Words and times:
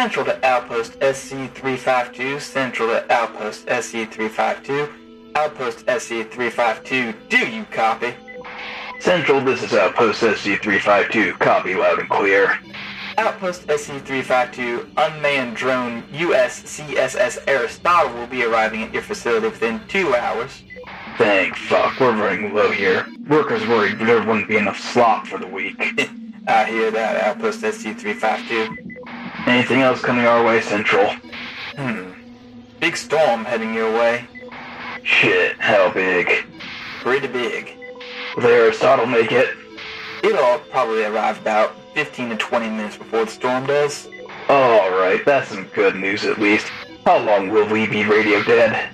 Central 0.00 0.24
to 0.24 0.46
Outpost 0.46 0.98
SC352, 1.00 2.40
Central 2.40 2.88
to 2.88 3.12
Outpost 3.12 3.66
SC352, 3.66 5.34
Outpost 5.34 5.84
SC352, 5.84 7.28
do 7.28 7.36
you 7.36 7.66
copy? 7.66 8.14
Central, 8.98 9.42
this 9.42 9.62
is 9.62 9.74
Outpost 9.74 10.22
SC352, 10.22 11.38
copy 11.38 11.74
loud 11.74 11.98
and 11.98 12.08
clear. 12.08 12.58
Outpost 13.18 13.66
SC352, 13.66 14.88
unmanned 14.96 15.54
drone 15.54 16.02
USCSS 16.04 17.44
Aristotle 17.46 18.14
will 18.14 18.26
be 18.26 18.42
arriving 18.42 18.82
at 18.82 18.94
your 18.94 19.02
facility 19.02 19.48
within 19.48 19.86
two 19.86 20.14
hours. 20.14 20.62
Thank 21.18 21.54
fuck, 21.56 22.00
we're 22.00 22.16
running 22.16 22.54
low 22.54 22.70
here. 22.70 23.06
Workers 23.28 23.68
worried 23.68 23.98
there 23.98 24.24
wouldn't 24.24 24.48
be 24.48 24.56
enough 24.56 24.80
slop 24.80 25.26
for 25.26 25.38
the 25.38 25.46
week. 25.46 25.78
I 26.48 26.64
hear 26.64 26.90
that, 26.90 27.22
Outpost 27.22 27.60
SC352. 27.60 28.89
Anything 29.50 29.80
else 29.82 30.00
coming 30.00 30.26
our 30.26 30.44
way, 30.44 30.60
Central? 30.60 31.10
Hmm. 31.76 32.12
Big 32.78 32.96
storm 32.96 33.44
heading 33.44 33.74
your 33.74 33.92
way. 33.92 34.24
Shit, 35.02 35.60
how 35.60 35.92
big? 35.92 36.46
Pretty 37.00 37.26
big. 37.26 37.76
Will 38.36 38.44
the 38.44 38.48
Aristotle 38.48 39.06
make 39.06 39.32
it? 39.32 39.56
It'll 40.22 40.60
probably 40.70 41.02
arrive 41.02 41.40
about 41.40 41.74
15 41.94 42.30
to 42.30 42.36
20 42.36 42.68
minutes 42.70 42.96
before 42.96 43.24
the 43.24 43.30
storm 43.32 43.66
does. 43.66 44.06
Alright, 44.48 45.24
that's 45.24 45.48
some 45.48 45.64
good 45.74 45.96
news 45.96 46.24
at 46.24 46.38
least. 46.38 46.68
How 47.04 47.18
long 47.18 47.48
will 47.48 47.68
we 47.68 47.88
be 47.88 48.04
radio 48.04 48.44
dead? 48.44 48.90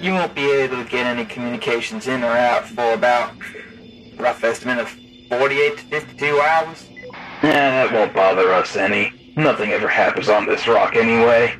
You 0.00 0.14
won't 0.14 0.34
be 0.34 0.50
able 0.50 0.82
to 0.82 0.88
get 0.88 1.04
any 1.04 1.26
communications 1.26 2.06
in 2.08 2.24
or 2.24 2.32
out 2.32 2.66
for 2.66 2.94
about 2.94 3.34
rough 4.16 4.42
estimate 4.44 4.78
of 4.78 4.88
48 5.28 5.76
to 5.76 5.84
52 5.84 6.40
hours. 6.40 6.88
Eh, 7.42 7.52
that 7.52 7.92
won't 7.92 8.14
bother 8.14 8.50
us 8.54 8.76
any. 8.76 9.19
Nothing 9.36 9.70
ever 9.70 9.88
happens 9.88 10.28
on 10.28 10.46
this 10.46 10.66
rock 10.66 10.96
anyway. 10.96 11.56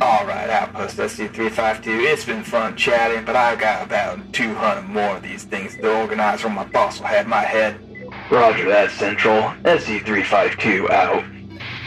Alright, 0.00 0.50
Outpost 0.50 0.96
SC352, 0.96 2.12
it's 2.12 2.24
been 2.24 2.42
fun 2.42 2.76
chatting, 2.76 3.24
but 3.24 3.36
I've 3.36 3.58
got 3.58 3.84
about 3.84 4.32
200 4.32 4.88
more 4.88 5.16
of 5.16 5.22
these 5.22 5.44
things 5.44 5.76
to 5.76 6.00
organize 6.00 6.44
or 6.44 6.48
my 6.48 6.64
boss 6.64 6.98
will 6.98 7.06
have 7.06 7.26
my 7.26 7.42
head. 7.42 7.78
Roger 8.30 8.68
that, 8.68 8.90
Central. 8.90 9.42
SC352 9.62 10.90
out. 10.90 11.24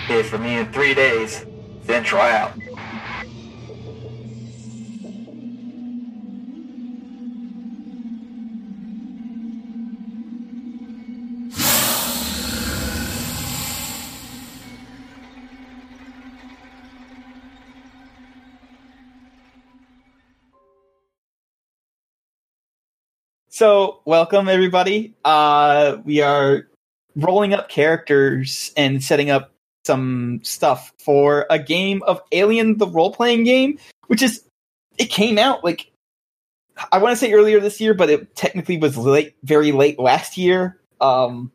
Here 0.08 0.24
for 0.24 0.38
me 0.38 0.58
in 0.58 0.72
three 0.72 0.94
days. 0.94 1.46
Central 1.84 2.22
out. 2.22 2.54
So, 23.56 24.02
welcome 24.04 24.50
everybody. 24.50 25.14
Uh, 25.24 25.96
we 26.04 26.20
are 26.20 26.68
rolling 27.16 27.54
up 27.54 27.70
characters 27.70 28.74
and 28.76 29.02
setting 29.02 29.30
up 29.30 29.54
some 29.86 30.42
stuff 30.44 30.92
for 31.00 31.46
a 31.50 31.58
game 31.58 32.04
of 32.04 32.22
Alien 32.34 32.80
the 32.80 32.88
role 32.88 33.14
playing 33.14 33.46
game, 33.46 33.80
which 34.08 34.22
is 34.22 34.44
it 34.98 35.06
came 35.06 35.38
out 35.38 35.64
like 35.64 35.90
I 36.92 36.98
want 36.98 37.14
to 37.14 37.16
say 37.16 37.32
earlier 37.32 37.62
this 37.62 37.80
year, 37.80 37.94
but 37.94 38.10
it 38.10 38.36
technically 38.36 38.78
was 38.78 38.98
late, 38.98 39.34
very 39.44 39.72
late 39.72 40.00
last 40.00 40.36
year. 40.36 40.78
Um, 41.00 41.50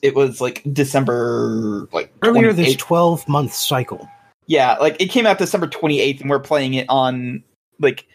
it 0.00 0.14
was 0.14 0.40
like 0.40 0.62
December, 0.72 1.86
like 1.92 2.14
Earlier 2.22 2.54
this 2.54 2.76
12 2.76 3.28
month 3.28 3.52
cycle. 3.52 4.08
Yeah, 4.46 4.76
like 4.76 4.96
it 4.98 5.10
came 5.10 5.26
out 5.26 5.36
December 5.36 5.66
28th, 5.66 6.22
and 6.22 6.30
we're 6.30 6.40
playing 6.40 6.72
it 6.72 6.86
on 6.88 7.44
like 7.78 8.06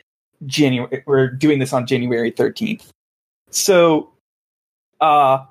January. 0.45 1.03
We're 1.05 1.27
doing 1.27 1.59
this 1.59 1.73
on 1.73 1.85
January 1.85 2.31
13th. 2.31 2.87
So, 3.51 4.11
uh, 5.01 5.45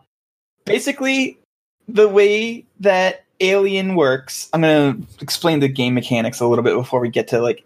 basically, 0.64 1.38
the 1.88 2.08
way 2.08 2.64
that 2.80 3.24
Alien 3.40 3.94
works, 3.94 4.48
I'm 4.52 4.62
gonna 4.62 4.98
explain 5.20 5.60
the 5.60 5.68
game 5.68 5.94
mechanics 5.94 6.40
a 6.40 6.46
little 6.46 6.64
bit 6.64 6.74
before 6.74 7.00
we 7.00 7.08
get 7.08 7.28
to 7.28 7.40
like 7.40 7.64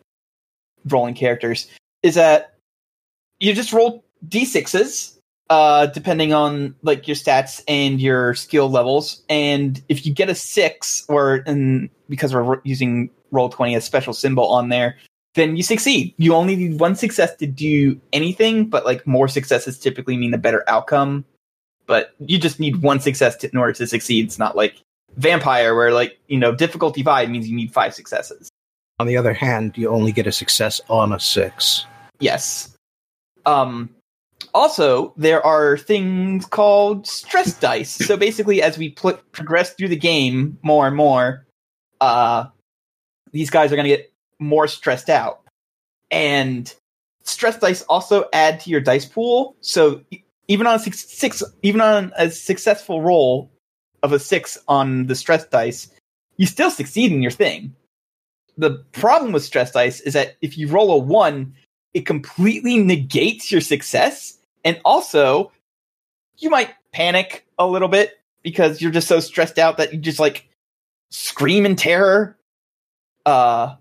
rolling 0.89 1.15
characters. 1.15 1.69
Is 2.03 2.15
that 2.15 2.55
you 3.41 3.55
just 3.55 3.73
roll 3.73 4.05
d6s, 4.29 5.17
uh, 5.51 5.87
depending 5.87 6.33
on 6.33 6.75
like 6.83 7.09
your 7.09 7.17
stats 7.17 7.63
and 7.67 8.01
your 8.01 8.35
skill 8.35 8.71
levels, 8.71 9.23
and 9.29 9.83
if 9.89 10.05
you 10.05 10.13
get 10.13 10.29
a 10.29 10.35
six, 10.35 11.05
or 11.09 11.37
in 11.39 11.91
because 12.09 12.35
we're 12.35 12.61
using 12.65 13.11
roll 13.31 13.49
20 13.49 13.75
a 13.75 13.81
special 13.81 14.13
symbol 14.13 14.47
on 14.47 14.69
there 14.69 14.97
then 15.35 15.57
you 15.57 15.63
succeed. 15.63 16.15
You 16.19 16.35
only 16.35 16.57
need 16.57 16.79
one 16.79 16.95
success 16.95 17.35
to 17.37 17.47
do 17.47 18.01
anything 18.13 18.69
but 18.69 18.85
like 18.85 19.07
more 19.07 19.29
successes 19.29 19.79
typically 19.79 20.17
mean 20.17 20.35
a 20.35 20.39
better 20.39 20.65
outcome. 20.69 21.25
But 21.87 22.15
you 22.19 22.39
just 22.39 22.61
need 22.61 22.83
one 22.83 23.01
success 23.01 23.37
to, 23.37 23.51
in 23.51 23.59
order 23.59 23.73
to 23.75 23.87
succeed. 23.87 24.27
It's 24.27 24.39
not 24.39 24.57
like 24.57 24.77
vampire 25.17 25.75
where 25.75 25.93
like 25.93 26.19
you 26.29 26.39
know 26.39 26.55
difficulty 26.55 27.03
five 27.03 27.29
means 27.29 27.49
you 27.49 27.57
need 27.57 27.73
five 27.73 27.95
successes. 27.95 28.51
On 28.99 29.07
the 29.07 29.17
other 29.17 29.35
hand, 29.35 29.77
you 29.77 29.89
only 29.89 30.13
get 30.13 30.27
a 30.27 30.33
success 30.33 30.81
on 30.89 31.13
a 31.13 31.21
six. 31.21 31.87
yes. 32.21 32.75
Um 33.47 33.91
also 34.55 35.15
there 35.17 35.45
are 35.45 35.79
things 35.79 36.45
called 36.47 37.07
stress 37.07 37.59
dice. 37.59 37.91
So 37.91 38.17
basically 38.17 38.63
as 38.63 38.77
we 38.79 38.91
pl- 38.91 39.19
progress 39.33 39.73
through 39.75 39.89
the 39.89 39.97
game 39.97 40.59
more 40.63 40.87
and 40.87 40.97
more 40.97 41.47
uh 42.01 42.47
these 43.33 43.51
guys 43.51 43.73
are 43.73 43.77
going 43.77 43.89
to 43.89 43.97
get 43.97 44.12
more 44.43 44.67
stressed 44.67 45.09
out. 45.09 45.41
And 46.11 46.73
stress 47.25 47.59
dice 47.59 47.83
also 47.83 48.29
add 48.33 48.61
to 48.61 48.71
your 48.71 48.81
dice 48.81 49.07
pool. 49.07 49.57
So 49.61 50.03
even 50.49 50.67
on 50.67 50.77
a 50.77 50.79
six, 50.79 51.09
six 51.09 51.43
even 51.63 51.81
on 51.81 52.13
a 52.17 52.31
successful 52.31 53.01
roll 53.01 53.51
of 54.03 54.13
a 54.13 54.19
six 54.19 54.59
on 54.69 55.07
the 55.07 55.15
stress 55.15 55.47
dice 55.47 55.89
you 56.37 56.47
still 56.47 56.71
succeed 56.71 57.13
in 57.13 57.23
your 57.23 57.31
thing. 57.31 57.75
The 58.57 58.85
problem 58.93 59.33
with 59.33 59.45
stress 59.45 59.71
dice 59.71 60.01
is 60.01 60.15
that 60.15 60.37
if 60.43 60.59
you 60.59 60.69
roll 60.69 60.91
a 60.91 60.99
one 60.99 61.55
it 61.95 62.07
completely 62.07 62.79
negates 62.79 63.53
your 63.53 63.61
success. 63.61 64.39
And 64.65 64.81
also 64.85 65.53
you 66.39 66.51
might 66.51 66.71
panic 66.93 67.47
a 67.59 67.67
little 67.67 67.89
bit 67.89 68.19
because 68.43 68.81
you're 68.81 68.91
just 68.91 69.09
so 69.09 69.21
stressed 69.21 69.59
out 69.59 69.77
that 69.77 69.93
you 69.93 69.99
just 69.99 70.19
like 70.19 70.49
scream 71.11 71.65
in 71.65 71.77
terror. 71.77 72.37
Uh 73.25 73.77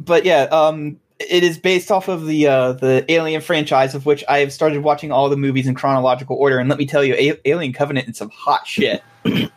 but 0.00 0.24
yeah 0.24 0.42
um 0.50 0.98
it 1.20 1.44
is 1.44 1.58
based 1.58 1.90
off 1.90 2.08
of 2.08 2.26
the 2.26 2.46
uh 2.46 2.72
the 2.72 3.04
alien 3.10 3.40
franchise 3.40 3.94
of 3.94 4.06
which 4.06 4.24
i 4.28 4.38
have 4.38 4.52
started 4.52 4.82
watching 4.82 5.12
all 5.12 5.28
the 5.28 5.36
movies 5.36 5.66
in 5.66 5.74
chronological 5.74 6.36
order 6.36 6.58
and 6.58 6.68
let 6.68 6.78
me 6.78 6.86
tell 6.86 7.04
you 7.04 7.14
A- 7.14 7.48
alien 7.48 7.72
covenant 7.72 8.08
is 8.08 8.16
some 8.18 8.30
hot 8.30 8.66
shit 8.66 9.02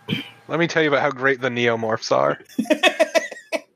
Let 0.49 0.59
me 0.59 0.67
tell 0.67 0.81
you 0.81 0.87
about 0.87 1.01
how 1.01 1.11
great 1.11 1.41
the 1.41 1.49
neomorphs 1.49 2.09
are. 2.09 2.39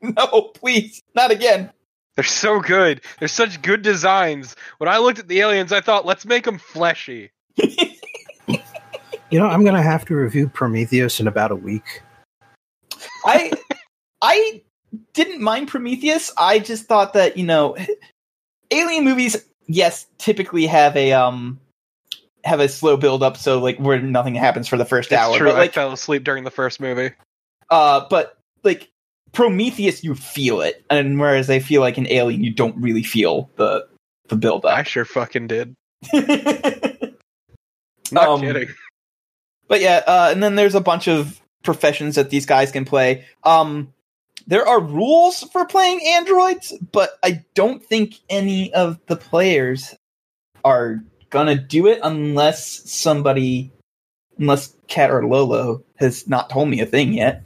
no 0.00 0.40
please 0.54 1.02
not 1.14 1.30
again 1.30 1.70
They're 2.16 2.24
so 2.24 2.60
good. 2.60 3.00
They're 3.18 3.28
such 3.28 3.62
good 3.62 3.82
designs. 3.82 4.54
When 4.78 4.88
I 4.88 4.98
looked 4.98 5.18
at 5.18 5.28
the 5.28 5.40
aliens, 5.40 5.72
I 5.72 5.80
thought, 5.80 6.04
let's 6.04 6.26
make 6.26 6.44
them 6.44 6.58
fleshy. 6.58 7.30
You 7.56 9.38
know, 9.38 9.46
I'm 9.46 9.62
going 9.62 9.74
to 9.74 9.82
have 9.82 10.04
to 10.06 10.14
review 10.14 10.48
Prometheus 10.48 11.18
in 11.20 11.26
about 11.26 11.50
a 11.52 11.56
week. 11.56 12.02
I 13.24 13.50
I 14.20 14.62
didn't 15.14 15.40
mind 15.42 15.68
Prometheus. 15.68 16.32
I 16.36 16.58
just 16.58 16.86
thought 16.86 17.12
that 17.14 17.36
you 17.36 17.44
know, 17.44 17.76
alien 18.70 19.04
movies, 19.04 19.36
yes, 19.66 20.06
typically 20.18 20.66
have 20.66 20.96
a 20.96 21.12
um 21.12 21.58
have 22.44 22.60
a 22.60 22.68
slow 22.68 22.96
build 22.96 23.22
up, 23.22 23.36
so 23.36 23.58
like 23.60 23.78
where 23.78 24.00
nothing 24.00 24.34
happens 24.34 24.66
for 24.68 24.76
the 24.76 24.84
first 24.84 25.12
hour. 25.12 25.36
true. 25.38 25.48
But 25.48 25.56
I 25.58 25.68
fell 25.68 25.92
asleep 25.92 26.24
during 26.24 26.44
the 26.44 26.50
first 26.50 26.80
movie. 26.80 27.14
uh, 27.70 28.06
but 28.10 28.36
like 28.64 28.90
Prometheus, 29.32 30.02
you 30.04 30.14
feel 30.14 30.60
it, 30.60 30.84
and 30.90 31.18
whereas 31.20 31.48
I 31.48 31.58
feel 31.60 31.80
like 31.80 31.98
an 31.98 32.06
Alien, 32.08 32.42
you 32.44 32.52
don't 32.52 32.76
really 32.80 33.02
feel 33.02 33.50
the 33.56 33.86
the 34.28 34.36
build 34.36 34.64
up. 34.64 34.72
I 34.76 34.82
sure 34.82 35.04
fucking 35.04 35.46
did. 35.46 35.74
Not 38.10 38.28
Um, 38.28 38.40
kidding. 38.40 38.68
But 39.68 39.80
yeah, 39.80 40.02
uh, 40.06 40.28
and 40.32 40.42
then 40.42 40.54
there's 40.54 40.74
a 40.74 40.80
bunch 40.80 41.08
of 41.08 41.40
professions 41.62 42.16
that 42.16 42.28
these 42.30 42.44
guys 42.44 42.72
can 42.72 42.84
play. 42.84 43.24
Um, 43.44 43.92
there 44.46 44.66
are 44.66 44.80
rules 44.80 45.42
for 45.52 45.64
playing 45.64 46.00
androids, 46.06 46.72
but 46.92 47.18
I 47.22 47.44
don't 47.54 47.84
think 47.84 48.20
any 48.28 48.72
of 48.74 48.98
the 49.06 49.16
players 49.16 49.94
are 50.64 51.02
gonna 51.30 51.56
do 51.56 51.86
it 51.86 52.00
unless 52.02 52.90
somebody, 52.90 53.72
unless 54.38 54.74
Cat 54.88 55.10
or 55.10 55.26
Lolo 55.26 55.82
has 55.96 56.28
not 56.28 56.50
told 56.50 56.68
me 56.68 56.80
a 56.80 56.86
thing 56.86 57.12
yet. 57.12 57.44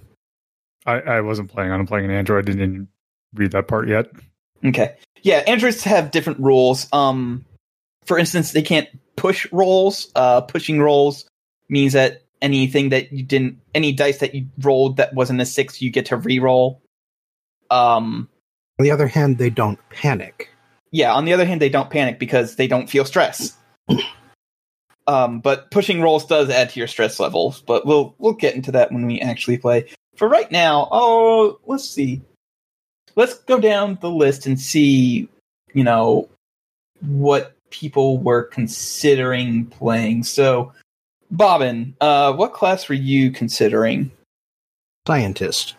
I, 0.86 1.00
I 1.00 1.20
wasn't 1.20 1.50
planning 1.50 1.72
on 1.72 1.86
playing 1.86 2.06
an 2.06 2.10
Android. 2.12 2.46
Didn't 2.46 2.88
read 3.34 3.52
that 3.52 3.68
part 3.68 3.88
yet. 3.88 4.06
Okay. 4.64 4.96
Yeah, 5.22 5.38
androids 5.46 5.82
have 5.84 6.10
different 6.10 6.40
rules. 6.40 6.86
Um, 6.92 7.44
for 8.04 8.18
instance, 8.18 8.52
they 8.52 8.62
can't 8.62 8.88
push 9.16 9.46
rolls. 9.52 10.10
Uh, 10.14 10.40
pushing 10.42 10.80
rolls 10.80 11.28
means 11.68 11.94
that 11.94 12.22
anything 12.40 12.90
that 12.90 13.12
you 13.12 13.22
didn't, 13.24 13.58
any 13.74 13.92
dice 13.92 14.18
that 14.18 14.34
you 14.34 14.46
rolled 14.60 14.98
that 14.98 15.14
wasn't 15.14 15.40
a 15.40 15.46
six, 15.46 15.82
you 15.82 15.90
get 15.90 16.06
to 16.06 16.16
re-roll. 16.16 16.80
Um, 17.70 18.28
On 18.78 18.84
the 18.84 18.90
other 18.90 19.06
hand, 19.08 19.38
they 19.38 19.50
don't 19.50 19.78
panic. 19.90 20.50
yeah. 20.92 21.12
On 21.14 21.24
the 21.24 21.32
other 21.32 21.44
hand, 21.46 21.60
they 21.60 21.68
don't 21.68 21.90
panic 21.90 22.18
because 22.18 22.56
they 22.56 22.66
don't 22.66 22.88
feel 22.88 23.04
stress. 23.04 23.56
um, 25.06 25.40
but 25.40 25.70
pushing 25.70 26.00
rolls 26.00 26.26
does 26.26 26.50
add 26.50 26.70
to 26.70 26.80
your 26.80 26.88
stress 26.88 27.20
levels. 27.20 27.60
But 27.62 27.86
we'll 27.86 28.14
we'll 28.18 28.32
get 28.32 28.54
into 28.54 28.72
that 28.72 28.92
when 28.92 29.06
we 29.06 29.20
actually 29.20 29.58
play. 29.58 29.88
For 30.16 30.28
right 30.28 30.50
now, 30.50 30.88
oh, 30.90 31.58
let's 31.66 31.88
see. 31.88 32.22
Let's 33.16 33.34
go 33.34 33.58
down 33.60 33.98
the 34.00 34.10
list 34.10 34.46
and 34.46 34.60
see, 34.60 35.28
you 35.74 35.84
know, 35.84 36.28
what 37.00 37.54
people 37.70 38.18
were 38.18 38.44
considering 38.44 39.66
playing. 39.66 40.24
So, 40.24 40.72
Bobbin, 41.30 41.94
uh, 42.00 42.32
what 42.34 42.52
class 42.52 42.88
were 42.88 42.94
you 42.94 43.30
considering? 43.30 44.10
Scientist. 45.06 45.74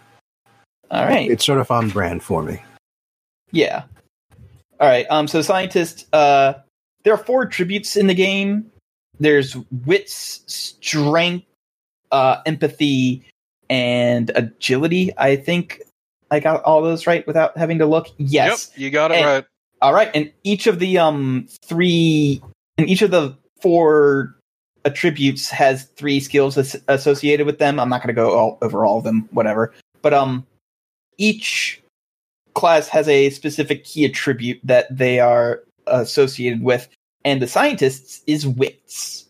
All 0.92 1.06
right. 1.06 1.30
It's 1.30 1.46
sort 1.46 1.60
of 1.60 1.70
on 1.72 1.90
brand 1.90 2.24
for 2.24 2.44
me. 2.44 2.62
Yeah. 3.52 3.84
All 4.80 4.88
right. 4.88 5.06
Um. 5.10 5.28
So 5.28 5.42
scientist. 5.42 6.08
Uh, 6.14 6.54
there 7.04 7.14
are 7.14 7.18
four 7.24 7.44
attributes 7.44 7.96
in 7.96 8.08
the 8.08 8.14
game. 8.14 8.70
There's 9.20 9.56
wits, 9.86 10.44
strength, 10.48 11.46
uh, 12.12 12.38
empathy, 12.46 13.26
and 13.70 14.32
agility. 14.36 15.12
I 15.18 15.36
think 15.36 15.82
I 16.30 16.40
got 16.40 16.64
all 16.64 16.82
those 16.82 17.08
right 17.08 17.26
without 17.26 17.58
having 17.58 17.80
to 17.80 17.86
look. 17.86 18.08
Yes. 18.18 18.72
Yep, 18.74 18.82
you 18.82 18.90
got 18.92 19.12
it 19.12 19.16
And- 19.16 19.26
right. 19.26 19.46
All 19.82 19.94
right. 19.94 20.10
And 20.16 20.32
each 20.44 20.66
of 20.68 20.80
the 20.80 20.98
um 20.98 21.48
three, 21.64 22.42
and 22.78 22.90
each 22.90 23.02
of 23.04 23.12
the 23.12 23.38
four 23.62 24.36
attributes 24.86 25.50
has 25.50 25.86
three 25.98 26.20
skills 26.20 26.58
as- 26.58 26.82
associated 26.88 27.46
with 27.46 27.60
them. 27.60 27.80
I'm 27.80 27.90
not 27.90 28.02
going 28.02 28.08
to 28.08 28.20
go 28.20 28.36
all, 28.38 28.58
over 28.62 28.86
all 28.86 28.98
of 28.98 29.04
them. 29.04 29.28
Whatever. 29.32 29.74
But 30.02 30.14
um, 30.14 30.46
each 31.18 31.82
class 32.56 32.88
has 32.88 33.08
a 33.08 33.30
specific 33.30 33.84
key 33.84 34.06
attribute 34.06 34.60
that 34.64 34.88
they 34.96 35.20
are 35.20 35.64
associated 35.88 36.64
with, 36.64 36.88
and 37.24 37.42
the 37.42 37.48
scientists 37.48 38.22
is 38.28 38.48
wits. 38.48 39.26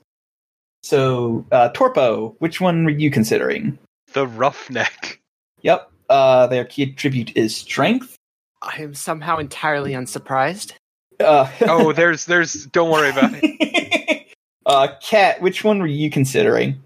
So, 0.83 1.45
uh, 1.51 1.69
Torpo, 1.73 2.35
which 2.39 2.61
one 2.61 2.85
were 2.85 2.91
you 2.91 3.11
considering? 3.11 3.77
The 4.13 4.27
roughneck. 4.27 5.19
Yep. 5.61 5.91
Uh, 6.09 6.47
their 6.47 6.63
key 6.63 6.83
attribute 6.83 7.35
is 7.35 7.55
strength. 7.55 8.15
I 8.61 8.81
am 8.81 8.93
somehow 8.93 9.37
entirely 9.37 9.93
unsurprised. 9.93 10.73
Uh, 11.19 11.51
Oh, 11.61 11.91
there's 11.93 12.25
there's 12.25 12.65
don't 12.67 12.89
worry 12.89 13.09
about 13.09 13.31
it. 13.33 14.27
uh, 14.65 14.87
Cat, 15.01 15.41
which 15.41 15.63
one 15.63 15.79
were 15.79 15.87
you 15.87 16.09
considering? 16.09 16.81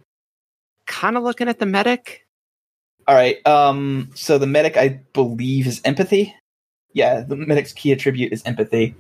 Kind 0.88 1.18
of 1.18 1.24
looking 1.24 1.48
at 1.48 1.60
the 1.60 1.66
medic. 1.66 2.26
All 3.08 3.16
right. 3.16 3.46
Um. 3.48 4.10
So 4.16 4.38
the 4.38 4.48
medic, 4.48 4.78
I 4.78 5.02
believe, 5.14 5.68
is 5.68 5.82
empathy. 5.84 6.36
Yeah, 6.94 7.22
the 7.22 7.36
medic's 7.36 7.74
key 7.74 7.92
attribute 7.92 8.34
is 8.34 8.44
empathy. 8.46 8.96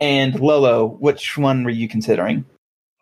And 0.00 0.38
Lolo, 0.38 0.86
which 0.86 1.38
one 1.38 1.64
were 1.64 1.70
you 1.70 1.88
considering? 1.88 2.44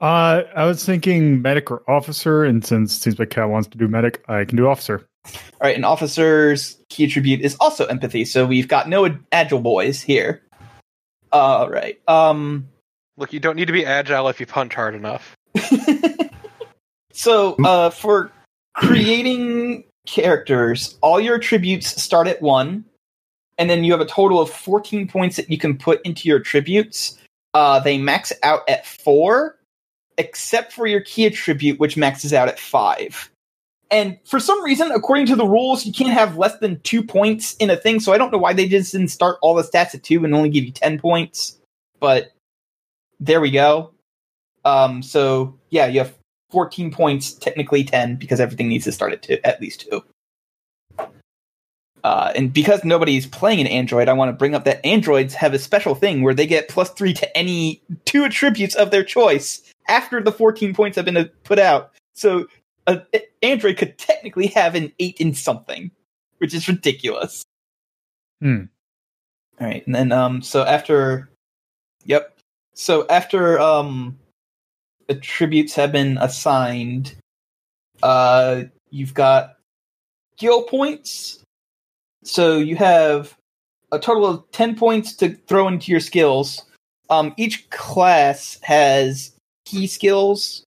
Uh, 0.01 0.43
I 0.55 0.65
was 0.65 0.85
thinking 0.85 1.43
medic 1.43 1.71
or 1.71 1.89
officer, 1.89 2.45
and 2.45 2.65
since 2.65 2.97
it 2.97 3.03
seems 3.03 3.19
like 3.19 3.31
Cat 3.31 3.49
wants 3.49 3.69
to 3.69 3.79
do 3.79 3.87
medic, 3.87 4.25
I 4.29 4.45
can 4.45 4.57
do 4.57 4.67
officer. 4.67 5.07
All 5.25 5.61
right, 5.63 5.77
an 5.77 5.85
officer's 5.85 6.77
key 6.89 7.05
attribute 7.05 7.41
is 7.41 7.57
also 7.61 7.87
empathy. 7.87 8.25
So 8.25 8.45
we've 8.45 8.67
got 8.67 8.89
no 8.89 9.17
agile 9.31 9.61
boys 9.61 10.03
here. 10.03 10.43
All 11.31 11.71
right. 11.71 12.01
Um. 12.09 12.69
Look, 13.17 13.33
you 13.33 13.41
don't 13.41 13.57
need 13.57 13.67
to 13.67 13.73
be 13.73 13.87
agile 13.87 14.29
if 14.29 14.41
you 14.41 14.47
punch 14.47 14.75
hard 14.75 14.95
enough. 14.95 15.37
so 17.13 17.55
uh, 17.63 17.91
for 17.91 18.33
creating 18.75 19.85
characters, 20.07 20.99
all 21.01 21.21
your 21.21 21.37
attributes 21.37 22.03
start 22.03 22.27
at 22.27 22.43
one, 22.43 22.85
and 23.59 23.69
then 23.69 23.85
you 23.85 23.93
have 23.93 24.01
a 24.01 24.07
total 24.07 24.41
of 24.41 24.51
14 24.51 25.09
points 25.09 25.37
that 25.37 25.51
you 25.51 25.59
can 25.59 25.77
put 25.77 26.01
into 26.05 26.29
your 26.29 26.41
attributes. 26.41 27.19
Uh, 27.55 27.81
they 27.81 27.99
max 27.99 28.33
out 28.43 28.69
at 28.69 28.87
four, 28.87 29.59
except 30.19 30.73
for 30.73 30.87
your 30.87 31.01
key 31.01 31.27
attribute, 31.27 31.79
which 31.79 31.97
maxes 31.97 32.33
out 32.33 32.49
at 32.49 32.59
five. 32.59 33.31
And 33.91 34.19
for 34.25 34.41
some 34.41 34.63
reason, 34.65 34.91
according 34.91 35.27
to 35.27 35.37
the 35.37 35.47
rules, 35.47 35.85
you 35.85 35.93
can't 35.93 36.15
have 36.15 36.39
less 36.39 36.57
than 36.59 36.81
two 36.81 37.03
points 37.03 37.55
in 37.57 37.69
a 37.69 37.77
thing. 37.77 38.01
So 38.01 38.13
I 38.13 38.19
don't 38.19 38.33
know 38.33 38.39
why 38.39 38.55
they 38.55 38.67
just 38.67 38.93
didn't 38.93 39.09
start 39.09 39.37
all 39.43 39.55
the 39.55 39.63
stats 39.63 39.95
at 39.95 40.03
two 40.03 40.25
and 40.25 40.35
only 40.35 40.49
give 40.49 40.65
you 40.65 40.73
10 40.73 40.99
points. 40.99 41.59
But 42.01 42.33
there 43.21 43.41
we 43.43 43.51
go. 43.51 43.93
Um, 44.65 45.03
so 45.03 45.59
yeah, 45.69 45.87
you 45.87 46.01
have 46.01 46.15
14 46.53 46.93
points, 46.93 47.33
technically 47.33 47.83
10, 47.83 48.17
because 48.17 48.39
everything 48.39 48.69
needs 48.69 48.85
to 48.85 48.93
start 48.93 49.13
at 49.13 49.23
two, 49.23 49.39
at 49.43 49.61
least 49.61 49.89
two. 49.91 50.05
Uh, 52.05 52.33
and 52.35 52.53
because 52.53 52.85
nobody's 52.85 53.27
playing 53.27 53.61
an 53.61 53.67
android, 53.67 54.09
I 54.09 54.13
want 54.13 54.29
to 54.29 54.33
bring 54.33 54.55
up 54.55 54.65
that 54.65 54.85
androids 54.85 55.35
have 55.35 55.55
a 55.55 55.59
special 55.59 55.95
thing 55.95 56.23
where 56.23 56.35
they 56.35 56.47
get 56.47 56.69
plus 56.69 56.91
three 56.91 57.15
to 57.15 57.37
any 57.37 57.83
two 58.05 58.25
attributes 58.25 58.75
of 58.75 58.91
their 58.91 59.05
choice 59.05 59.63
after 59.89 60.21
the 60.23 60.33
14 60.33 60.75
points 60.75 60.97
have 60.97 61.05
been 61.05 61.17
uh, 61.17 61.25
put 61.45 61.59
out. 61.59 61.93
So 62.15 62.47
an 62.87 63.03
android 63.43 63.79
could 63.79 63.99
technically 63.99 64.49
have 64.49 64.75
an 64.75 64.93
eight 64.99 65.21
in 65.21 65.35
something, 65.35 65.91
which 66.39 66.55
is 66.55 66.69
ridiculous. 66.69 67.45
Hmm. 68.41 68.65
All 69.61 69.67
right, 69.69 69.87
and 69.87 69.95
then 69.95 70.11
um, 70.11 70.43
so 70.43 70.65
after, 70.65 71.31
yep, 72.05 72.37
so 72.75 73.07
after 73.09 73.61
um, 73.61 74.19
attributes 75.09 75.75
have 75.75 75.93
been 75.93 76.19
assigned, 76.19 77.15
uh, 78.03 78.65
you've 78.91 79.15
got 79.15 79.57
skill 80.37 80.65
points. 80.65 81.43
So 82.25 82.59
you 82.59 82.77
have 82.77 83.37
a 83.91 83.99
total 83.99 84.27
of 84.27 84.51
ten 84.53 84.77
points 84.77 85.15
to 85.17 85.35
throw 85.47 85.69
into 85.69 85.91
your 85.91 86.01
skills. 86.01 86.65
Um, 87.11 87.35
each 87.37 87.69
class 87.71 88.59
has 88.63 89.33
key 89.65 89.87
skills. 89.87 90.65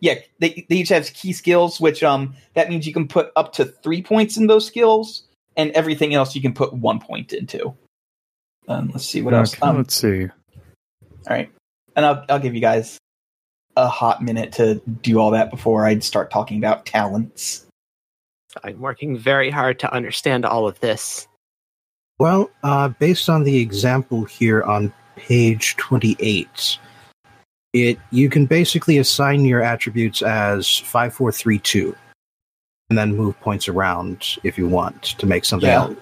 Yeah, 0.00 0.14
they, 0.38 0.64
they 0.68 0.76
each 0.76 0.90
have 0.90 1.12
key 1.12 1.32
skills, 1.32 1.80
which 1.80 2.02
um 2.02 2.36
that 2.54 2.68
means 2.68 2.86
you 2.86 2.92
can 2.92 3.08
put 3.08 3.32
up 3.34 3.52
to 3.54 3.64
three 3.64 4.02
points 4.02 4.36
in 4.36 4.46
those 4.46 4.66
skills, 4.66 5.24
and 5.56 5.70
everything 5.72 6.14
else 6.14 6.34
you 6.34 6.42
can 6.42 6.54
put 6.54 6.72
one 6.72 7.00
point 7.00 7.32
into. 7.32 7.74
Um, 8.68 8.90
let's 8.92 9.06
see 9.06 9.22
what 9.22 9.34
else. 9.34 9.60
Um, 9.60 9.78
let's 9.78 9.94
see. 9.94 10.24
all 10.24 10.30
right, 11.28 11.50
and 11.96 12.06
I'll 12.06 12.24
I'll 12.28 12.38
give 12.38 12.54
you 12.54 12.60
guys 12.60 12.98
a 13.78 13.88
hot 13.88 14.22
minute 14.22 14.52
to 14.52 14.82
do 15.02 15.18
all 15.18 15.30
that 15.30 15.50
before 15.50 15.86
I'd 15.86 16.02
start 16.04 16.30
talking 16.30 16.58
about 16.58 16.84
talents. 16.84 17.64
I'm 18.64 18.80
working 18.80 19.16
very 19.16 19.50
hard 19.50 19.78
to 19.80 19.94
understand 19.94 20.44
all 20.44 20.66
of 20.66 20.80
this. 20.80 21.28
Well, 22.18 22.50
uh, 22.64 22.88
based 22.88 23.28
on 23.28 23.44
the 23.44 23.58
example 23.58 24.24
here 24.24 24.62
on 24.64 24.92
page 25.16 25.76
28, 25.76 26.78
it 27.72 27.98
you 28.10 28.28
can 28.28 28.46
basically 28.46 28.98
assign 28.98 29.44
your 29.44 29.62
attributes 29.62 30.22
as 30.22 30.78
5432 30.78 31.94
and 32.90 32.98
then 32.98 33.16
move 33.16 33.38
points 33.40 33.68
around 33.68 34.38
if 34.42 34.58
you 34.58 34.66
want 34.66 35.02
to 35.02 35.26
make 35.26 35.44
something 35.44 35.68
Yeah. 35.68 35.82
else. 35.84 35.96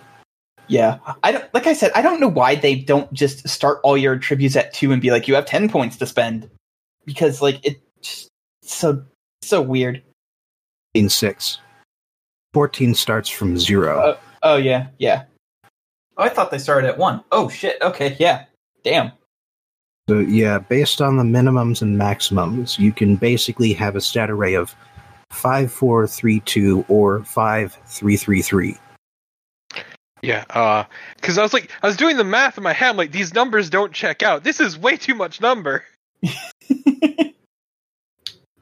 Yeah, 0.69 0.99
I 1.23 1.31
don't. 1.31 1.45
Like 1.55 1.69
I 1.69 1.75
said, 1.75 1.93
I 1.95 2.03
don't 2.03 2.19
know 2.19 2.29
why 2.29 2.57
they 2.57 2.75
don't 2.75 3.13
just 3.13 3.49
start 3.49 3.79
all 3.85 3.97
your 3.97 4.15
attributes 4.15 4.57
at 4.57 4.73
two 4.75 4.91
and 4.91 5.01
be 5.01 5.13
like, 5.13 5.29
you 5.29 5.35
have 5.37 5.47
ten 5.47 5.69
points 5.69 5.97
to 5.99 6.07
spend, 6.07 6.51
because 7.07 7.41
like 7.41 7.65
it 7.65 7.81
just 8.03 8.29
so 8.63 9.03
so 9.43 9.63
weird. 9.63 10.03
6. 10.97 11.59
14 12.55 12.95
starts 12.95 13.29
from 13.29 13.59
0. 13.59 14.01
Uh, 14.01 14.17
Oh 14.47 14.57
yeah, 14.57 14.87
yeah. 14.99 15.25
Oh, 16.17 16.23
I 16.23 16.29
thought 16.29 16.53
they 16.53 16.59
started 16.59 16.89
at 16.89 16.99
one. 16.99 17.23
Oh 17.33 17.49
shit. 17.49 17.83
Okay, 17.83 18.17
yeah. 18.21 18.45
Damn. 18.85 19.11
So 20.09 20.21
yeah, 20.21 20.59
based 20.59 21.03
on 21.03 21.17
the 21.17 21.25
minimums 21.25 21.83
and 21.83 21.99
maximums, 21.99 22.79
you 22.79 22.93
can 22.93 23.17
basically 23.17 23.73
have 23.73 23.97
a 23.97 24.01
stat 24.01 24.31
array 24.31 24.55
of 24.55 24.73
5432 25.33 26.85
or 26.89 27.25
5333. 27.25 28.79
Yeah, 30.23 30.45
uh, 30.51 30.85
because 31.17 31.39
I 31.39 31.43
was 31.43 31.53
like, 31.53 31.71
I 31.83 31.89
was 31.89 31.97
doing 31.97 32.17
the 32.17 32.25
math 32.25 32.57
in 32.57 32.63
my 32.63 32.73
head. 32.73 32.91
I'm 32.91 32.97
like, 32.97 33.11
these 33.11 33.35
numbers 33.35 33.69
don't 33.69 33.93
check 33.93 34.23
out. 34.23 34.45
This 34.45 34.61
is 34.61 34.79
way 34.79 34.97
too 34.97 35.15
much 35.15 35.41
number. 35.41 35.85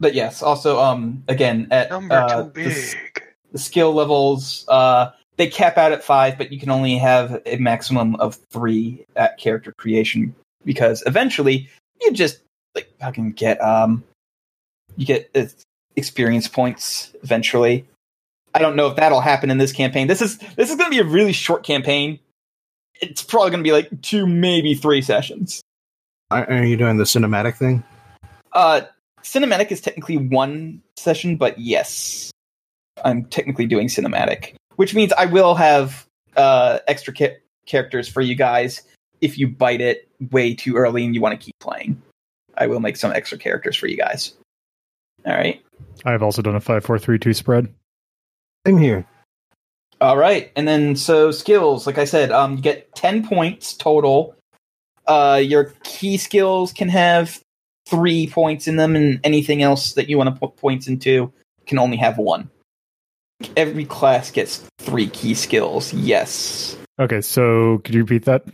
but 0.00 0.14
yes, 0.14 0.42
also 0.42 0.80
um 0.80 1.24
again 1.28 1.68
at 1.70 1.90
Number 1.90 2.14
uh, 2.14 2.44
too 2.44 2.50
the 2.54 2.96
the 3.52 3.58
skill 3.58 3.92
levels 3.92 4.64
uh 4.68 5.12
they 5.36 5.46
cap 5.48 5.78
out 5.78 5.92
at 5.92 6.02
five 6.02 6.38
but 6.38 6.52
you 6.52 6.58
can 6.58 6.70
only 6.70 6.96
have 6.98 7.42
a 7.46 7.56
maximum 7.56 8.16
of 8.16 8.38
three 8.50 9.04
at 9.16 9.38
character 9.38 9.72
creation 9.72 10.34
because 10.64 11.02
eventually 11.06 11.68
you 12.00 12.12
just 12.12 12.40
like 12.74 12.92
fucking 13.00 13.32
get 13.32 13.62
um 13.62 14.02
you 14.96 15.06
get 15.06 15.30
uh, 15.34 15.46
experience 15.96 16.48
points 16.48 17.12
eventually. 17.22 17.86
I 18.54 18.60
don't 18.60 18.76
know 18.76 18.86
if 18.86 18.96
that'll 18.96 19.20
happen 19.20 19.50
in 19.50 19.58
this 19.58 19.72
campaign. 19.72 20.06
This 20.06 20.22
is 20.22 20.38
this 20.38 20.70
is 20.70 20.76
going 20.76 20.90
to 20.90 20.96
be 20.96 21.00
a 21.00 21.04
really 21.04 21.32
short 21.32 21.64
campaign. 21.64 22.20
It's 23.00 23.22
probably 23.22 23.50
going 23.50 23.64
to 23.64 23.68
be 23.68 23.72
like 23.72 24.02
two 24.02 24.26
maybe 24.26 24.74
three 24.74 25.02
sessions 25.02 25.62
Are, 26.34 26.50
are 26.50 26.64
you 26.64 26.76
doing 26.76 26.96
the 26.96 27.04
cinematic 27.04 27.56
thing? 27.56 27.82
uh 28.52 28.82
cinematic 29.22 29.72
is 29.72 29.80
technically 29.80 30.16
one 30.16 30.82
session 30.96 31.36
but 31.36 31.58
yes 31.58 32.30
i'm 33.04 33.24
technically 33.24 33.66
doing 33.66 33.88
cinematic 33.88 34.54
which 34.76 34.94
means 34.94 35.12
i 35.14 35.24
will 35.26 35.54
have 35.54 36.06
uh, 36.36 36.78
extra 36.86 37.12
ca- 37.12 37.36
characters 37.66 38.08
for 38.08 38.20
you 38.20 38.34
guys 38.34 38.82
if 39.20 39.38
you 39.38 39.48
bite 39.48 39.80
it 39.80 40.08
way 40.30 40.54
too 40.54 40.76
early 40.76 41.04
and 41.04 41.14
you 41.14 41.20
want 41.20 41.38
to 41.38 41.44
keep 41.44 41.58
playing. 41.58 42.00
I 42.56 42.66
will 42.66 42.80
make 42.80 42.96
some 42.96 43.12
extra 43.12 43.38
characters 43.38 43.76
for 43.76 43.86
you 43.86 43.96
guys. 43.96 44.34
All 45.26 45.32
right. 45.32 45.62
I've 46.04 46.22
also 46.22 46.42
done 46.42 46.56
a 46.56 46.60
five, 46.60 46.84
four, 46.84 46.98
three, 46.98 47.18
two 47.18 47.32
spread. 47.32 47.72
Same 48.66 48.78
here. 48.78 49.06
All 50.00 50.16
right, 50.16 50.50
and 50.56 50.66
then 50.66 50.96
so 50.96 51.30
skills, 51.30 51.86
like 51.86 51.98
I 51.98 52.04
said, 52.04 52.32
um, 52.32 52.56
you 52.56 52.62
get 52.62 52.94
ten 52.94 53.26
points 53.26 53.74
total. 53.74 54.34
Uh, 55.06 55.40
your 55.42 55.72
key 55.84 56.16
skills 56.16 56.72
can 56.72 56.88
have 56.88 57.40
three 57.86 58.26
points 58.26 58.66
in 58.66 58.76
them, 58.76 58.96
and 58.96 59.20
anything 59.24 59.62
else 59.62 59.92
that 59.94 60.08
you 60.08 60.16
want 60.16 60.34
to 60.34 60.38
put 60.38 60.56
points 60.56 60.86
into 60.88 61.32
can 61.66 61.78
only 61.78 61.96
have 61.96 62.18
one. 62.18 62.50
Every 63.56 63.84
class 63.84 64.30
gets 64.30 64.66
three 64.78 65.08
key 65.08 65.34
skills. 65.34 65.92
Yes. 65.92 66.76
Okay, 66.98 67.20
so 67.20 67.78
could 67.84 67.94
you 67.94 68.02
repeat 68.02 68.24
that? 68.24 68.44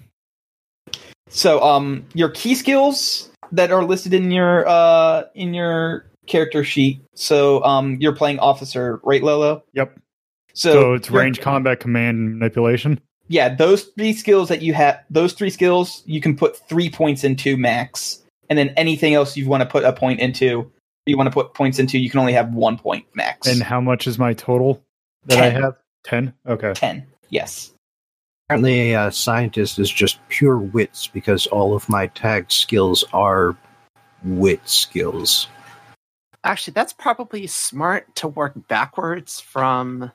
So, 1.28 1.62
um, 1.62 2.07
your 2.14 2.30
key 2.30 2.54
skills 2.54 3.30
that 3.52 3.71
are 3.71 3.85
listed 3.85 4.14
in 4.14 4.30
your 4.30 4.66
uh 4.66 5.25
in 5.35 5.54
your 5.54 6.07
character 6.26 6.64
sheet. 6.64 7.02
So, 7.14 7.62
um, 7.62 7.99
you're 8.00 8.14
playing 8.14 8.38
officer, 8.38 9.00
right, 9.04 9.23
Lolo? 9.23 9.62
Yep. 9.75 9.99
So, 10.54 10.73
So, 10.73 10.95
it's 10.95 11.11
range 11.11 11.40
combat, 11.40 11.80
command, 11.80 12.38
manipulation. 12.38 13.00
Yeah, 13.31 13.55
those 13.55 13.85
three 13.85 14.13
skills 14.13 14.49
that 14.49 14.61
you 14.61 14.75
have, 14.75 15.05
those 15.09 15.35
three 15.35 15.51
skills, 15.51 16.03
you 16.05 16.21
can 16.21 16.37
put 16.37 16.57
three 16.69 16.91
points 16.91 17.23
into 17.23 17.57
max, 17.57 18.25
and 18.49 18.59
then 18.59 18.71
anything 18.77 19.15
else 19.15 19.37
you 19.37 19.49
want 19.49 19.63
to 19.63 19.69
put 19.69 19.85
a 19.85 19.93
point 19.93 20.19
into, 20.19 20.73
you 21.07 21.17
want 21.17 21.29
to 21.29 21.33
put 21.33 21.55
points 21.55 21.79
into, 21.79 21.97
you 21.97 22.11
can 22.11 22.19
only 22.19 22.33
have 22.33 22.53
one 22.53 22.77
point 22.77 23.07
max. 23.15 23.47
And 23.47 23.63
how 23.63 23.81
much 23.81 24.09
is 24.09 24.19
my 24.19 24.35
total 24.35 24.83
that 25.27 25.39
I 25.39 25.49
have? 25.51 25.77
Ten. 26.03 26.35
Okay. 26.45 26.73
ten, 26.75 27.07
yes. 27.29 27.73
Apparently, 28.49 28.95
a 28.95 29.13
scientist 29.13 29.79
is 29.79 29.89
just 29.89 30.19
pure 30.29 30.59
wits 30.59 31.07
because 31.07 31.47
all 31.47 31.73
of 31.77 31.89
my 31.89 32.09
tagged 32.09 32.51
skills 32.51 33.05
are 33.13 33.57
wit 34.25 34.69
skills. 34.69 35.47
Actually, 36.43 36.73
that's 36.73 36.93
probably 36.93 37.47
smart 37.47 38.13
to 38.17 38.27
work 38.27 38.55
backwards 38.67 39.39
from 39.39 40.11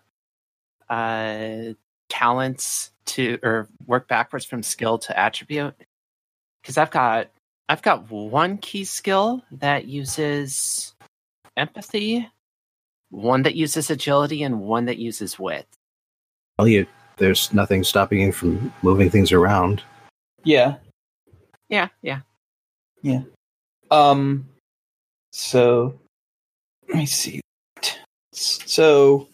uh, 0.90 1.64
talents 2.10 2.92
to, 3.06 3.40
or 3.44 3.68
work 3.86 4.08
backwards 4.08 4.46
from 4.46 4.64
skill 4.64 4.98
to 5.00 5.20
attribute. 5.20 5.76
Because 6.62 6.78
I've 6.78 6.92
got, 6.92 7.30
I've 7.70 7.82
got 7.82 8.10
one 8.12 8.58
key 8.58 8.84
skill 8.84 9.44
that 9.52 9.86
uses 9.86 10.94
empathy, 11.58 12.30
one 13.10 13.44
that 13.44 13.56
uses 13.56 13.90
agility, 13.90 14.44
and 14.44 14.62
one 14.62 14.86
that 14.86 14.98
uses 14.98 15.38
wit. 15.40 15.68
Well, 16.58 16.68
you, 16.68 16.88
there's 17.18 17.54
nothing 17.54 17.84
stopping 17.84 18.22
you 18.22 18.32
from 18.32 18.74
moving 18.82 19.10
things 19.10 19.32
around. 19.32 19.84
Yeah. 20.44 20.76
Yeah, 21.70 21.90
yeah. 22.02 22.20
Um. 23.92 24.48
So, 25.32 26.00
let 26.88 26.98
me 26.98 27.06
see. 27.06 27.42
So, 28.32 29.28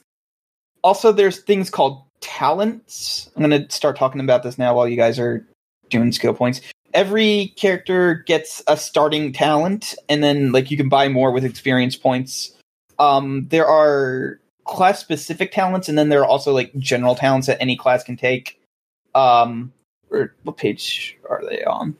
also, 0.83 1.11
there's 1.11 1.39
things 1.39 1.69
called 1.69 2.03
talents. 2.21 3.29
I'm 3.35 3.43
going 3.43 3.65
to 3.65 3.73
start 3.73 3.97
talking 3.97 4.21
about 4.21 4.43
this 4.43 4.57
now 4.57 4.75
while 4.75 4.87
you 4.87 4.95
guys 4.95 5.19
are 5.19 5.45
doing 5.89 6.11
skill 6.11 6.33
points. 6.33 6.61
Every 6.93 7.53
character 7.55 8.23
gets 8.27 8.61
a 8.67 8.77
starting 8.77 9.31
talent, 9.33 9.95
and 10.09 10.23
then 10.23 10.51
like 10.51 10.71
you 10.71 10.77
can 10.77 10.89
buy 10.89 11.07
more 11.07 11.31
with 11.31 11.45
experience 11.45 11.95
points. 11.95 12.51
Um, 12.99 13.47
there 13.49 13.67
are 13.67 14.39
class 14.65 14.99
specific 14.99 15.51
talents, 15.51 15.89
and 15.89 15.97
then 15.97 16.09
there 16.09 16.21
are 16.21 16.25
also 16.25 16.53
like 16.53 16.73
general 16.77 17.15
talents 17.15 17.47
that 17.47 17.61
any 17.61 17.77
class 17.77 18.03
can 18.03 18.17
take. 18.17 18.59
Um, 19.15 19.71
or 20.09 20.35
what 20.43 20.57
page 20.57 21.17
are 21.29 21.41
they 21.49 21.63
on? 21.63 21.95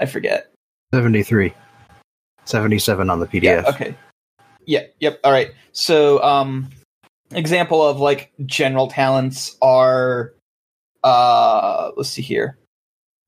I 0.00 0.06
forget. 0.06 0.50
73. 0.92 1.52
77 2.44 3.10
on 3.10 3.20
the 3.20 3.26
PDF. 3.26 3.42
Yeah, 3.42 3.64
okay. 3.68 3.94
Yeah, 4.66 4.82
yep. 4.98 5.20
All 5.24 5.32
right. 5.32 5.52
So, 5.72 6.22
um 6.22 6.70
example 7.32 7.86
of 7.86 8.00
like 8.00 8.32
general 8.46 8.88
talents 8.88 9.56
are 9.62 10.34
uh 11.04 11.90
let's 11.96 12.10
see 12.10 12.22
here. 12.22 12.58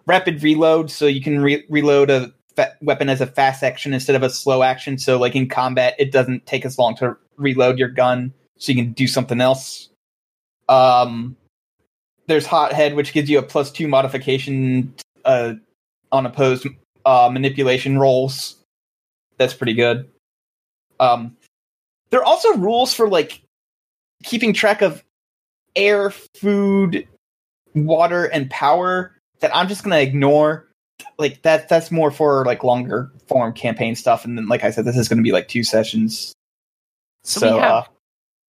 Rapid 0.06 0.42
reload, 0.42 0.90
so 0.90 1.06
you 1.06 1.21
can 1.21 1.40
re- 1.40 1.64
reload 1.68 2.11
a 2.11 2.32
fa- 2.56 2.76
weapon 2.82 3.09
as 3.09 3.21
a 3.21 3.26
fast 3.26 3.62
action 3.62 3.94
instead 3.94 4.16
of 4.16 4.23
a 4.23 4.30
slow 4.30 4.62
action. 4.62 4.99
So 4.99 5.18
like 5.18 5.37
in 5.37 5.49
combat 5.49 5.94
it 5.99 6.12
doesn't 6.12 6.47
take 6.47 6.64
as 6.64 6.78
long 6.78 6.97
to 6.97 7.16
reload 7.37 7.78
your 7.78 7.88
gun, 7.88 8.32
so 8.59 8.73
you 8.73 8.82
can 8.82 8.92
do 8.92 9.06
something 9.06 9.40
else. 9.40 9.88
Um 10.68 11.37
there's 12.28 12.47
hothead 12.47 12.94
which 12.94 13.12
gives 13.12 13.28
you 13.28 13.38
a 13.38 13.42
plus 13.42 13.71
2 13.71 13.88
modification 13.88 14.94
uh 15.25 15.54
on 16.12 16.25
opposed 16.25 16.66
uh 17.04 17.28
manipulation 17.32 17.99
rolls 17.99 18.62
that's 19.42 19.54
pretty 19.54 19.75
good. 19.75 20.09
Um, 21.00 21.37
there 22.11 22.21
are 22.21 22.25
also 22.25 22.56
rules 22.56 22.94
for 22.94 23.09
like 23.09 23.41
keeping 24.23 24.52
track 24.52 24.83
of 24.83 25.02
air, 25.76 26.11
food, 26.11 27.07
water, 27.75 28.25
and 28.25 28.49
power 28.50 29.17
that 29.41 29.55
I'm 29.55 29.69
just 29.69 29.83
gonna 29.85 29.99
ignore. 29.99 30.69
Like 31.19 31.43
that 31.43 31.69
that's 31.69 31.91
more 31.91 32.11
for 32.11 32.45
like 32.45 32.62
longer 32.62 33.11
form 33.26 33.52
campaign 33.52 33.95
stuff. 33.97 34.25
And 34.25 34.38
then 34.38 34.49
like 34.49 34.64
I 34.64 34.71
said, 34.71 34.85
this 34.85 34.97
is 34.97 35.09
gonna 35.09 35.23
be 35.23 35.33
like 35.33 35.49
two 35.49 35.64
sessions. 35.64 36.33
So, 37.25 37.41
So, 37.41 37.55
we 37.55 37.61
have 37.61 37.71
uh, 37.71 37.85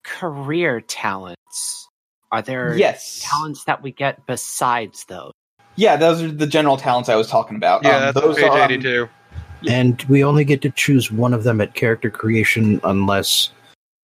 career 0.03 0.81
talents. 0.81 1.87
Are 2.31 2.41
there 2.41 2.75
yes. 2.75 3.21
talents 3.23 3.63
that 3.65 3.83
we 3.83 3.91
get 3.91 4.25
besides 4.25 5.05
those? 5.05 5.31
Yeah, 5.75 5.95
those 5.95 6.21
are 6.21 6.31
the 6.31 6.47
general 6.47 6.77
talents 6.77 7.09
I 7.09 7.15
was 7.15 7.27
talking 7.27 7.55
about. 7.55 7.83
Yeah, 7.83 7.97
Um, 7.97 8.01
that's 8.01 8.21
those 8.21 8.35
page 8.35 8.45
are, 8.45 8.61
um, 8.61 8.71
82. 8.71 9.09
And 9.69 10.01
we 10.03 10.23
only 10.23 10.43
get 10.43 10.61
to 10.63 10.69
choose 10.71 11.11
one 11.11 11.33
of 11.33 11.43
them 11.43 11.61
at 11.61 11.73
character 11.73 12.09
creation 12.09 12.81
unless 12.83 13.51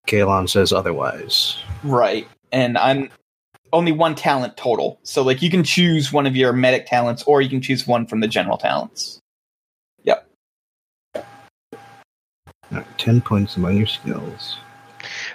Kalon 0.08 0.48
says 0.48 0.74
otherwise. 0.74 1.58
Right. 1.84 2.28
And 2.52 2.78
I'm 2.78 3.10
only 3.74 3.92
one 3.92 4.16
talent 4.16 4.58
total. 4.58 5.00
So 5.04 5.22
like 5.22 5.42
you 5.42 5.50
can 5.50 5.64
choose 5.64 6.12
one 6.12 6.26
of 6.26 6.36
your 6.36 6.54
medic 6.54 6.88
talents 6.88 7.24
or 7.24 7.42
you 7.42 7.50
can 7.50 7.62
choose 7.62 7.86
one 7.86 8.08
from 8.08 8.22
the 8.22 8.28
general 8.28 8.58
talents. 8.58 9.20
Yep. 10.04 10.28
All 11.16 11.24
right, 12.72 12.98
10 12.98 13.22
points 13.22 13.58
among 13.58 13.78
your 13.78 13.88
skills. 13.88 14.58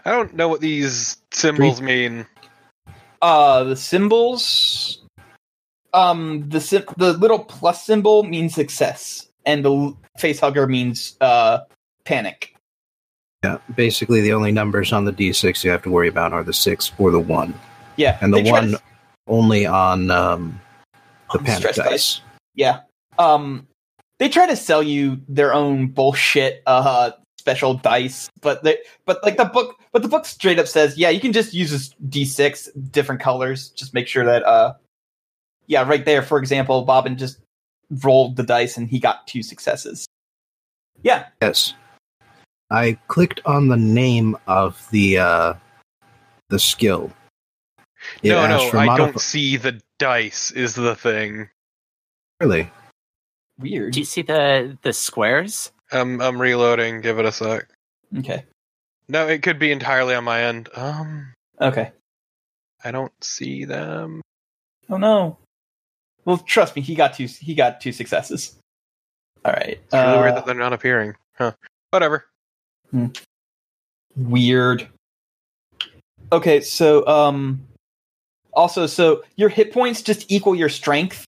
I 0.04 0.10
don't 0.10 0.34
know 0.34 0.48
what 0.48 0.60
these 0.60 1.18
symbols 1.30 1.80
mean. 1.80 2.26
Uh 3.20 3.64
the 3.64 3.76
symbols 3.76 5.02
um 5.94 6.48
the 6.48 6.60
sim- 6.60 6.84
the 6.96 7.12
little 7.12 7.38
plus 7.38 7.84
symbol 7.84 8.22
means 8.24 8.54
success 8.54 9.28
and 9.46 9.64
the 9.64 9.94
face 10.18 10.40
hugger 10.40 10.66
means 10.66 11.16
uh 11.20 11.60
panic. 12.04 12.51
Yeah, 13.44 13.58
basically 13.74 14.20
the 14.20 14.32
only 14.32 14.52
numbers 14.52 14.92
on 14.92 15.04
the 15.04 15.12
d6 15.12 15.64
you 15.64 15.70
have 15.70 15.82
to 15.82 15.90
worry 15.90 16.08
about 16.08 16.32
are 16.32 16.44
the 16.44 16.52
6 16.52 16.92
or 16.98 17.10
the 17.10 17.18
1. 17.18 17.52
Yeah. 17.96 18.16
And 18.20 18.32
the 18.32 18.42
try 18.42 18.60
to 18.60 18.72
1 18.72 18.76
only 19.26 19.66
on 19.66 20.10
um, 20.12 20.60
the 21.32 21.38
On 21.38 21.44
panic 21.44 21.62
dice. 21.62 21.76
dice. 21.76 22.20
Yeah. 22.54 22.80
Um 23.18 23.66
they 24.18 24.28
try 24.28 24.46
to 24.46 24.54
sell 24.54 24.82
you 24.82 25.20
their 25.28 25.52
own 25.52 25.88
bullshit 25.88 26.62
uh 26.66 27.10
special 27.38 27.74
dice, 27.74 28.30
but 28.40 28.62
they 28.62 28.78
but 29.06 29.22
like 29.24 29.36
the 29.36 29.44
book 29.44 29.76
but 29.90 30.02
the 30.02 30.08
book 30.08 30.24
straight 30.24 30.60
up 30.60 30.68
says, 30.68 30.96
yeah, 30.96 31.10
you 31.10 31.18
can 31.20 31.32
just 31.32 31.52
use 31.52 31.72
this 31.72 31.94
D6 32.08 32.68
different 32.92 33.20
colors. 33.20 33.70
Just 33.70 33.92
make 33.92 34.06
sure 34.06 34.24
that 34.24 34.44
uh 34.44 34.74
yeah, 35.66 35.82
right 35.82 36.04
there, 36.04 36.22
for 36.22 36.38
example, 36.38 36.82
Bobbin 36.82 37.16
just 37.16 37.38
rolled 37.90 38.36
the 38.36 38.42
dice 38.44 38.76
and 38.76 38.88
he 38.88 39.00
got 39.00 39.26
two 39.26 39.42
successes. 39.42 40.06
Yeah. 41.02 41.26
Yes. 41.40 41.74
I 42.72 42.94
clicked 43.08 43.40
on 43.44 43.68
the 43.68 43.76
name 43.76 44.36
of 44.46 44.84
the 44.90 45.18
uh, 45.18 45.54
the 46.48 46.58
skill. 46.58 47.12
It 48.22 48.30
no, 48.30 48.46
no, 48.48 48.70
for 48.70 48.78
I 48.78 48.88
modif- 48.88 48.96
don't 48.96 49.20
see 49.20 49.56
the 49.56 49.80
dice 49.98 50.50
is 50.50 50.74
the 50.74 50.96
thing. 50.96 51.48
Really? 52.40 52.70
Weird. 53.58 53.92
Do 53.92 54.00
you 54.00 54.06
see 54.06 54.22
the 54.22 54.76
the 54.82 54.92
squares? 54.92 55.70
I'm 55.92 56.20
I'm 56.20 56.40
reloading. 56.40 57.00
Give 57.02 57.18
it 57.18 57.26
a 57.26 57.32
sec. 57.32 57.68
Okay. 58.18 58.44
No, 59.08 59.28
it 59.28 59.42
could 59.42 59.58
be 59.58 59.70
entirely 59.70 60.14
on 60.14 60.24
my 60.24 60.42
end. 60.42 60.68
Um, 60.74 61.34
Okay. 61.60 61.92
I 62.84 62.90
don't 62.90 63.12
see 63.22 63.64
them. 63.64 64.22
Oh 64.90 64.96
no. 64.96 65.38
Well, 66.24 66.38
trust 66.38 66.74
me, 66.74 66.82
he 66.82 66.94
got 66.94 67.14
two. 67.14 67.26
He 67.26 67.54
got 67.54 67.80
two 67.80 67.92
successes. 67.92 68.56
All 69.44 69.52
right. 69.52 69.78
It's 69.84 69.92
really 69.92 70.18
weird 70.18 70.32
uh, 70.32 70.34
that 70.36 70.46
they're 70.46 70.54
not 70.54 70.72
appearing. 70.72 71.14
Huh. 71.36 71.52
Whatever. 71.90 72.24
Weird. 74.16 74.88
Okay, 76.30 76.60
so 76.60 77.06
um 77.06 77.66
also 78.52 78.86
so 78.86 79.22
your 79.36 79.48
hit 79.48 79.72
points 79.72 80.02
just 80.02 80.30
equal 80.30 80.54
your 80.54 80.68
strength. 80.68 81.24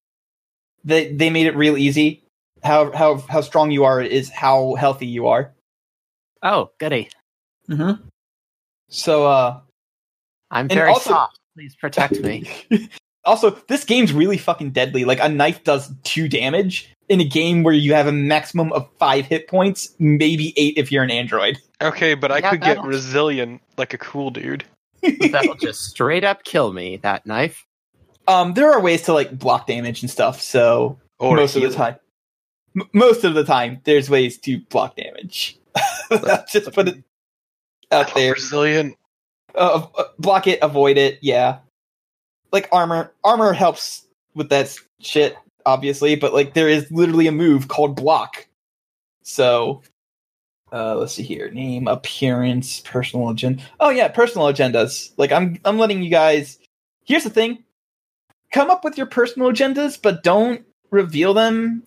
They 0.84 1.12
they 1.12 1.30
made 1.30 1.46
it 1.46 1.56
real 1.56 1.76
easy. 1.76 2.22
How 2.62 2.92
how 2.92 3.18
how 3.18 3.40
strong 3.40 3.70
you 3.70 3.84
are 3.84 4.00
is 4.00 4.30
how 4.30 4.74
healthy 4.74 5.06
you 5.06 5.26
are. 5.28 5.52
Oh, 6.42 6.70
goody. 6.78 7.10
Mm-hmm. 7.68 8.02
So 8.88 9.26
uh 9.26 9.60
I'm 10.50 10.68
very 10.68 10.90
also- 10.90 11.10
soft. 11.10 11.38
Please 11.56 11.76
protect 11.76 12.18
me. 12.18 12.50
also, 13.24 13.50
this 13.68 13.84
game's 13.84 14.12
really 14.12 14.38
fucking 14.38 14.72
deadly. 14.72 15.04
Like 15.04 15.20
a 15.20 15.28
knife 15.28 15.62
does 15.62 15.92
two 16.02 16.28
damage 16.28 16.92
in 17.08 17.20
a 17.20 17.24
game 17.24 17.62
where 17.62 17.74
you 17.74 17.94
have 17.94 18.06
a 18.06 18.12
maximum 18.12 18.72
of 18.72 18.88
five 18.98 19.26
hit 19.26 19.46
points, 19.48 19.94
maybe 19.98 20.52
eight 20.56 20.74
if 20.78 20.90
you're 20.90 21.02
an 21.04 21.10
android. 21.10 21.58
Okay, 21.82 22.14
but 22.14 22.32
I 22.32 22.38
Yeah, 22.38 22.50
could 22.50 22.60
get 22.60 22.68
that'll- 22.76 22.84
resilient 22.84 23.60
like 23.76 23.92
a 23.94 23.98
cool 23.98 24.30
dude. 24.30 24.64
That'll 25.02 25.54
just 25.60 25.82
straight 25.84 26.24
up 26.24 26.44
kill 26.44 26.72
me. 26.72 26.96
That 26.98 27.26
knife. 27.26 27.66
Um, 28.26 28.54
there 28.54 28.72
are 28.72 28.80
ways 28.80 29.02
to 29.02 29.12
like 29.12 29.38
block 29.38 29.66
damage 29.66 30.00
and 30.02 30.10
stuff. 30.10 30.40
So 30.40 30.98
Or 31.18 31.36
most 31.36 31.56
of 31.56 31.62
the 31.62 31.70
time, 31.70 31.96
M- 32.74 32.88
most 32.94 33.22
of 33.24 33.34
the 33.34 33.44
time, 33.44 33.80
there's 33.84 34.08
ways 34.08 34.38
to 34.38 34.60
block 34.70 34.96
damage. 34.96 35.58
Just 36.50 36.72
put 36.72 36.88
it 36.88 37.04
out 37.92 38.14
there. 38.14 38.32
Resilient. 38.32 38.96
Uh, 39.54 39.86
uh, 39.96 40.04
block 40.18 40.46
it, 40.46 40.58
avoid 40.62 40.96
it. 40.96 41.18
Yeah, 41.20 41.58
like 42.50 42.68
armor. 42.72 43.12
Armor 43.22 43.52
helps 43.52 44.06
with 44.34 44.48
that 44.48 44.74
shit, 45.00 45.36
obviously. 45.66 46.16
But 46.16 46.34
like, 46.34 46.54
there 46.54 46.68
is 46.68 46.90
literally 46.90 47.26
a 47.26 47.32
move 47.32 47.68
called 47.68 47.96
block. 47.96 48.46
So, 49.22 49.82
uh, 50.72 50.96
let's 50.96 51.14
see 51.14 51.22
here. 51.22 51.50
Name, 51.50 51.88
appearance, 51.88 52.80
personal 52.80 53.28
agenda. 53.30 53.62
Oh 53.80 53.90
yeah, 53.90 54.08
personal 54.08 54.48
agendas. 54.48 55.12
Like, 55.16 55.32
I'm 55.32 55.58
I'm 55.64 55.78
letting 55.78 56.02
you 56.02 56.10
guys. 56.10 56.58
Here's 57.04 57.24
the 57.24 57.30
thing. 57.30 57.64
Come 58.52 58.70
up 58.70 58.84
with 58.84 58.96
your 58.96 59.06
personal 59.06 59.50
agendas, 59.50 60.00
but 60.00 60.22
don't 60.22 60.64
reveal 60.90 61.34
them 61.34 61.82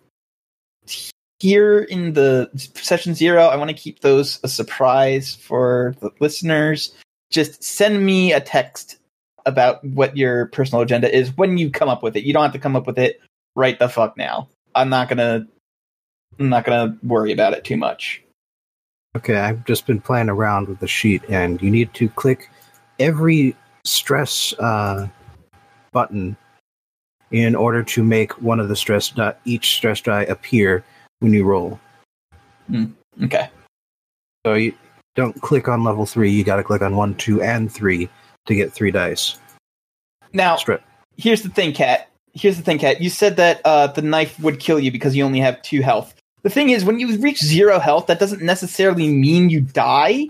here 1.39 1.79
in 1.79 2.13
the 2.13 2.49
session 2.75 3.13
zero. 3.13 3.45
I 3.45 3.55
want 3.55 3.69
to 3.69 3.75
keep 3.75 3.99
those 3.99 4.39
a 4.43 4.47
surprise 4.47 5.35
for 5.35 5.95
the 5.99 6.11
listeners 6.19 6.93
just 7.29 7.63
send 7.63 8.05
me 8.05 8.33
a 8.33 8.41
text 8.41 8.97
about 9.45 9.83
what 9.83 10.17
your 10.17 10.47
personal 10.47 10.81
agenda 10.81 11.13
is 11.13 11.35
when 11.37 11.57
you 11.57 11.69
come 11.69 11.89
up 11.89 12.03
with 12.03 12.15
it. 12.15 12.23
You 12.23 12.33
don't 12.33 12.43
have 12.43 12.53
to 12.53 12.59
come 12.59 12.75
up 12.75 12.87
with 12.87 12.99
it 12.99 13.21
right 13.57 13.77
the 13.77 13.89
fuck 13.89 14.15
now. 14.15 14.47
I'm 14.75 14.87
not 14.87 15.09
gonna 15.09 15.45
I'm 16.39 16.49
not 16.49 16.63
gonna 16.63 16.97
worry 17.03 17.33
about 17.33 17.53
it 17.53 17.65
too 17.65 17.75
much. 17.75 18.23
Okay, 19.17 19.35
I've 19.35 19.65
just 19.65 19.87
been 19.87 19.99
playing 19.99 20.29
around 20.29 20.69
with 20.69 20.79
the 20.79 20.87
sheet, 20.87 21.23
and 21.27 21.61
you 21.61 21.71
need 21.71 21.93
to 21.95 22.07
click 22.07 22.49
every 22.99 23.55
stress 23.83 24.53
uh, 24.59 25.07
button 25.91 26.37
in 27.31 27.55
order 27.55 27.83
to 27.83 28.03
make 28.03 28.39
one 28.41 28.59
of 28.59 28.69
the 28.69 28.75
stress 28.75 29.09
die, 29.09 29.33
each 29.43 29.75
stress 29.75 29.99
die 30.01 30.23
appear 30.23 30.83
when 31.19 31.33
you 31.33 31.43
roll. 31.43 31.79
Okay. 33.23 33.49
So 34.45 34.53
you 34.53 34.73
don't 35.15 35.41
click 35.41 35.67
on 35.67 35.83
level 35.83 36.05
three; 36.05 36.29
you 36.29 36.43
got 36.43 36.57
to 36.57 36.63
click 36.63 36.83
on 36.83 36.95
one, 36.95 37.15
two, 37.15 37.41
and 37.41 37.71
three 37.71 38.07
to 38.45 38.55
get 38.55 38.71
three 38.71 38.91
dice. 38.91 39.39
Now 40.31 40.57
Stress. 40.57 40.81
here's 41.17 41.41
the 41.41 41.49
thing, 41.49 41.73
Kat. 41.73 42.09
Here's 42.37 42.57
the 42.57 42.63
thing, 42.63 42.77
Kat. 42.77 43.01
You 43.01 43.09
said 43.09 43.35
that 43.37 43.61
uh, 43.65 43.87
the 43.87 44.01
knife 44.01 44.39
would 44.39 44.59
kill 44.59 44.79
you 44.79 44.91
because 44.91 45.15
you 45.15 45.23
only 45.23 45.39
have 45.39 45.61
two 45.63 45.81
health. 45.81 46.13
The 46.43 46.49
thing 46.49 46.69
is, 46.69 46.85
when 46.85 46.99
you 46.99 47.17
reach 47.17 47.39
zero 47.39 47.79
health, 47.79 48.07
that 48.07 48.19
doesn't 48.19 48.43
necessarily 48.43 49.09
mean 49.09 49.49
you 49.49 49.61
die. 49.61 50.27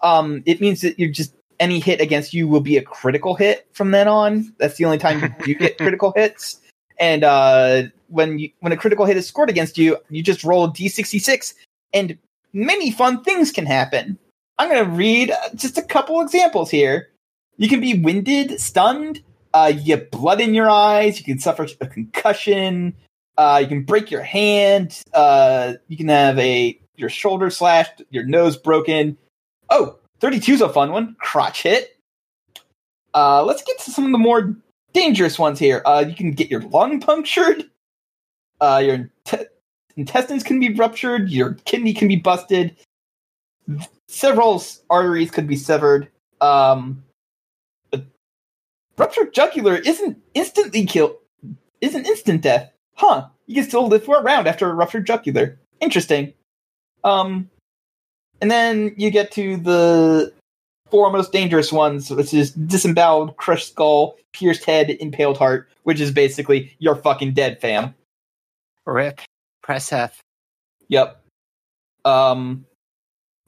Um, 0.00 0.42
it 0.46 0.60
means 0.60 0.82
that 0.82 0.98
you're 0.98 1.10
just 1.10 1.34
any 1.58 1.80
hit 1.80 2.00
against 2.00 2.32
you 2.32 2.46
will 2.46 2.60
be 2.60 2.76
a 2.76 2.82
critical 2.82 3.34
hit 3.34 3.66
from 3.72 3.90
then 3.90 4.06
on. 4.06 4.54
That's 4.58 4.76
the 4.76 4.84
only 4.84 4.98
time 4.98 5.34
you 5.44 5.56
get 5.56 5.76
critical 5.78 6.12
hits. 6.14 6.60
And 7.00 7.24
uh, 7.24 7.84
when 8.08 8.38
you 8.38 8.50
when 8.60 8.72
a 8.72 8.76
critical 8.76 9.04
hit 9.04 9.16
is 9.16 9.26
scored 9.26 9.50
against 9.50 9.76
you, 9.76 9.96
you 10.10 10.22
just 10.22 10.44
roll 10.44 10.64
a 10.64 10.68
d66, 10.68 11.54
and 11.92 12.16
many 12.52 12.92
fun 12.92 13.24
things 13.24 13.50
can 13.50 13.66
happen. 13.66 14.16
I'm 14.58 14.68
going 14.68 14.84
to 14.84 14.90
read 14.90 15.32
uh, 15.32 15.36
just 15.54 15.78
a 15.78 15.82
couple 15.82 16.20
examples 16.20 16.70
here. 16.70 17.10
You 17.56 17.68
can 17.68 17.80
be 17.80 17.98
winded, 17.98 18.60
stunned, 18.60 19.22
uh, 19.54 19.72
you 19.74 19.84
get 19.84 20.10
blood 20.10 20.40
in 20.40 20.54
your 20.54 20.68
eyes. 20.68 21.18
You 21.18 21.24
can 21.24 21.38
suffer 21.38 21.66
a 21.80 21.86
concussion. 21.86 22.94
Uh, 23.36 23.58
you 23.62 23.68
can 23.68 23.84
break 23.84 24.10
your 24.10 24.22
hand. 24.22 25.02
Uh, 25.12 25.74
you 25.88 25.96
can 25.96 26.08
have 26.08 26.38
a 26.38 26.78
your 26.96 27.08
shoulder 27.08 27.48
slashed, 27.48 28.02
your 28.10 28.24
nose 28.24 28.56
broken. 28.56 29.16
Oh, 29.70 29.98
32 30.20 30.54
is 30.54 30.60
a 30.60 30.68
fun 30.68 30.90
one. 30.90 31.16
Crotch 31.20 31.62
hit. 31.62 31.96
Uh, 33.14 33.44
let's 33.44 33.62
get 33.62 33.78
to 33.80 33.90
some 33.90 34.04
of 34.04 34.12
the 34.12 34.18
more 34.18 34.56
dangerous 34.92 35.38
ones 35.38 35.58
here. 35.58 35.82
Uh, 35.84 36.04
you 36.06 36.14
can 36.14 36.32
get 36.32 36.50
your 36.50 36.62
lung 36.62 37.00
punctured. 37.00 37.64
Uh, 38.60 38.82
your 38.84 39.10
inte- 39.24 39.46
intestines 39.96 40.42
can 40.42 40.58
be 40.58 40.74
ruptured. 40.74 41.30
Your 41.30 41.54
kidney 41.64 41.94
can 41.94 42.08
be 42.08 42.16
busted. 42.16 42.76
Several 44.08 44.62
arteries 44.90 45.30
could 45.30 45.46
be 45.46 45.56
severed. 45.56 46.08
Um, 46.40 47.04
ruptured 48.98 49.32
jugular 49.32 49.76
isn't 49.76 50.18
instantly 50.34 50.84
kill 50.84 51.18
isn't 51.80 52.06
instant 52.06 52.42
death. 52.42 52.72
Huh. 52.94 53.28
You 53.46 53.54
can 53.54 53.64
still 53.64 53.86
live 53.86 54.04
for 54.04 54.18
a 54.18 54.22
round 54.22 54.48
after 54.48 54.68
a 54.68 54.74
ruptured 54.74 55.06
jugular. 55.06 55.58
Interesting. 55.80 56.32
Um 57.04 57.48
and 58.40 58.50
then 58.50 58.94
you 58.96 59.10
get 59.10 59.32
to 59.32 59.56
the 59.56 60.32
four 60.90 61.10
most 61.10 61.32
dangerous 61.32 61.72
ones, 61.72 62.10
which 62.10 62.32
is 62.32 62.52
disemboweled, 62.52 63.36
crushed 63.36 63.68
skull, 63.68 64.16
pierced 64.32 64.64
head, 64.64 64.90
impaled 64.90 65.38
heart, 65.38 65.68
which 65.84 66.00
is 66.00 66.10
basically 66.10 66.74
you're 66.78 66.96
fucking 66.96 67.34
dead, 67.34 67.60
fam. 67.60 67.94
Rip. 68.86 69.20
Press 69.62 69.92
F. 69.92 70.20
Yep. 70.88 71.20
Um, 72.04 72.64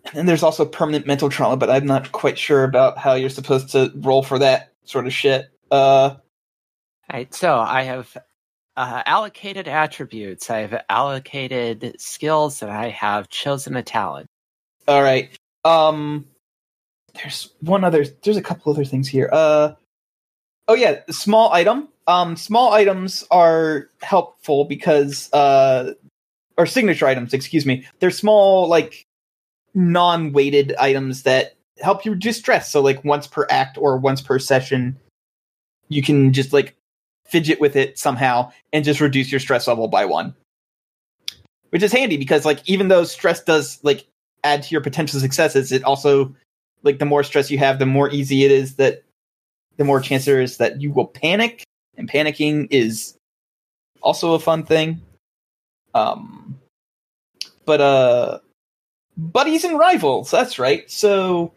and 0.06 0.14
then 0.14 0.26
there's 0.26 0.42
also 0.42 0.64
permanent 0.64 1.06
mental 1.06 1.30
trauma, 1.30 1.56
but 1.56 1.70
I'm 1.70 1.86
not 1.86 2.12
quite 2.12 2.38
sure 2.38 2.64
about 2.64 2.98
how 2.98 3.14
you're 3.14 3.30
supposed 3.30 3.70
to 3.70 3.92
roll 3.96 4.22
for 4.22 4.38
that 4.38 4.69
sort 4.90 5.06
of 5.06 5.12
shit. 5.12 5.50
Uh, 5.70 6.16
Right. 7.12 7.34
So 7.34 7.58
I 7.58 7.82
have 7.82 8.16
uh, 8.76 9.02
allocated 9.04 9.66
attributes. 9.66 10.48
I 10.48 10.58
have 10.60 10.84
allocated 10.88 11.96
skills, 11.98 12.62
and 12.62 12.70
I 12.70 12.90
have 12.90 13.28
chosen 13.28 13.74
a 13.76 13.82
talent. 13.82 14.28
all 14.86 15.02
right. 15.02 15.30
Um, 15.64 16.26
there's 17.14 17.50
one 17.60 17.82
other. 17.82 18.04
There's 18.22 18.36
a 18.36 18.42
couple 18.42 18.72
other 18.72 18.84
things 18.84 19.08
here. 19.08 19.28
Uh, 19.32 19.72
oh 20.68 20.74
yeah, 20.74 21.00
small 21.10 21.52
item. 21.52 21.88
Um, 22.06 22.36
small 22.36 22.72
items 22.72 23.24
are 23.30 23.88
helpful 24.02 24.64
because 24.64 25.32
uh, 25.32 25.94
or 26.56 26.66
signature 26.66 27.06
items. 27.06 27.34
Excuse 27.34 27.66
me. 27.66 27.86
They're 27.98 28.12
small, 28.12 28.68
like 28.68 29.04
non-weighted 29.74 30.76
items 30.78 31.24
that 31.24 31.56
help 31.80 32.04
you 32.04 32.12
reduce 32.12 32.38
stress. 32.38 32.70
So 32.70 32.80
like 32.80 33.04
once 33.04 33.26
per 33.26 33.46
act 33.50 33.78
or 33.78 33.96
once 33.96 34.20
per 34.20 34.38
session, 34.38 34.98
you 35.88 36.02
can 36.02 36.32
just 36.32 36.52
like 36.52 36.76
fidget 37.26 37.60
with 37.60 37.76
it 37.76 37.98
somehow 37.98 38.50
and 38.72 38.84
just 38.84 39.00
reduce 39.00 39.30
your 39.30 39.40
stress 39.40 39.66
level 39.66 39.88
by 39.88 40.04
one. 40.04 40.34
Which 41.70 41.82
is 41.82 41.92
handy 41.92 42.16
because 42.16 42.44
like 42.44 42.68
even 42.68 42.88
though 42.88 43.04
stress 43.04 43.42
does 43.42 43.78
like 43.82 44.06
add 44.42 44.62
to 44.64 44.70
your 44.72 44.80
potential 44.80 45.20
successes, 45.20 45.70
it 45.70 45.84
also 45.84 46.34
like 46.82 46.98
the 46.98 47.06
more 47.06 47.22
stress 47.22 47.50
you 47.50 47.58
have, 47.58 47.78
the 47.78 47.86
more 47.86 48.10
easy 48.10 48.44
it 48.44 48.50
is 48.50 48.76
that 48.76 49.04
the 49.76 49.84
more 49.84 50.00
chance 50.00 50.24
there 50.24 50.40
is 50.40 50.56
that 50.56 50.80
you 50.80 50.90
will 50.90 51.06
panic, 51.06 51.62
and 51.96 52.10
panicking 52.10 52.66
is 52.70 53.16
also 54.02 54.34
a 54.34 54.40
fun 54.40 54.64
thing. 54.64 55.00
Um 55.94 56.58
but 57.64 57.80
uh 57.80 58.38
buddies 59.16 59.64
and 59.64 59.78
rivals, 59.78 60.30
that's 60.30 60.58
right. 60.58 60.90
So 60.90 61.52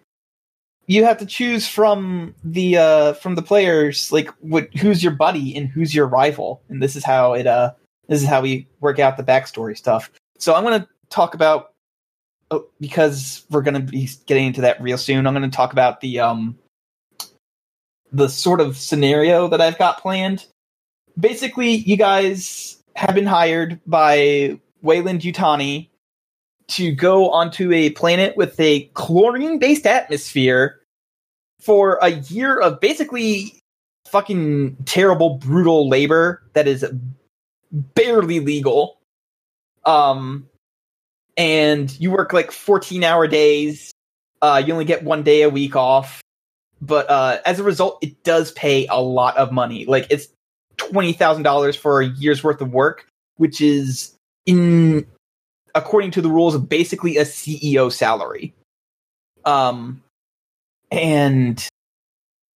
you 0.87 1.03
have 1.05 1.17
to 1.17 1.25
choose 1.25 1.67
from 1.67 2.35
the 2.43 2.77
uh 2.77 3.13
from 3.13 3.35
the 3.35 3.41
players 3.41 4.11
like 4.11 4.29
what 4.41 4.73
who's 4.75 5.03
your 5.03 5.13
buddy 5.13 5.55
and 5.55 5.67
who's 5.69 5.95
your 5.95 6.07
rival. 6.07 6.61
And 6.69 6.81
this 6.81 6.95
is 6.95 7.03
how 7.03 7.33
it 7.33 7.47
uh 7.47 7.71
this 8.07 8.21
is 8.21 8.27
how 8.27 8.41
we 8.41 8.67
work 8.81 8.99
out 8.99 9.17
the 9.17 9.23
backstory 9.23 9.77
stuff. 9.77 10.11
So 10.37 10.53
i'm 10.53 10.63
going 10.63 10.81
to 10.81 10.87
talk 11.09 11.35
about 11.35 11.73
oh, 12.51 12.65
because 12.79 13.45
we're 13.49 13.61
going 13.61 13.75
to 13.75 13.91
be 13.91 14.09
getting 14.25 14.47
into 14.47 14.61
that 14.61 14.81
real 14.81 14.97
soon 14.97 15.27
i'm 15.27 15.33
going 15.33 15.49
to 15.49 15.55
talk 15.55 15.71
about 15.71 16.01
the 16.01 16.19
um 16.19 16.57
the 18.11 18.27
sort 18.27 18.59
of 18.59 18.77
scenario 18.77 19.47
that 19.47 19.61
i've 19.61 19.77
got 19.77 20.01
planned. 20.01 20.45
Basically 21.19 21.69
you 21.69 21.95
guys 21.95 22.83
have 22.95 23.15
been 23.15 23.25
hired 23.25 23.79
by 23.87 24.59
Weyland 24.81 25.21
Yutani 25.21 25.89
to 26.67 26.91
go 26.91 27.29
onto 27.31 27.71
a 27.71 27.89
planet 27.91 28.35
with 28.37 28.59
a 28.59 28.89
chlorine 28.93 29.59
based 29.59 29.85
atmosphere 29.85 30.79
for 31.59 31.97
a 32.01 32.09
year 32.09 32.59
of 32.59 32.79
basically 32.79 33.59
fucking 34.07 34.75
terrible, 34.85 35.35
brutal 35.37 35.89
labor 35.89 36.43
that 36.53 36.67
is 36.67 36.85
barely 37.71 38.39
legal. 38.39 38.99
Um, 39.85 40.47
and 41.35 41.97
you 41.99 42.11
work 42.11 42.33
like 42.33 42.51
14 42.51 43.03
hour 43.03 43.27
days. 43.27 43.91
Uh, 44.41 44.61
you 44.65 44.73
only 44.73 44.85
get 44.85 45.03
one 45.03 45.23
day 45.23 45.41
a 45.41 45.49
week 45.49 45.75
off. 45.75 46.21
But 46.81 47.09
uh, 47.09 47.39
as 47.45 47.59
a 47.59 47.63
result, 47.63 47.97
it 48.01 48.23
does 48.23 48.51
pay 48.51 48.87
a 48.87 49.01
lot 49.01 49.37
of 49.37 49.51
money. 49.51 49.85
Like 49.85 50.05
it's 50.09 50.27
$20,000 50.77 51.77
for 51.77 52.01
a 52.01 52.07
year's 52.07 52.43
worth 52.43 52.61
of 52.61 52.73
work, 52.73 53.07
which 53.37 53.61
is 53.61 54.15
in 54.45 55.05
according 55.75 56.11
to 56.11 56.21
the 56.21 56.29
rules 56.29 56.55
of 56.55 56.69
basically 56.69 57.17
a 57.17 57.23
CEO 57.23 57.91
salary. 57.91 58.53
Um, 59.45 60.01
and 60.91 61.67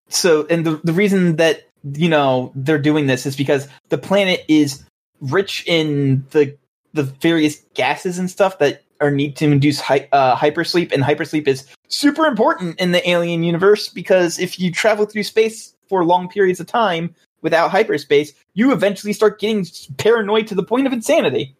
so 0.09 0.45
and 0.49 0.65
the 0.65 0.79
the 0.83 0.93
reason 0.93 1.35
that 1.37 1.67
you 1.93 2.09
know 2.09 2.51
they're 2.55 2.77
doing 2.77 3.07
this 3.07 3.25
is 3.25 3.35
because 3.35 3.67
the 3.89 3.97
planet 3.97 4.43
is 4.47 4.83
rich 5.19 5.63
in 5.67 6.25
the 6.31 6.55
the 6.93 7.03
various 7.03 7.57
gases 7.73 8.17
and 8.19 8.29
stuff 8.29 8.59
that 8.59 8.83
are 8.99 9.11
need 9.11 9.35
to 9.35 9.45
induce 9.45 9.79
hy- 9.79 10.07
uh, 10.11 10.35
hypersleep, 10.35 10.91
and 10.91 11.03
hypersleep 11.03 11.47
is 11.47 11.67
super 11.87 12.25
important 12.25 12.79
in 12.79 12.91
the 12.91 13.07
alien 13.09 13.43
universe 13.43 13.89
because 13.89 14.39
if 14.39 14.59
you 14.59 14.71
travel 14.71 15.05
through 15.05 15.23
space 15.23 15.75
for 15.87 16.03
long 16.03 16.27
periods 16.27 16.59
of 16.59 16.67
time 16.67 17.13
without 17.41 17.69
hyperspace, 17.69 18.33
you 18.53 18.71
eventually 18.71 19.13
start 19.13 19.39
getting 19.39 19.65
paranoid 19.97 20.47
to 20.47 20.55
the 20.55 20.63
point 20.63 20.87
of 20.87 20.93
insanity. 20.93 21.55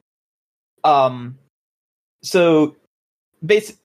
Um, 0.84 1.38
so, 2.28 2.76
basic 3.46 3.78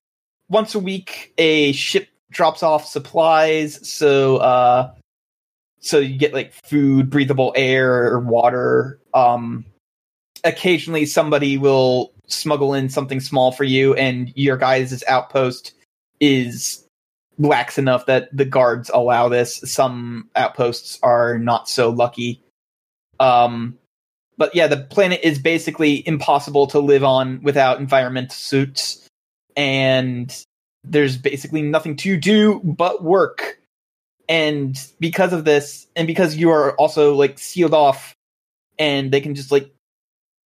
once 0.49 0.75
a 0.75 0.79
week, 0.79 1.33
a 1.39 1.73
ship 1.73 2.09
drops 2.31 2.63
off 2.63 2.87
supplies. 2.87 3.89
So, 3.89 4.39
uh, 4.39 4.95
so 5.81 5.99
you 5.99 6.17
get 6.19 6.35
like 6.35 6.53
food, 6.53 7.11
breathable 7.11 7.53
air, 7.57 8.19
water. 8.19 9.01
Um, 9.15 9.65
occasionally, 10.45 11.07
somebody 11.07 11.59
will 11.59 12.13
smuggle 12.27 12.75
in 12.75 12.89
something 12.89 13.21
small 13.21 13.53
for 13.53 13.65
you, 13.65 13.95
and 13.95 14.33
your 14.37 14.57
guys' 14.57 15.03
outpost 15.09 15.73
is 16.21 16.87
lax 17.39 17.79
enough 17.79 18.07
that 18.07 18.29
the 18.37 18.45
guards 18.45 18.91
allow 18.93 19.29
this. 19.29 19.57
Some 19.65 20.31
outposts 20.37 20.99
are 21.03 21.39
not 21.39 21.69
so 21.69 21.91
lucky. 21.91 22.43
Um, 23.19 23.79
but 24.37 24.55
yeah, 24.55 24.67
the 24.67 24.79
planet 24.79 25.21
is 25.23 25.39
basically 25.39 26.07
impossible 26.07 26.67
to 26.69 26.81
live 26.81 27.05
on 27.05 27.43
without 27.43 27.81
environmental 27.81 28.35
suits, 28.35 29.07
and 29.57 30.35
there's 30.85 31.17
basically 31.17 31.63
nothing 31.63 31.97
to 31.97 32.17
do 32.17 32.61
but 32.65 33.03
work. 33.03 33.59
And 34.29 34.79
because 34.99 35.33
of 35.33 35.45
this, 35.45 35.87
and 35.95 36.07
because 36.07 36.37
you 36.37 36.51
are 36.51 36.75
also 36.77 37.15
like 37.15 37.39
sealed 37.39 37.75
off, 37.75 38.15
and 38.79 39.13
they 39.13 39.21
can 39.21 39.35
just 39.35 39.53
like 39.53 39.71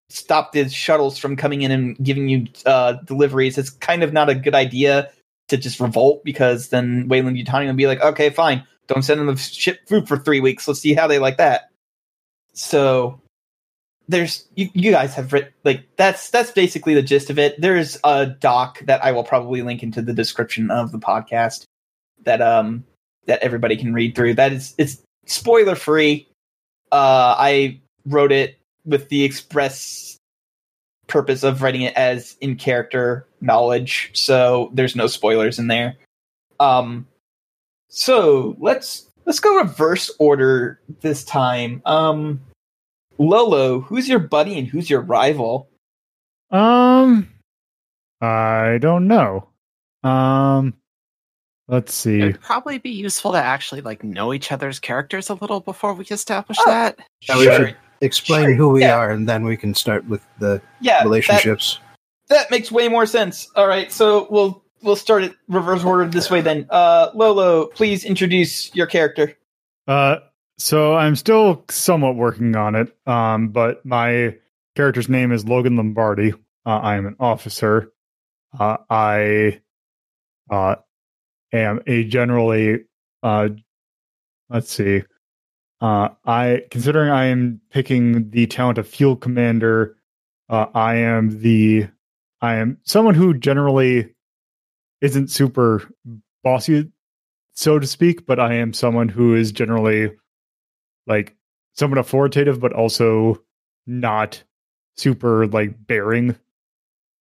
stop 0.09 0.53
the 0.53 0.69
shuttles 0.69 1.19
from 1.19 1.37
coming 1.37 1.63
in 1.63 1.71
and 1.71 1.97
giving 1.99 2.29
you 2.29 2.47
uh, 2.65 2.95
deliveries, 3.05 3.59
it's 3.59 3.71
kind 3.71 4.03
of 4.03 4.13
not 4.13 4.29
a 4.29 4.35
good 4.35 4.55
idea 4.55 5.11
to 5.49 5.57
just 5.57 5.81
revolt 5.81 6.25
because 6.25 6.69
then 6.69 7.07
Weyland 7.09 7.37
Yutani 7.37 7.67
will 7.67 7.75
be 7.75 7.87
like, 7.87 8.01
okay, 8.01 8.31
fine, 8.31 8.67
don't 8.89 9.03
send 9.03 9.21
them 9.21 9.27
the 9.27 9.37
ship 9.37 9.81
food 9.89 10.09
for 10.09 10.17
three 10.17 10.41
weeks. 10.41 10.67
Let's 10.67 10.81
see 10.81 10.95
how 10.95 11.07
they 11.07 11.19
like 11.19 11.39
that. 11.39 11.71
So 12.53 13.21
there's 14.09 14.47
you, 14.55 14.71
you 14.73 14.91
guys 14.91 15.15
have 15.15 15.33
written 15.33 15.53
like 15.65 15.85
that's 15.97 16.31
that's 16.31 16.51
basically 16.51 16.95
the 16.95 17.03
gist 17.03 17.31
of 17.31 17.39
it. 17.39 17.61
There's 17.61 17.99
a 18.05 18.27
doc 18.27 18.81
that 18.87 19.05
I 19.05 19.13
will 19.13 19.25
probably 19.25 19.63
link 19.63 19.83
into 19.83 20.03
the 20.03 20.13
description 20.13 20.71
of 20.71 20.93
the 20.93 20.99
podcast 20.99 21.65
that 22.25 22.41
um 22.41 22.85
that 23.27 23.41
everybody 23.43 23.77
can 23.77 23.93
read 23.93 24.15
through. 24.15 24.35
That 24.35 24.53
is 24.53 24.75
it's 24.79 25.03
spoiler 25.27 25.75
free. 25.75 26.29
Uh 26.93 27.35
I 27.39 27.81
wrote 28.07 28.33
it 28.33 28.59
with 28.85 29.09
the 29.09 29.25
express 29.25 30.17
purpose 31.09 31.43
of 31.43 31.63
writing 31.63 31.83
it 31.83 31.95
as 31.95 32.37
in 32.41 32.57
character 32.57 33.27
knowledge, 33.41 34.11
so 34.13 34.71
there's 34.73 34.97
no 34.97 35.09
spoilers 35.09 35.59
in 35.59 35.67
there. 35.67 35.97
Um 36.61 37.09
so 37.89 38.57
let's 38.61 39.09
let's 39.25 39.41
go 39.41 39.57
reverse 39.57 40.13
order 40.21 40.81
this 41.01 41.25
time. 41.25 41.83
Um 41.85 42.41
Lolo, 43.19 43.81
who's 43.81 44.09
your 44.09 44.19
buddy 44.19 44.59
and 44.59 44.67
who's 44.69 44.89
your 44.91 45.01
rival? 45.01 45.69
Um, 46.51 47.29
I 48.21 48.79
don't 48.81 49.07
know. 49.09 49.49
Um, 50.03 50.75
let's 51.69 51.93
see. 51.95 52.21
It'd 52.21 52.41
probably 52.41 52.79
be 52.79 52.91
useful 52.91 53.33
to 53.33 53.39
actually 53.39 53.81
like 53.81 54.05
know 54.05 54.33
each 54.33 54.53
other's 54.53 54.79
characters 54.79 55.29
a 55.31 55.35
little 55.35 55.61
before 55.61 55.95
we 55.95 56.05
establish 56.07 56.59
Oh, 56.61 56.71
that. 56.71 56.99
Yeah, 57.23 57.39
we 57.39 57.45
Sure. 57.45 57.57
should 57.69 57.77
explain 58.01 58.45
Sure, 58.45 58.55
who 58.55 58.69
we 58.71 58.81
yeah. 58.83 58.97
are, 58.97 59.11
and 59.11 59.29
then 59.29 59.45
we 59.45 59.57
can 59.57 59.75
start 59.75 60.07
with 60.07 60.23
the 60.39 60.61
Yeah, 60.81 60.99
that- 60.99 61.05
relationships. 61.05 61.81
That, 62.29 62.51
makes 62.51 62.73
way 62.73 62.89
more 62.89 63.07
sense. 63.07 63.49
All 63.55 63.69
right, 63.69 63.91
so 63.93 64.27
we'll 64.31 64.65
we'll 64.83 64.97
start 64.97 65.23
it 65.25 65.35
reverse 65.49 65.85
order 65.85 66.07
this 66.11 66.29
way 66.31 66.41
then. 66.41 66.67
Uh, 66.71 67.11
Lolo, 67.15 67.67
please 67.67 68.05
introduce 68.05 68.75
your 68.75 68.87
character. 68.87 69.37
Uh, 69.87 70.17
so 70.59 70.95
I'm 70.95 71.17
still 71.17 71.65
somewhat 71.71 72.17
working 72.17 72.57
on 72.57 72.75
it. 72.75 72.97
Um, 73.07 73.49
but 73.49 73.85
my 73.85 74.37
character's 74.75 75.09
name 75.09 75.33
is 75.33 75.45
Logan 75.45 75.77
Lombardi. 75.77 76.33
Uh, 76.65 76.79
I 76.79 76.97
am 76.97 77.07
an 77.07 77.17
officer. 77.21 77.93
Uh, 78.59 78.79
I 78.89 79.61
uh 80.51 80.77
am 81.53 81.81
a 81.87 82.05
generally 82.05 82.85
uh 83.23 83.49
let's 84.49 84.71
see. 84.71 85.03
Uh, 85.81 86.09
I 86.25 86.63
considering 86.71 87.11
I 87.11 87.27
am 87.27 87.61
picking 87.71 88.31
the 88.31 88.47
talent 88.47 88.79
of 88.79 88.89
field 88.89 89.21
commander. 89.21 89.97
Uh, 90.49 90.67
I 90.75 90.97
am 90.97 91.41
the 91.41 91.89
I 92.41 92.57
am 92.57 92.79
someone 92.85 93.15
who 93.15 93.35
generally 93.35 94.15
isn't 95.01 95.31
super 95.31 95.83
bossy, 96.43 96.91
so 97.53 97.79
to 97.79 97.87
speak, 97.87 98.27
but 98.27 98.41
I 98.41 98.55
am 98.55 98.73
someone 98.73 99.09
who 99.09 99.35
is 99.35 99.53
generally 99.53 100.13
like 101.07 101.37
somewhat 101.75 101.99
authoritative, 101.99 102.61
but 102.61 102.73
also 102.73 103.43
not 103.87 104.43
super 104.97 105.47
like 105.47 105.87
bearing. 105.87 106.37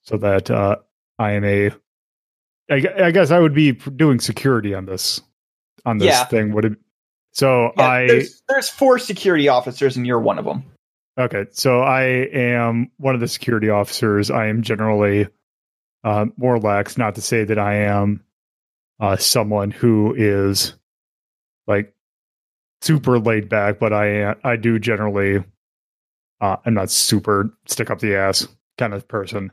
So 0.04 0.18
that 0.18 0.52
uh, 0.52 0.78
I 1.18 1.32
am 1.32 1.44
a, 1.44 1.72
I, 2.70 3.12
guess 3.12 3.32
I 3.32 3.40
would 3.40 3.56
be 3.56 3.72
doing 3.72 4.20
security 4.20 4.74
on 4.76 4.86
this, 4.86 5.22
on 5.86 5.98
this 5.98 6.08
Yeah. 6.08 6.26
thing. 6.26 6.54
Would 6.54 6.66
it? 6.66 6.74
So 7.32 7.72
Yeah, 7.78 7.84
I 7.84 8.08
there's, 8.08 8.44
there's 8.48 8.70
four 8.70 9.00
security 9.00 9.48
officers, 9.48 9.98
and 9.98 10.06
you're 10.06 10.20
one 10.20 10.40
of 10.40 10.46
them. 10.46 10.64
Okay, 11.18 11.46
so 11.52 11.80
I 11.82 12.04
am 12.04 12.92
one 12.98 13.16
of 13.16 13.22
the 13.22 13.28
security 13.28 13.70
officers. 13.70 14.30
I 14.30 14.48
am 14.48 14.62
generally 14.64 15.28
uh, 16.04 16.26
more 16.38 16.60
lax. 16.60 16.98
Not 16.98 17.16
to 17.16 17.22
say 17.22 17.46
that 17.46 17.58
I 17.58 17.86
am 17.86 18.24
uh, 19.00 19.16
someone 19.16 19.72
who 19.72 20.14
is 20.16 20.76
like 21.68 21.95
super 22.86 23.20
laid 23.20 23.50
back, 23.50 23.80
but 23.80 23.94
I 23.94 24.36
I 24.44 24.56
do 24.56 24.80
generally. 24.80 25.44
Uh, 26.42 26.58
I'm 26.66 26.74
not 26.74 26.92
super 26.92 27.50
stick 27.66 27.90
up 27.90 28.00
the 28.00 28.16
ass 28.16 28.48
kind 28.78 28.94
of 28.94 29.08
person. 29.08 29.52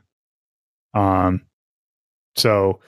Um, 0.93 1.41
so 2.35 2.81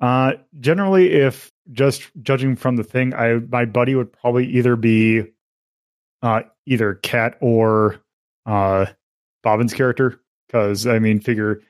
uh, 0.00 0.34
generally, 0.60 1.12
if 1.12 1.50
just 1.72 2.10
judging 2.22 2.56
from 2.56 2.76
the 2.76 2.84
thing, 2.84 3.14
I 3.14 3.34
my 3.50 3.64
buddy 3.64 3.94
would 3.94 4.12
probably 4.12 4.46
either 4.46 4.76
be 4.76 5.24
uh, 6.22 6.42
either 6.66 6.94
Cat 6.94 7.36
or 7.40 8.00
uh 8.46 8.86
Bobbin's 9.42 9.74
character 9.74 10.20
because 10.46 10.86
I 10.86 10.98
mean 10.98 11.20
figure 11.20 11.60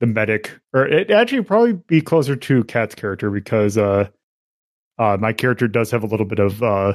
the 0.00 0.06
medic 0.06 0.58
or 0.72 0.86
it 0.86 1.10
actually 1.10 1.42
probably 1.42 1.74
be 1.74 2.00
closer 2.00 2.36
to 2.36 2.64
Cat's 2.64 2.94
character 2.94 3.30
because 3.30 3.78
uh 3.78 4.08
uh 4.98 5.16
my 5.20 5.32
character 5.32 5.68
does 5.68 5.90
have 5.90 6.02
a 6.02 6.06
little 6.06 6.26
bit 6.26 6.38
of 6.38 6.62
uh 6.62 6.94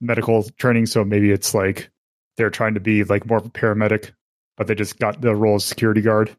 medical 0.00 0.42
training 0.58 0.86
so 0.86 1.04
maybe 1.04 1.30
it's 1.30 1.54
like 1.54 1.90
they're 2.36 2.50
trying 2.50 2.74
to 2.74 2.80
be 2.80 3.04
like 3.04 3.26
more 3.26 3.38
of 3.38 3.46
a 3.46 3.50
paramedic 3.50 4.12
but 4.56 4.66
they 4.66 4.74
just 4.74 4.98
got 4.98 5.20
the 5.20 5.34
role 5.34 5.56
of 5.56 5.62
security 5.62 6.00
guard 6.00 6.34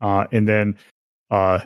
uh 0.00 0.26
and 0.32 0.48
then 0.48 0.76
uh 1.30 1.58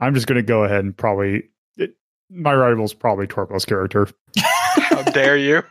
I'm 0.00 0.14
just 0.14 0.26
gonna 0.26 0.42
go 0.42 0.64
ahead 0.64 0.84
and 0.84 0.96
probably 0.96 1.44
it, 1.76 1.94
my 2.30 2.54
rival's 2.54 2.94
probably 2.94 3.26
Torpo's 3.26 3.64
character 3.64 4.08
How 4.36 5.02
dare 5.12 5.36
you? 5.36 5.62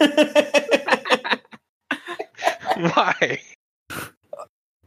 Why? 2.76 3.40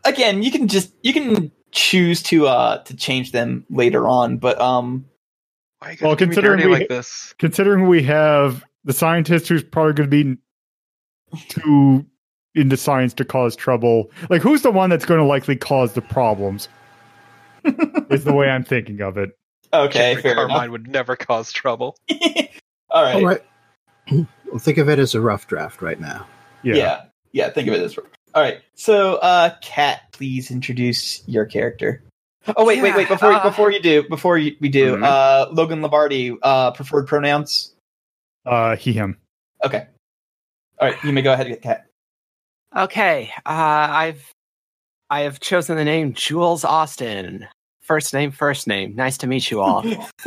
Again, 0.05 0.43
you 0.43 0.51
can 0.51 0.67
just 0.67 0.93
you 1.03 1.13
can 1.13 1.51
choose 1.71 2.23
to 2.23 2.47
uh 2.47 2.83
to 2.83 2.95
change 2.95 3.31
them 3.31 3.65
later 3.69 4.07
on, 4.07 4.37
but 4.37 4.59
um 4.59 5.05
Why 5.79 5.91
you 5.91 5.97
Well, 6.01 6.11
gotta 6.15 6.25
do 6.25 6.29
me 6.29 6.35
considering 6.35 6.65
we- 6.65 6.73
like 6.73 6.87
this? 6.89 7.33
considering 7.37 7.87
we 7.87 8.03
have 8.03 8.63
the 8.89 8.93
scientist 8.93 9.47
who's 9.47 9.63
probably 9.63 9.93
going 9.93 10.09
to 10.09 10.23
be 10.23 10.37
too 11.47 12.03
into 12.55 12.75
science 12.75 13.13
to 13.13 13.23
cause 13.23 13.55
trouble. 13.55 14.09
Like, 14.31 14.41
who's 14.41 14.63
the 14.63 14.71
one 14.71 14.89
that's 14.89 15.05
going 15.05 15.19
to 15.19 15.25
likely 15.25 15.55
cause 15.55 15.93
the 15.93 16.01
problems? 16.01 16.67
is 18.09 18.23
the 18.23 18.33
way 18.33 18.49
I'm 18.49 18.63
thinking 18.63 19.01
of 19.01 19.15
it. 19.19 19.37
okay, 19.71 20.15
Jeffrey 20.15 20.23
fair 20.23 20.33
Carmine 20.33 20.71
would 20.71 20.87
never 20.87 21.15
cause 21.15 21.51
trouble. 21.51 21.97
All 22.89 23.03
right. 23.03 23.15
All 23.15 23.25
right. 23.25 23.41
Well, 24.11 24.57
think 24.57 24.79
of 24.79 24.89
it 24.89 24.97
as 24.97 25.13
a 25.13 25.21
rough 25.21 25.45
draft 25.45 25.83
right 25.83 25.99
now. 25.99 26.25
Yeah. 26.63 26.75
yeah. 26.75 27.01
yeah, 27.31 27.49
think 27.51 27.67
of 27.67 27.75
it 27.75 27.81
as 27.81 27.95
way. 27.95 28.05
All 28.33 28.41
right. 28.41 28.57
So, 28.73 29.17
uh 29.17 29.51
Kat, 29.61 30.01
please 30.13 30.49
introduce 30.49 31.21
your 31.27 31.45
character. 31.45 32.01
Oh 32.57 32.65
wait, 32.65 32.81
wait, 32.81 32.95
wait! 32.95 33.07
Before 33.07 33.33
uh, 33.33 33.43
before 33.43 33.71
you 33.71 33.81
do, 33.81 34.09
before 34.09 34.39
you, 34.39 34.55
we 34.59 34.69
do, 34.69 34.95
Mhm. 34.95 35.03
uh 35.03 35.49
Logan 35.51 35.83
Lombardi, 35.83 36.35
uh 36.41 36.71
preferred 36.71 37.05
pronouns. 37.05 37.75
Uh, 38.49 38.75
he, 38.75 38.93
him. 38.93 39.17
Okay. 39.63 39.85
All 40.79 40.89
right, 40.89 41.03
you 41.03 41.13
may 41.13 41.21
go 41.21 41.31
ahead, 41.31 41.45
and 41.45 41.55
get 41.55 41.61
Kat. 41.61 41.85
Okay, 42.75 43.31
uh, 43.45 43.87
I've 43.91 44.33
I 45.09 45.21
have 45.21 45.39
chosen 45.39 45.77
the 45.77 45.85
name 45.85 46.13
Jules 46.13 46.65
Austin. 46.65 47.47
First 47.81 48.11
name, 48.13 48.31
first 48.31 48.67
name. 48.67 48.95
Nice 48.95 49.19
to 49.19 49.27
meet 49.27 49.51
you 49.51 49.61
all. 49.61 49.83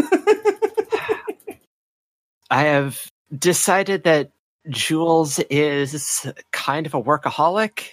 I 2.50 2.64
have 2.64 3.04
decided 3.36 4.04
that 4.04 4.30
Jules 4.68 5.38
is 5.38 6.26
kind 6.52 6.86
of 6.86 6.94
a 6.94 7.02
workaholic. 7.02 7.88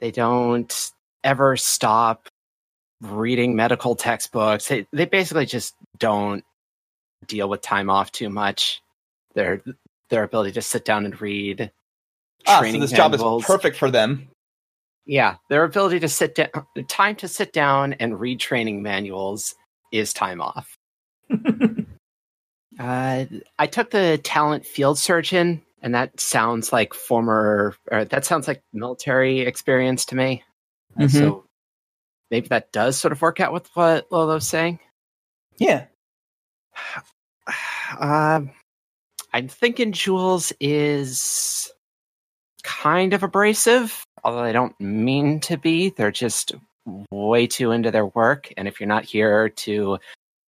They 0.00 0.10
don't 0.10 0.90
ever 1.22 1.56
stop 1.56 2.28
reading 3.02 3.54
medical 3.54 3.94
textbooks. 3.94 4.66
They, 4.68 4.86
they 4.92 5.04
basically 5.04 5.46
just 5.46 5.74
don't 5.98 6.44
deal 7.26 7.48
with 7.48 7.62
time 7.62 7.90
off 7.90 8.10
too 8.10 8.30
much. 8.30 8.80
Their 9.34 9.62
their 10.10 10.22
ability 10.22 10.52
to 10.52 10.62
sit 10.62 10.84
down 10.84 11.04
and 11.04 11.20
read. 11.20 11.70
Ah, 12.46 12.56
so 12.56 12.60
training 12.60 12.80
this 12.80 12.92
job 12.92 13.14
is 13.14 13.22
perfect 13.44 13.76
for 13.76 13.90
them. 13.90 14.28
Yeah, 15.06 15.36
their 15.50 15.64
ability 15.64 16.00
to 16.00 16.08
sit 16.08 16.34
down, 16.34 16.50
time 16.88 17.16
to 17.16 17.28
sit 17.28 17.52
down 17.52 17.94
and 17.94 18.18
read 18.18 18.40
training 18.40 18.82
manuals 18.82 19.54
is 19.92 20.12
time 20.12 20.40
off. 20.40 20.76
Uh, 22.76 23.24
I 23.56 23.66
took 23.68 23.90
the 23.90 24.18
talent 24.18 24.66
field 24.66 24.98
surgeon, 24.98 25.62
and 25.80 25.94
that 25.94 26.18
sounds 26.18 26.72
like 26.72 26.92
former, 26.92 27.76
or 27.88 28.04
that 28.04 28.24
sounds 28.24 28.48
like 28.48 28.62
military 28.72 29.40
experience 29.42 30.06
to 30.06 30.16
me. 30.16 30.42
Uh, 30.98 31.02
Mhm. 31.04 31.10
So 31.12 31.44
maybe 32.32 32.48
that 32.48 32.72
does 32.72 32.96
sort 32.98 33.12
of 33.12 33.22
work 33.22 33.38
out 33.38 33.52
with 33.52 33.68
what 33.74 34.10
Lolo's 34.10 34.48
saying. 34.48 34.80
Yeah. 35.56 35.86
Um, 38.00 38.50
I'm 39.34 39.48
thinking 39.48 39.90
Jules 39.90 40.52
is 40.60 41.68
kind 42.62 43.12
of 43.12 43.24
abrasive, 43.24 44.06
although 44.22 44.44
they 44.44 44.52
don't 44.52 44.80
mean 44.80 45.40
to 45.40 45.58
be. 45.58 45.90
They're 45.90 46.12
just 46.12 46.52
way 47.10 47.48
too 47.48 47.72
into 47.72 47.90
their 47.90 48.06
work. 48.06 48.52
And 48.56 48.68
if 48.68 48.78
you're 48.78 48.86
not 48.86 49.04
here 49.04 49.48
to 49.48 49.98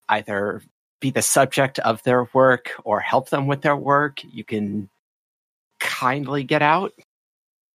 either 0.09 0.63
be 1.01 1.11
the 1.11 1.21
subject 1.21 1.81
of 1.81 2.01
their 2.05 2.29
work 2.33 2.71
or 2.85 3.01
help 3.01 3.31
them 3.31 3.49
with 3.49 3.63
their 3.63 3.75
work, 3.75 4.21
you 4.23 4.45
can 4.45 4.89
kindly 5.81 6.45
get 6.45 6.63
out. 6.63 6.93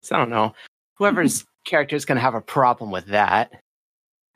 So 0.02 0.14
I 0.14 0.18
don't 0.20 0.30
know. 0.30 0.54
Whoever's 0.94 1.44
character 1.64 1.96
is 1.96 2.04
going 2.04 2.16
to 2.16 2.22
have 2.22 2.36
a 2.36 2.40
problem 2.40 2.92
with 2.92 3.06
that, 3.06 3.50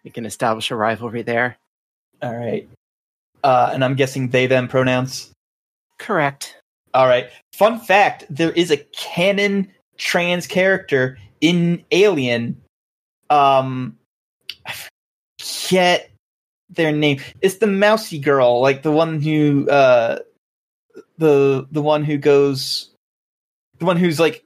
you 0.03 0.11
can 0.11 0.27
establish 0.27 0.73
a 0.73 0.77
rivalry 0.77 1.23
there. 1.23 1.57
All 2.21 2.35
right. 2.35 2.69
Uh, 3.45 3.71
and 3.73 3.85
I'm 3.85 3.95
guessing 3.95 4.31
they 4.31 4.49
them 4.49 4.67
pronouns. 4.67 5.31
Correct. 5.99 6.57
All 6.95 7.09
right. 7.09 7.29
Fun 7.53 7.81
fact: 7.81 8.25
there 8.31 8.53
is 8.53 8.71
a 8.71 8.77
canon 8.77 9.71
trans 9.99 10.47
character 10.47 11.19
in 11.41 11.85
Alien. 11.91 12.61
Um, 13.31 13.99
I 14.67 14.75
forget 15.39 16.11
their 16.71 16.93
name. 16.93 17.21
It's 17.43 17.57
the 17.57 17.67
mousy 17.67 18.19
girl, 18.19 18.61
like 18.61 18.83
the 18.83 18.93
one 18.93 19.21
who, 19.21 19.69
uh, 19.69 20.21
the 21.19 21.67
the 21.71 21.83
one 21.83 22.05
who 22.05 22.17
goes, 22.17 22.91
the 23.79 23.87
one 23.87 23.97
who's 23.97 24.21
like 24.21 24.45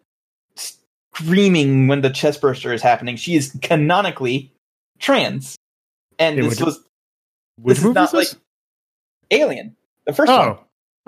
screaming 0.56 1.86
when 1.86 2.00
the 2.00 2.10
chest 2.10 2.40
burster 2.40 2.72
is 2.72 2.80
happening. 2.82 3.16
She 3.16 3.36
is 3.36 3.56
canonically 3.60 4.52
trans, 4.98 5.56
and 6.18 6.36
Hey, 6.36 6.48
this 6.48 6.60
was 6.60 6.80
Which 7.60 7.76
this 7.76 7.84
is 7.84 7.94
not 7.94 8.04
is 8.04 8.12
this? 8.12 8.34
like 8.34 8.42
Alien, 9.30 9.76
the 10.06 10.14
first 10.14 10.30
one 10.30 10.58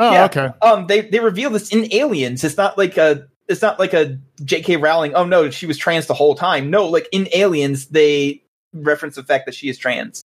oh, 0.00 0.12
Yeah. 0.12 0.24
okay. 0.24 0.48
um 0.62 0.88
they 0.88 1.02
they 1.02 1.20
reveal 1.20 1.50
this 1.50 1.72
in 1.72 1.86
aliens 1.94 2.42
it's 2.42 2.56
not 2.56 2.76
like 2.76 2.96
a 2.96 3.28
it's 3.48 3.62
not 3.62 3.78
like 3.78 3.92
a 3.94 4.18
jk 4.42 4.80
rowling 4.82 5.14
oh 5.14 5.24
no 5.24 5.48
she 5.50 5.66
was 5.66 5.78
trans 5.78 6.06
the 6.08 6.14
whole 6.14 6.34
time 6.34 6.70
no 6.70 6.86
like 6.86 7.08
in 7.12 7.28
aliens 7.34 7.86
they 7.86 8.42
reference 8.74 9.14
the 9.14 9.22
fact 9.22 9.46
that 9.46 9.54
she 9.54 9.68
is 9.68 9.78
trans 9.78 10.22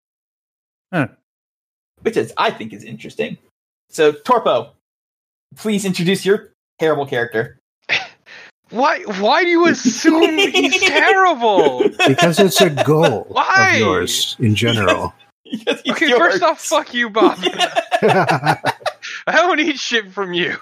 Huh. 0.94 1.08
which 2.02 2.18
is 2.18 2.34
i 2.38 2.50
think 2.52 2.74
is 2.74 2.84
interesting 2.84 3.38
so 3.90 4.12
torpo 4.14 4.70
please 5.56 5.86
introduce 5.86 6.26
your 6.26 6.52
terrible 6.80 7.06
character 7.06 7.60
Why? 8.72 9.02
Why 9.20 9.44
do 9.44 9.50
you 9.52 9.68
assume 9.68 10.38
he's 10.40 10.80
terrible? 10.90 11.88
because 12.08 12.40
it's 12.40 12.60
a 12.62 12.72
goal 12.84 13.28
Why? 13.30 13.74
of 13.74 13.80
yours 13.80 14.36
in 14.40 14.56
general. 14.56 15.14
Because 15.46 15.80
he's 15.82 15.94
Okay, 15.94 16.08
yours. 16.10 16.20
first 16.40 16.44
off, 16.44 16.60
fuck 16.60 16.92
you, 16.96 17.08
Bob. 17.12 17.38
I 19.28 19.34
don't 19.34 19.58
need 19.58 19.80
shit 19.80 20.12
from 20.12 20.34
you. 20.34 20.56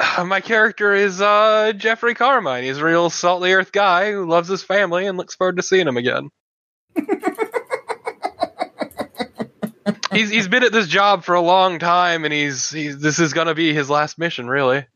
Uh, 0.00 0.24
My 0.28 0.40
character 0.40 0.92
is 0.94 1.20
uh, 1.20 1.72
Jeffrey 1.76 2.14
Carmine. 2.14 2.64
He's 2.64 2.78
a 2.78 2.84
real 2.84 3.10
salt 3.10 3.42
of 3.42 3.46
the 3.48 3.54
earth 3.54 3.72
guy 3.72 4.10
who 4.12 4.26
loves 4.26 4.48
his 4.48 4.62
family 4.62 5.06
and 5.06 5.16
looks 5.16 5.34
forward 5.34 5.56
to 5.56 5.62
seeing 5.62 5.86
him 5.86 5.96
again. 5.96 6.30
he's 10.12 10.30
he's 10.30 10.48
been 10.48 10.62
at 10.64 10.72
this 10.72 10.88
job 10.88 11.24
for 11.24 11.34
a 11.34 11.40
long 11.40 11.78
time, 11.78 12.24
and 12.24 12.32
he's 12.32 12.70
he's 12.70 12.98
this 12.98 13.18
is 13.18 13.32
gonna 13.32 13.54
be 13.54 13.74
his 13.74 13.90
last 13.90 14.18
mission, 14.18 14.48
really. 14.48 14.86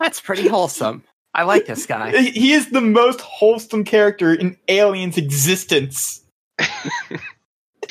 That's 0.00 0.20
pretty 0.20 0.48
wholesome. 0.48 1.04
I 1.32 1.44
like 1.44 1.66
this 1.66 1.86
guy. 1.86 2.10
He- 2.20 2.30
he 2.40 2.52
is 2.52 2.70
the 2.70 2.80
most 2.80 3.20
wholesome 3.20 3.84
character 3.84 4.32
in 4.34 4.56
aliens 4.68 5.16
existence 5.16 6.20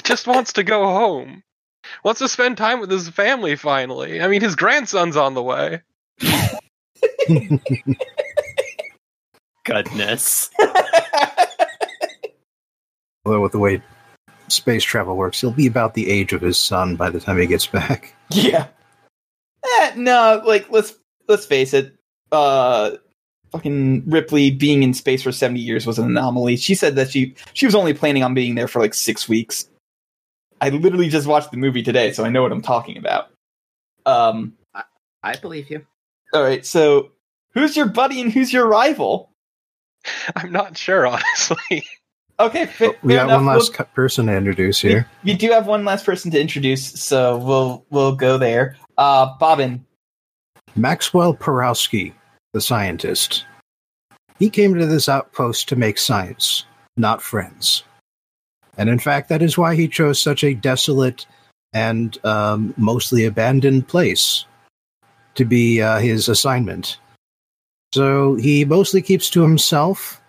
Just 0.04 0.28
wants 0.28 0.54
to 0.54 0.64
go 0.64 0.86
home. 0.86 1.44
Wants 2.04 2.20
to 2.20 2.28
spend 2.28 2.58
time 2.58 2.80
with 2.80 2.90
his 2.90 3.10
family 3.10 3.56
finally. 3.56 4.22
I 4.22 4.28
mean, 4.28 4.42
his 4.42 4.56
grandson's 4.56 5.16
on 5.16 5.34
the 5.34 5.44
way. 5.44 5.82
Goodness. 9.66 10.50
Although 13.26 13.42
with 13.42 13.54
the 13.54 13.60
way 13.60 13.82
space 14.50 14.84
travel 14.84 15.16
works, 15.16 15.40
he'll 15.40 15.52
be 15.52 15.68
about 15.68 15.94
the 15.94 16.10
age 16.10 16.34
of 16.34 16.42
his 16.42 16.58
son 16.58 16.96
by 16.96 17.10
the 17.10 17.20
time 17.20 17.38
he 17.38 17.48
gets 17.48 17.68
back. 17.68 18.16
Yeah. 18.30 18.68
Eh, 19.64 19.92
no, 19.96 20.42
like 20.44 20.72
let's 20.72 20.96
let's 21.28 21.46
face 21.46 21.76
it. 21.76 21.94
Uh 22.32 22.92
fucking 23.52 24.10
Ripley 24.10 24.50
being 24.50 24.82
in 24.82 24.96
space 24.96 25.22
for 25.22 25.32
70 25.32 25.60
years 25.60 25.86
was 25.86 26.00
an 26.00 26.06
anomaly. 26.06 26.56
She 26.56 26.74
said 26.74 26.96
that 26.96 27.12
she 27.12 27.36
she 27.54 27.68
was 27.68 27.76
only 27.76 27.94
planning 27.94 28.24
on 28.24 28.34
being 28.34 28.56
there 28.56 28.68
for 28.68 28.80
like 28.80 28.96
6 28.96 29.30
weeks. 29.30 29.70
I 30.62 30.70
literally 30.70 31.10
just 31.10 31.28
watched 31.28 31.52
the 31.52 31.58
movie 31.58 31.84
today, 31.84 32.12
so 32.14 32.24
I 32.24 32.30
know 32.30 32.42
what 32.42 32.52
I'm 32.52 32.62
talking 32.62 32.98
about. 32.98 33.30
Um 34.06 34.54
I 35.24 35.36
believe 35.38 35.70
you. 35.72 35.86
all 36.34 36.44
right, 36.44 36.66
so 36.66 37.12
who's 37.54 37.78
your 37.78 37.86
buddy 37.88 38.20
and 38.22 38.32
who's 38.32 38.52
your 38.52 38.68
rival? 38.68 39.32
I'm 40.36 40.52
not 40.52 40.78
sure, 40.78 41.08
honestly. 41.08 41.86
Okay, 42.40 42.66
fa- 42.66 42.94
we 43.04 43.14
fair 43.14 43.20
got 43.20 43.24
enough. 43.26 43.38
one 43.38 43.46
We'll- 43.46 43.56
last 43.60 43.74
person 43.94 44.26
to 44.28 44.36
introduce 44.36 44.82
here. 44.82 45.08
we 45.24 45.34
do 45.36 45.50
have 45.52 45.68
one 45.68 45.86
last 45.86 46.06
person 46.06 46.32
to 46.32 46.42
introduce, 46.42 46.86
so 47.02 47.38
we'll 47.38 47.86
we'll 47.90 48.16
go 48.16 48.38
there. 48.38 48.76
Uh 48.98 49.38
Bobbin. 49.40 49.86
Maxwell 50.76 51.34
Porowski, 51.36 52.14
the 52.54 52.60
scientist. 52.62 53.46
He 54.40 54.50
came 54.50 54.74
to 54.76 54.86
this 54.88 55.08
outpost 55.08 55.70
to 55.70 55.76
make 55.76 55.98
science, 56.00 56.66
not 56.98 57.22
friends. 57.22 57.84
And 58.78 58.90
in 58.90 59.00
fact, 59.00 59.30
that 59.30 59.42
is 59.42 59.58
why 59.58 59.76
he 59.76 59.88
chose 59.88 60.22
such 60.22 60.44
a 60.44 60.54
desolate 60.54 61.26
and 61.74 62.18
um, 62.26 62.74
mostly 62.78 63.26
abandoned 63.26 63.88
place 63.88 64.46
to 65.36 65.46
be 65.46 65.82
uh, 65.82 66.00
his 66.00 66.30
assignment. 66.30 66.98
So 67.94 68.36
he 68.36 68.66
mostly 68.66 69.02
keeps 69.02 69.30
to 69.32 69.42
himself 69.42 70.22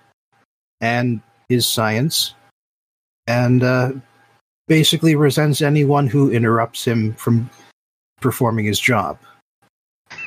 and 0.80 1.20
his 1.48 1.66
science, 1.66 2.34
and 3.26 3.62
uh, 3.62 3.92
basically 4.68 5.14
resents 5.14 5.62
anyone 5.62 6.06
who 6.06 6.30
interrupts 6.30 6.84
him 6.84 7.14
from 7.14 7.48
performing 8.20 8.66
his 8.66 8.80
job. 8.80 9.18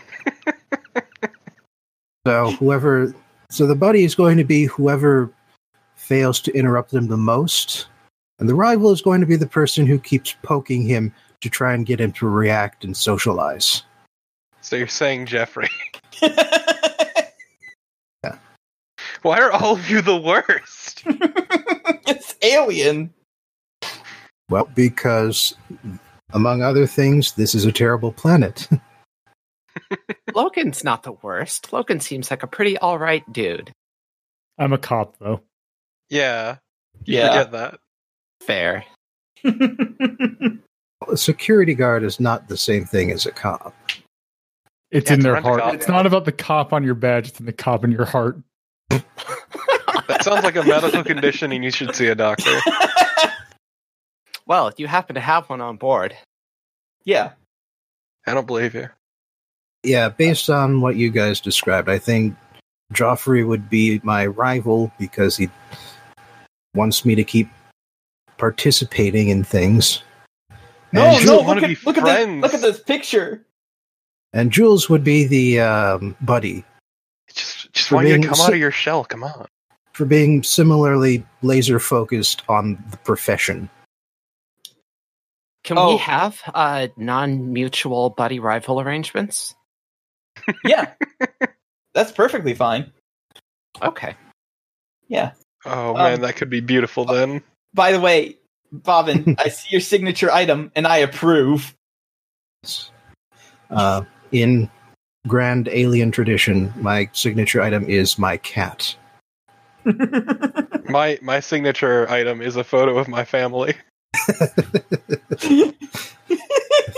So 2.28 2.52
whoever, 2.52 3.16
so 3.50 3.66
the 3.66 3.74
buddy 3.74 4.04
is 4.04 4.14
going 4.14 4.36
to 4.36 4.44
be 4.44 4.66
whoever 4.66 5.32
fails 5.96 6.42
to 6.42 6.52
interrupt 6.52 6.92
them 6.92 7.08
the 7.08 7.16
most, 7.16 7.88
and 8.40 8.48
the 8.48 8.56
rival 8.56 8.92
is 8.92 9.02
going 9.02 9.22
to 9.22 9.28
be 9.28 9.36
the 9.36 9.48
person 9.48 9.86
who 9.86 10.00
keeps 10.00 10.36
poking 10.44 10.84
him 10.84 11.14
to 11.42 11.50
try 11.50 11.74
and 11.74 11.86
get 11.86 12.00
him 12.02 12.12
to 12.14 12.28
react 12.28 12.84
and 12.84 12.96
socialize. 12.96 13.84
So 14.62 14.76
you're 14.76 14.88
saying 14.88 15.28
Jeffrey. 15.28 15.70
yeah. 16.22 17.28
Why 19.22 19.40
are 19.40 19.52
all 19.52 19.74
of 19.74 19.90
you 19.90 20.02
the 20.02 20.18
worst? 20.18 21.04
it's 22.08 22.36
Alien. 22.42 23.14
Well, 24.50 24.70
because 24.76 25.54
among 26.34 26.62
other 26.62 26.88
things, 26.88 27.34
this 27.34 27.54
is 27.54 27.66
a 27.66 27.72
terrible 27.72 28.12
planet. 28.12 28.68
Logan's 30.34 30.84
not 30.84 31.04
the 31.04 31.12
worst. 31.12 31.72
Logan 31.72 32.00
seems 32.00 32.32
like 32.32 32.44
a 32.44 32.48
pretty 32.48 32.78
alright 32.80 33.32
dude. 33.32 33.72
I'm 34.58 34.74
a 34.74 34.78
cop 34.78 35.18
though. 35.20 35.42
Yeah, 36.10 36.58
you 37.06 37.18
Yeah. 37.18 37.28
forget 37.28 37.52
that. 37.52 37.80
Fair. 38.42 38.86
a 39.46 41.16
security 41.16 41.74
guard 41.76 42.04
is 42.04 42.20
not 42.20 42.48
the 42.48 42.58
same 42.58 42.86
thing 42.86 43.12
as 43.12 43.26
a 43.26 43.32
cop. 43.32 43.74
It's 44.92 45.10
Yeah, 45.10 45.16
in 45.16 45.20
it's 45.20 45.24
their 45.24 45.42
heart. 45.42 45.62
cop. 45.62 45.74
It's 45.74 45.88
not 45.88 46.06
about 46.06 46.26
the 46.26 46.32
cop 46.32 46.74
on 46.74 46.84
your 46.84 46.96
badge. 46.96 47.30
It's 47.30 47.40
in 47.40 47.46
the 47.46 47.54
cop 47.54 47.84
in 47.84 47.92
your 47.92 48.06
heart. 48.06 48.38
That 48.90 50.24
sounds 50.24 50.44
like 50.44 50.56
a 50.56 50.64
medical 50.64 51.04
condition, 51.04 51.52
and 51.52 51.64
you 51.64 51.72
should 51.72 51.94
see 51.96 52.08
a 52.08 52.16
doctor. 52.16 52.52
Well, 54.46 54.70
if 54.70 54.80
you 54.80 54.88
happen 54.88 55.16
to 55.16 55.20
have 55.20 55.50
one 55.50 55.60
on 55.60 55.76
board. 55.76 56.16
yeah. 57.04 57.32
I 58.26 58.34
don't 58.34 58.48
believe 58.48 58.74
you. 58.76 58.88
Yeah, 59.84 60.08
based 60.08 60.50
on 60.50 60.80
what 60.80 60.96
you 60.96 61.10
guys 61.12 61.42
described, 61.42 61.90
I 61.90 61.98
think 62.00 62.36
Joffrey 62.94 63.46
would 63.46 63.70
be 63.70 64.00
my 64.04 64.26
rival 64.26 64.90
because 64.98 65.36
he 65.36 65.50
wants 66.74 67.04
me 67.04 67.16
to 67.16 67.26
keep 67.26 67.50
participating 68.38 69.30
in 69.30 69.44
things. 69.44 70.04
No, 70.92 71.04
And 71.04 71.26
no, 71.26 71.44
Jules 71.44 71.46
look 71.48 71.64
at, 71.64 71.86
look 71.86 71.98
at 71.98 72.04
this, 72.06 72.42
look 72.42 72.54
at 72.54 72.62
this 72.62 72.80
picture. 72.80 73.46
And 74.34 74.52
Jules 74.52 74.90
would 74.90 75.04
be 75.04 75.26
the 75.26 75.60
um, 75.62 76.16
buddy 76.22 76.64
Just, 77.34 77.72
just 77.74 77.92
want 77.92 78.08
you 78.08 78.18
to 78.22 78.28
come 78.28 78.36
si- 78.36 78.44
out 78.44 78.54
of 78.54 78.60
your 78.60 78.72
shell. 78.72 79.04
Come 79.06 79.24
on. 79.24 79.48
for 79.94 80.06
being 80.06 80.44
similarly 80.44 81.26
laser 81.42 81.80
focused 81.80 82.44
on 82.48 82.82
the 82.92 82.98
profession. 82.98 83.70
Can 85.64 85.78
Oh. 85.78 85.90
we 85.94 85.98
have 85.98 86.42
uh, 86.54 86.88
non-mutual 86.96 88.12
buddy 88.12 88.40
rival 88.40 88.80
arrangements? 88.82 89.56
Yeah, 90.64 90.94
that's 91.94 92.12
perfectly 92.14 92.54
fine. 92.54 92.94
Okay. 93.82 94.16
Yeah. 95.10 95.32
Oh 95.66 95.90
Um, 95.90 95.96
man, 95.98 96.22
that 96.22 96.36
could 96.38 96.50
be 96.50 96.62
beautiful 96.62 97.04
then. 97.06 97.42
By 97.78 97.92
the 97.92 98.00
way, 98.02 98.36
Bobbin, 98.72 99.36
I 99.40 99.50
see 99.50 99.70
your 99.70 99.82
signature 99.82 100.32
item 100.32 100.72
and 100.76 100.88
I 100.88 100.98
approve. 100.98 101.76
Uh, 103.70 104.02
in 104.32 104.70
grand 105.28 105.70
alien 105.70 106.10
tradition, 106.12 106.74
my 106.78 107.08
signature 107.14 107.62
item 107.62 107.88
is 107.88 108.18
my 108.18 108.38
cat. 108.38 108.96
My 110.90 111.20
my 111.22 111.42
signature 111.42 112.10
item 112.10 112.42
is 112.42 112.56
a 112.56 112.64
photo 112.64 112.98
of 112.98 113.10
my 113.10 113.26
family. 113.26 113.74
I 114.30 114.48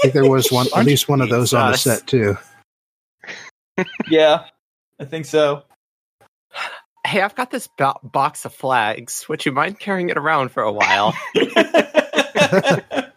think 0.02 0.14
there 0.14 0.30
was 0.30 0.52
one, 0.52 0.68
at 0.76 0.86
least 0.86 1.10
one 1.10 1.22
of 1.22 1.30
those 1.30 1.54
on 1.54 1.72
the 1.72 1.78
set 1.78 2.06
too. 2.06 2.38
yeah, 4.10 4.46
I 5.00 5.06
think 5.06 5.26
so. 5.26 5.64
Hey, 7.10 7.22
I've 7.22 7.34
got 7.34 7.50
this 7.50 7.66
bo- 7.66 8.00
box 8.04 8.46
of 8.46 8.54
flags. 8.54 9.28
Would 9.28 9.44
you 9.44 9.52
mind 9.52 9.80
carrying 9.80 10.10
it 10.10 10.18
around 10.18 10.50
for 10.50 10.62
a 10.62 10.72
while? 10.72 11.18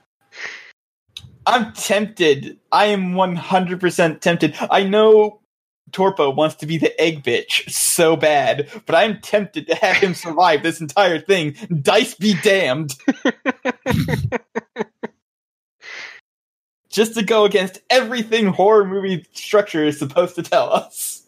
I'm 1.47 1.75
tempted. 1.75 2.59
I 2.73 2.87
am 2.87 3.13
100% 3.13 4.21
tempted. 4.23 4.57
I 4.71 4.85
know 4.85 5.43
Torpo 5.91 6.35
wants 6.35 6.55
to 6.55 6.65
be 6.65 6.79
the 6.79 6.99
egg 6.99 7.23
bitch 7.23 7.69
so 7.69 8.17
bad, 8.17 8.71
but 8.87 8.95
I'm 8.95 9.21
tempted 9.21 9.67
to 9.67 9.75
have 9.75 9.97
him 9.97 10.15
survive 10.15 10.63
this 10.63 10.81
entire 10.81 11.21
thing. 11.21 11.57
Dice 11.83 12.15
be 12.15 12.35
damned. 12.43 12.95
Just 16.89 17.15
to 17.17 17.23
go 17.23 17.45
against 17.45 17.83
everything 17.91 18.47
horror 18.47 18.87
movie 18.87 19.27
structure 19.35 19.85
is 19.85 19.99
supposed 19.99 20.37
to 20.37 20.43
tell 20.43 20.73
us. 20.73 21.22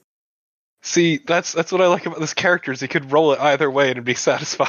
See, 0.84 1.16
that's 1.16 1.52
that's 1.52 1.72
what 1.72 1.80
I 1.80 1.86
like 1.88 2.04
about 2.04 2.20
this 2.20 2.34
character 2.34 2.70
is 2.70 2.78
he 2.80 2.88
could 2.88 3.10
roll 3.10 3.32
it 3.32 3.40
either 3.40 3.70
way 3.70 3.84
and 3.84 3.92
it'd 3.92 4.04
be 4.04 4.14
satisfying. 4.14 4.68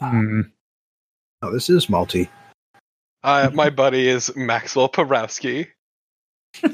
Hmm. 0.00 0.40
Oh, 1.42 1.52
this 1.52 1.68
is 1.70 1.88
multi. 1.88 2.28
uh, 3.22 3.50
my 3.52 3.70
buddy 3.70 4.08
is 4.08 4.34
Maxwell 4.34 4.88
Porowski. 4.88 5.68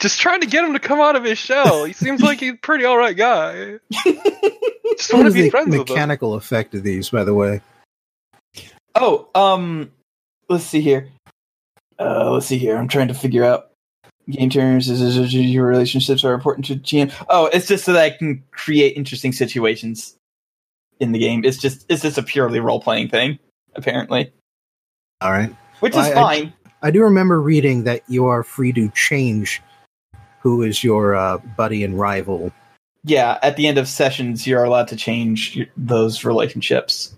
Just 0.00 0.20
trying 0.20 0.40
to 0.40 0.48
get 0.48 0.64
him 0.64 0.72
to 0.72 0.80
come 0.80 1.00
out 1.00 1.14
of 1.14 1.22
his 1.22 1.38
shell. 1.38 1.84
He 1.84 1.92
seems 1.92 2.20
like 2.20 2.40
he's 2.40 2.54
a 2.54 2.56
pretty 2.56 2.84
alright 2.84 3.16
guy. 3.16 3.78
Just 4.96 5.12
want 5.14 5.28
to 5.28 5.32
be 5.32 5.42
the 5.42 5.50
friends 5.50 5.68
with 5.68 5.88
him. 5.88 5.94
mechanical 5.94 6.34
effect 6.34 6.74
of 6.74 6.82
these, 6.82 7.10
by 7.10 7.22
the 7.22 7.34
way? 7.34 7.60
oh, 8.96 9.28
um, 9.36 9.92
let's 10.48 10.64
see 10.64 10.80
here. 10.80 11.08
Uh, 11.98 12.30
let's 12.30 12.46
see 12.46 12.58
here. 12.58 12.76
I'm 12.76 12.88
trying 12.88 13.08
to 13.08 13.14
figure 13.14 13.44
out 13.44 13.70
game 14.30 14.50
terms. 14.50 14.88
Is 14.88 15.00
is- 15.00 15.16
is- 15.16 15.34
Your 15.34 15.66
relationships 15.66 16.24
are 16.24 16.34
important 16.34 16.66
to 16.66 16.76
GM. 16.76 17.12
Oh, 17.28 17.46
it's 17.46 17.66
just 17.68 17.84
so 17.84 17.92
that 17.92 18.02
I 18.02 18.10
can 18.10 18.42
create 18.50 18.96
interesting 18.96 19.32
situations 19.32 20.16
in 21.00 21.12
the 21.12 21.18
game. 21.18 21.44
It's 21.44 21.58
just 21.58 21.84
it's 21.88 22.02
just 22.02 22.18
a 22.18 22.22
purely 22.22 22.60
role 22.60 22.80
playing 22.80 23.08
thing, 23.08 23.38
apparently, 23.74 24.32
All 25.20 25.32
right. 25.32 25.54
which 25.80 25.94
Well, 25.94 26.04
is 26.04 26.12
I- 26.16 26.20
I- 26.20 26.40
fine. 26.40 26.52
I 26.84 26.90
do 26.90 27.02
remember 27.02 27.40
reading 27.40 27.84
that 27.84 28.02
you 28.08 28.26
are 28.26 28.42
free 28.42 28.72
to 28.72 28.88
change 28.90 29.62
who 30.40 30.62
is 30.62 30.82
your 30.82 31.14
uh, 31.14 31.38
buddy 31.56 31.84
and 31.84 31.96
rival. 31.98 32.50
yeah, 33.04 33.38
at 33.42 33.56
the 33.56 33.68
end 33.68 33.78
of 33.78 33.86
sessions, 33.86 34.46
you're 34.48 34.64
allowed 34.64 34.88
to 34.88 34.96
change 34.96 35.54
your, 35.54 35.66
those 35.76 36.24
relationships. 36.24 37.14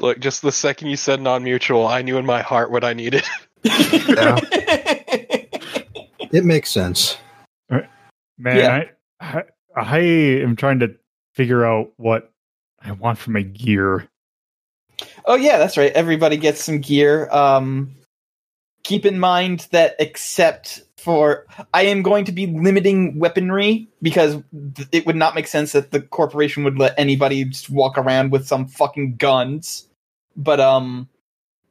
Look, 0.00 0.20
just 0.20 0.42
the 0.42 0.52
second 0.52 0.88
you 0.88 0.96
said 0.96 1.20
non-mutual, 1.20 1.88
I 1.88 2.02
knew 2.02 2.18
in 2.18 2.26
my 2.26 2.40
heart 2.40 2.70
what 2.70 2.84
I 2.84 2.92
needed. 2.92 3.24
It 6.30 6.44
makes 6.44 6.70
sense. 6.70 7.16
Man, 7.70 8.56
Yeah. 8.56 8.84
I, 9.20 9.38
I 9.38 9.44
I 9.74 9.98
am 9.98 10.56
trying 10.56 10.80
to 10.80 10.94
figure 11.34 11.64
out 11.64 11.92
what 11.96 12.30
I 12.80 12.92
want 12.92 13.18
for 13.18 13.30
my 13.30 13.42
gear. 13.42 14.08
Oh 15.24 15.36
yeah, 15.36 15.58
that's 15.58 15.76
right. 15.76 15.92
Everybody 15.92 16.36
gets 16.36 16.62
some 16.62 16.80
gear. 16.80 17.28
Um, 17.30 17.94
keep 18.84 19.04
in 19.04 19.18
mind 19.18 19.66
that 19.70 19.96
except 19.98 20.82
for 20.96 21.46
I 21.74 21.82
am 21.82 22.02
going 22.02 22.24
to 22.24 22.32
be 22.32 22.46
limiting 22.46 23.18
weaponry 23.18 23.88
because 24.02 24.36
th- 24.74 24.88
it 24.92 25.06
would 25.06 25.16
not 25.16 25.34
make 25.34 25.46
sense 25.46 25.72
that 25.72 25.90
the 25.90 26.00
corporation 26.00 26.64
would 26.64 26.78
let 26.78 26.94
anybody 26.98 27.44
just 27.44 27.70
walk 27.70 27.98
around 27.98 28.32
with 28.32 28.46
some 28.46 28.66
fucking 28.66 29.16
guns. 29.16 29.88
But 30.36 30.60
um, 30.60 31.08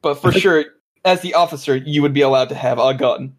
but 0.02 0.14
for 0.14 0.32
sure, 0.40 0.64
as 1.08 1.20
the 1.22 1.34
officer, 1.34 1.76
you 1.76 2.02
would 2.02 2.14
be 2.14 2.20
allowed 2.20 2.48
to 2.50 2.54
have 2.54 2.78
a 2.78 2.94
gun. 2.94 3.34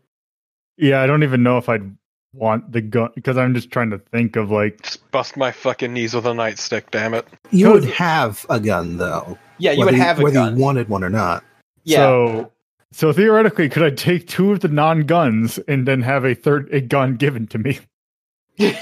Yeah, 0.78 1.02
I 1.02 1.08
don't 1.08 1.24
even 1.24 1.44
know 1.44 1.58
if 1.58 1.70
I'd 1.70 1.96
want 2.34 2.72
the 2.72 2.82
gun 2.82 3.10
because 3.16 3.38
I'm 3.38 3.54
just 3.54 3.72
trying 3.72 3.90
to 3.90 3.98
think 3.98 4.36
of 4.36 4.52
like 4.52 4.82
Just 4.84 5.10
bust 5.12 5.36
my 5.38 5.52
fucking 5.52 5.94
knees 5.94 6.14
with 6.14 6.26
a 6.26 6.30
nightstick, 6.32 6.84
damn 6.92 7.14
it. 7.14 7.28
You 7.52 7.72
would 7.72 7.86
have 7.86 8.46
a 8.50 8.60
gun, 8.60 8.98
though. 8.98 9.38
Yeah, 9.58 9.72
you 9.72 9.80
whether 9.80 9.92
would 9.92 10.00
have 10.00 10.20
a 10.20 10.24
whether 10.24 10.34
gun. 10.36 10.58
you 10.58 10.64
wanted 10.64 10.90
one 10.90 11.04
or 11.04 11.10
not. 11.10 11.44
yeah, 11.86 11.98
so. 11.98 12.52
So 12.92 13.14
theoretically, 13.14 13.70
could 13.70 13.84
I 13.84 13.92
take 13.92 14.28
two 14.28 14.52
of 14.52 14.62
the 14.62 14.68
non-guns 14.68 15.60
and 15.68 15.88
then 15.88 16.02
have 16.02 16.26
a 16.26 16.34
third 16.34 16.68
a 16.74 16.82
gun 16.82 17.18
given 17.18 17.46
to 17.48 17.60
me, 17.60 17.80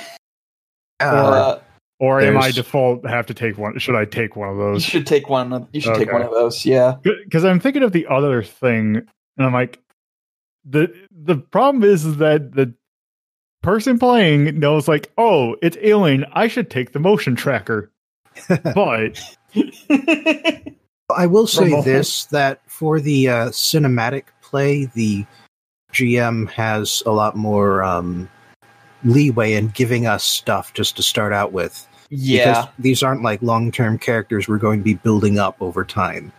Uh, 0.99 1.59
or 1.99 2.21
am 2.21 2.37
I 2.37 2.51
default 2.51 3.05
have 3.07 3.25
to 3.27 3.33
take 3.33 3.57
one? 3.57 3.77
Should 3.79 3.95
I 3.95 4.05
take 4.05 4.35
one 4.35 4.49
of 4.49 4.57
those? 4.57 4.67
you 4.67 4.73
those? 4.73 4.83
should 4.83 5.07
take 5.07 5.29
one. 5.29 5.51
of- 5.53 5.67
You 5.71 5.81
should 5.81 5.95
take 5.95 6.11
one 6.11 6.21
of 6.21 6.31
those. 6.31 6.65
Yeah. 6.65 6.95
because 7.03 7.43
I'm 7.43 7.59
thinking 7.59 7.83
of 7.83 7.91
the 7.91 8.05
other 8.07 8.43
thing, 8.43 8.97
and 9.37 9.45
I'm 9.45 9.53
like, 9.53 9.79
the 10.65 10.93
the 11.11 11.37
problem 11.37 11.83
is, 11.83 12.05
is 12.05 12.17
that 12.17 12.53
the 12.53 12.73
person 13.63 13.97
playing 13.99 14.59
knows 14.59 14.87
like, 14.87 15.11
oh, 15.17 15.55
it's 15.61 15.77
alien. 15.81 16.25
I 16.33 16.47
should 16.47 16.69
take 16.69 16.91
the 16.91 16.99
motion 16.99 17.35
tracker, 17.35 17.91
but 18.47 19.19
I 21.15 21.25
will 21.25 21.47
say 21.47 21.65
Remote. 21.65 21.85
this: 21.85 22.25
that 22.25 22.61
for 22.69 22.99
the 22.99 23.29
uh, 23.29 23.47
cinematic 23.49 24.23
play, 24.41 24.85
the 24.93 25.25
GM 25.93 26.49
has 26.51 27.01
a 27.05 27.11
lot 27.11 27.35
more 27.35 27.81
um, 27.83 28.29
leeway 29.03 29.53
in 29.53 29.67
giving 29.69 30.05
us 30.07 30.23
stuff 30.23 30.73
just 30.73 30.95
to 30.97 31.03
start 31.03 31.33
out 31.33 31.51
with. 31.51 31.87
yeah. 32.09 32.47
Because 32.61 32.73
these 32.79 33.03
aren't 33.03 33.21
like 33.23 33.41
long-term 33.41 33.99
characters 33.99 34.47
we're 34.47 34.57
going 34.57 34.79
to 34.79 34.83
be 34.83 34.93
building 34.95 35.39
up 35.39 35.57
over 35.61 35.83
time. 35.83 36.31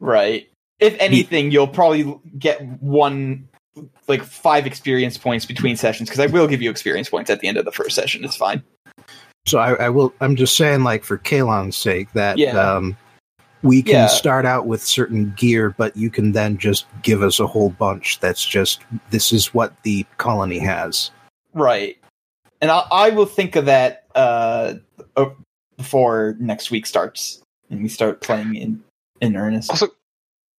Right. 0.00 0.48
If 0.80 0.96
anything, 1.00 1.50
you'll 1.50 1.68
probably 1.68 2.18
get 2.38 2.60
one, 2.82 3.48
like 4.08 4.22
five 4.22 4.66
experience 4.66 5.16
points 5.16 5.46
between 5.46 5.76
sessions 5.76 6.08
because 6.08 6.20
I 6.20 6.26
will 6.26 6.46
give 6.46 6.60
you 6.60 6.68
experience 6.70 7.08
points 7.08 7.30
at 7.30 7.40
the 7.40 7.48
end 7.48 7.56
of 7.56 7.64
the 7.64 7.72
first 7.72 7.94
session. 7.94 8.24
It's 8.24 8.36
fine. 8.36 8.62
So 9.46 9.58
I, 9.58 9.74
I 9.74 9.88
will. 9.90 10.12
I'm 10.20 10.36
just 10.36 10.56
saying, 10.56 10.84
like 10.84 11.04
for 11.04 11.18
Kalon's 11.18 11.76
sake, 11.76 12.10
that 12.12 12.38
Yeah. 12.38 12.58
um, 12.58 12.96
we 13.62 13.82
can 13.82 13.92
Yeah. 13.94 14.06
start 14.08 14.44
out 14.46 14.66
with 14.66 14.82
certain 14.82 15.32
gear, 15.36 15.74
but 15.76 15.96
you 15.96 16.10
can 16.10 16.32
then 16.32 16.58
just 16.58 16.86
give 17.02 17.22
us 17.22 17.40
a 17.40 17.46
whole 17.46 17.70
bunch. 17.70 18.20
That's 18.20 18.44
just 18.44 18.80
this 19.10 19.32
is 19.32 19.54
what 19.54 19.74
the 19.84 20.04
colony 20.18 20.58
has. 20.58 21.10
Right. 21.54 21.96
And 22.64 22.70
I, 22.70 22.86
I 22.90 23.10
will 23.10 23.26
think 23.26 23.56
of 23.56 23.66
that 23.66 24.06
uh, 24.14 24.76
uh, 25.18 25.26
before 25.76 26.34
next 26.40 26.70
week 26.70 26.86
starts 26.86 27.42
and 27.68 27.82
we 27.82 27.90
start 27.90 28.22
playing 28.22 28.54
in 28.54 28.82
in 29.20 29.36
earnest. 29.36 29.68
Also, 29.68 29.88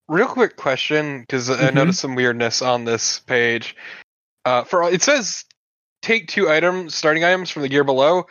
real 0.06 0.26
quick 0.26 0.56
question 0.56 1.20
because 1.22 1.48
I 1.48 1.70
Mhm. 1.70 1.74
noticed 1.74 2.00
some 2.00 2.14
weirdness 2.14 2.60
on 2.60 2.84
this 2.84 3.20
page. 3.20 3.74
Uh, 4.44 4.64
for 4.64 4.82
it 4.92 5.00
says 5.00 5.46
take 6.02 6.28
two 6.28 6.50
items, 6.50 6.94
starting 6.94 7.24
items 7.24 7.48
from 7.48 7.62
the 7.62 7.70
gear 7.70 7.84
below, 7.84 8.26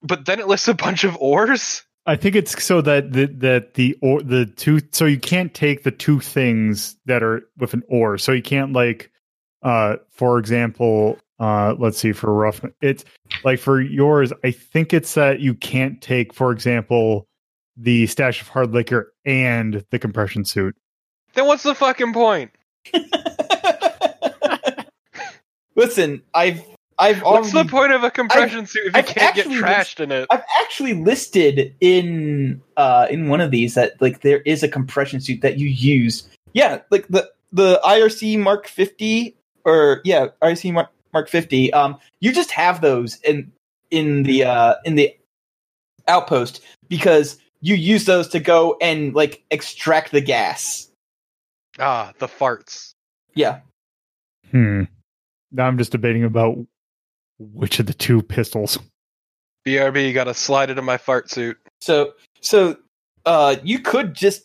but 0.00 0.24
then 0.24 0.40
it 0.40 0.46
lists 0.48 0.66
a 0.66 0.72
bunch 0.74 1.04
of 1.04 1.18
ores. 1.20 1.82
I 2.06 2.16
think 2.16 2.34
it's 2.34 2.64
so 2.64 2.80
that 2.80 3.12
the 3.12 3.26
that 3.26 3.74
the 3.74 3.94
or 4.00 4.22
the 4.22 4.46
two 4.46 4.80
so 4.92 5.04
you 5.04 5.20
can't 5.20 5.52
take 5.52 5.82
the 5.82 5.90
two 5.90 6.18
things 6.18 6.96
that 7.04 7.22
are 7.22 7.46
with 7.58 7.74
an 7.74 7.82
or. 7.88 8.16
So 8.16 8.32
you 8.32 8.40
can't 8.40 8.72
like 8.72 9.12
uh 9.62 9.96
for 10.08 10.38
example, 10.38 11.18
uh 11.38 11.74
let's 11.78 11.98
see 11.98 12.12
for 12.12 12.32
rough 12.32 12.64
it's 12.80 13.04
like 13.44 13.58
for 13.58 13.80
yours, 13.80 14.32
I 14.44 14.50
think 14.50 14.92
it's 14.92 15.14
that 15.14 15.40
you 15.40 15.54
can't 15.54 16.00
take, 16.00 16.34
for 16.34 16.52
example, 16.52 17.26
the 17.76 18.06
stash 18.06 18.40
of 18.40 18.48
hard 18.48 18.72
liquor 18.72 19.12
and 19.24 19.84
the 19.90 19.98
compression 19.98 20.44
suit. 20.44 20.76
Then 21.34 21.46
what's 21.46 21.62
the 21.62 21.74
fucking 21.74 22.12
point? 22.12 22.50
Listen, 25.76 26.22
I've 26.34 26.62
I've 26.98 27.20
What's 27.22 27.52
already 27.52 27.68
the 27.68 27.70
point 27.70 27.92
of 27.92 28.04
a 28.04 28.10
compression 28.10 28.66
suit 28.66 28.86
if 28.86 28.94
you 28.94 28.98
I've 28.98 29.06
can't 29.06 29.36
get 29.36 29.46
actually 29.46 29.60
trashed 29.60 30.00
in 30.00 30.10
it? 30.12 30.26
I've 30.30 30.44
actually 30.62 30.94
listed 30.94 31.74
in 31.80 32.62
uh 32.78 33.06
in 33.10 33.28
one 33.28 33.42
of 33.42 33.50
these 33.50 33.74
that 33.74 34.00
like 34.00 34.22
there 34.22 34.40
is 34.40 34.62
a 34.62 34.68
compression 34.68 35.20
suit 35.20 35.42
that 35.42 35.58
you 35.58 35.68
use. 35.68 36.26
Yeah, 36.54 36.80
like 36.90 37.06
the 37.08 37.30
the 37.52 37.80
IRC 37.84 38.38
Mark 38.38 38.66
50 38.66 39.36
or 39.66 40.00
yeah, 40.04 40.28
IRC 40.42 40.72
Mark 40.72 40.88
Mark 41.16 41.30
50. 41.30 41.72
Um 41.72 41.96
you 42.20 42.30
just 42.30 42.50
have 42.50 42.82
those 42.82 43.18
in 43.22 43.50
in 43.90 44.24
the 44.24 44.44
uh 44.44 44.74
in 44.84 44.96
the 44.96 45.16
outpost 46.08 46.60
because 46.88 47.38
you 47.62 47.74
use 47.74 48.04
those 48.04 48.28
to 48.28 48.38
go 48.38 48.76
and 48.82 49.14
like 49.14 49.42
extract 49.50 50.12
the 50.12 50.20
gas. 50.20 50.90
Ah, 51.78 52.12
the 52.18 52.28
farts. 52.28 52.92
Yeah. 53.34 53.60
Hmm. 54.50 54.82
Now 55.52 55.66
I'm 55.66 55.78
just 55.78 55.92
debating 55.92 56.22
about 56.22 56.58
which 57.38 57.80
of 57.80 57.86
the 57.86 57.94
two 57.94 58.20
pistols. 58.20 58.78
BRB 59.66 60.12
got 60.12 60.24
to 60.24 60.34
slide 60.34 60.68
into 60.68 60.82
my 60.82 60.98
fart 60.98 61.30
suit. 61.30 61.56
So 61.80 62.12
so 62.42 62.76
uh 63.24 63.56
you 63.64 63.78
could 63.78 64.12
just 64.12 64.42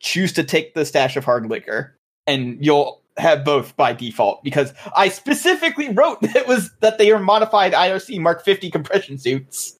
choose 0.00 0.34
to 0.34 0.44
take 0.44 0.74
the 0.74 0.84
stash 0.84 1.16
of 1.16 1.24
hard 1.24 1.46
liquor 1.46 1.96
and 2.26 2.62
you'll 2.62 3.00
have 3.20 3.44
both 3.44 3.76
by 3.76 3.92
default 3.92 4.42
because 4.42 4.72
I 4.96 5.08
specifically 5.08 5.88
wrote 5.90 6.20
that 6.22 6.34
it 6.42 6.46
was 6.48 6.70
that 6.80 6.98
they 6.98 7.10
are 7.12 7.18
modified 7.18 7.72
IRC 7.72 8.18
Mark 8.20 8.44
50 8.44 8.70
compression 8.70 9.18
suits. 9.18 9.76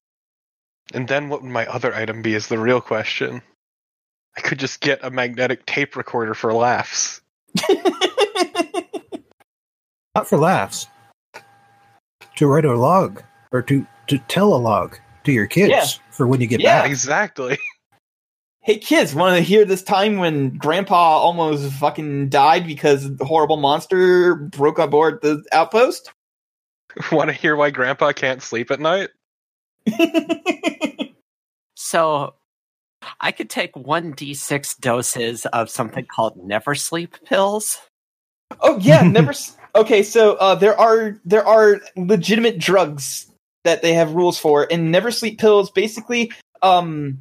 And 0.93 1.07
then 1.07 1.29
what 1.29 1.41
would 1.41 1.51
my 1.51 1.65
other 1.67 1.93
item 1.95 2.21
be 2.21 2.33
is 2.33 2.47
the 2.47 2.57
real 2.59 2.81
question. 2.81 3.41
I 4.37 4.41
could 4.41 4.59
just 4.59 4.79
get 4.81 4.99
a 5.03 5.09
magnetic 5.09 5.65
tape 5.65 5.95
recorder 5.95 6.33
for 6.33 6.53
laughs. 6.53 7.21
Not 10.15 10.27
for 10.27 10.37
laughs. 10.37 10.87
To 12.37 12.47
write 12.47 12.65
a 12.65 12.77
log 12.77 13.23
or 13.51 13.61
to, 13.63 13.85
to 14.07 14.17
tell 14.27 14.53
a 14.53 14.57
log 14.57 14.97
to 15.25 15.31
your 15.31 15.47
kids 15.47 15.69
Yeah. 15.71 15.85
for 16.11 16.27
when 16.27 16.41
you 16.41 16.47
get 16.47 16.59
Yeah. 16.61 16.81
back. 16.81 16.89
Exactly. 16.89 17.57
hey 18.61 18.77
kids, 18.77 19.13
want 19.13 19.35
to 19.37 19.41
hear 19.41 19.65
this 19.65 19.83
time 19.83 20.17
when 20.17 20.55
grandpa 20.57 21.17
almost 21.17 21.71
fucking 21.73 22.29
died 22.29 22.65
because 22.67 23.15
the 23.17 23.25
horrible 23.25 23.57
monster 23.57 24.35
broke 24.35 24.79
aboard 24.79 25.19
the 25.21 25.43
outpost? 25.51 26.11
Want 27.11 27.29
to 27.29 27.33
hear 27.33 27.55
why 27.55 27.69
Grandpa 27.69 28.11
can't 28.11 28.43
sleep 28.43 28.69
at 28.69 28.81
night? 28.81 29.11
So 31.75 32.35
I 33.19 33.31
could 33.31 33.49
take 33.49 33.73
1d6 33.73 34.79
doses 34.79 35.45
of 35.47 35.69
something 35.69 36.05
called 36.05 36.37
never 36.37 36.75
sleep 36.75 37.15
pills. 37.25 37.79
Oh 38.59 38.77
yeah, 38.79 39.03
never. 39.09 39.31
s- 39.31 39.57
okay, 39.73 40.03
so 40.03 40.35
uh, 40.35 40.55
there 40.55 40.79
are 40.79 41.19
there 41.25 41.45
are 41.47 41.81
legitimate 41.95 42.59
drugs 42.59 43.27
that 43.63 43.81
they 43.81 43.93
have 43.93 44.13
rules 44.13 44.37
for, 44.37 44.67
and 44.69 44.91
never 44.91 45.11
sleep 45.11 45.39
pills. 45.39 45.71
Basically, 45.71 46.31
um, 46.61 47.19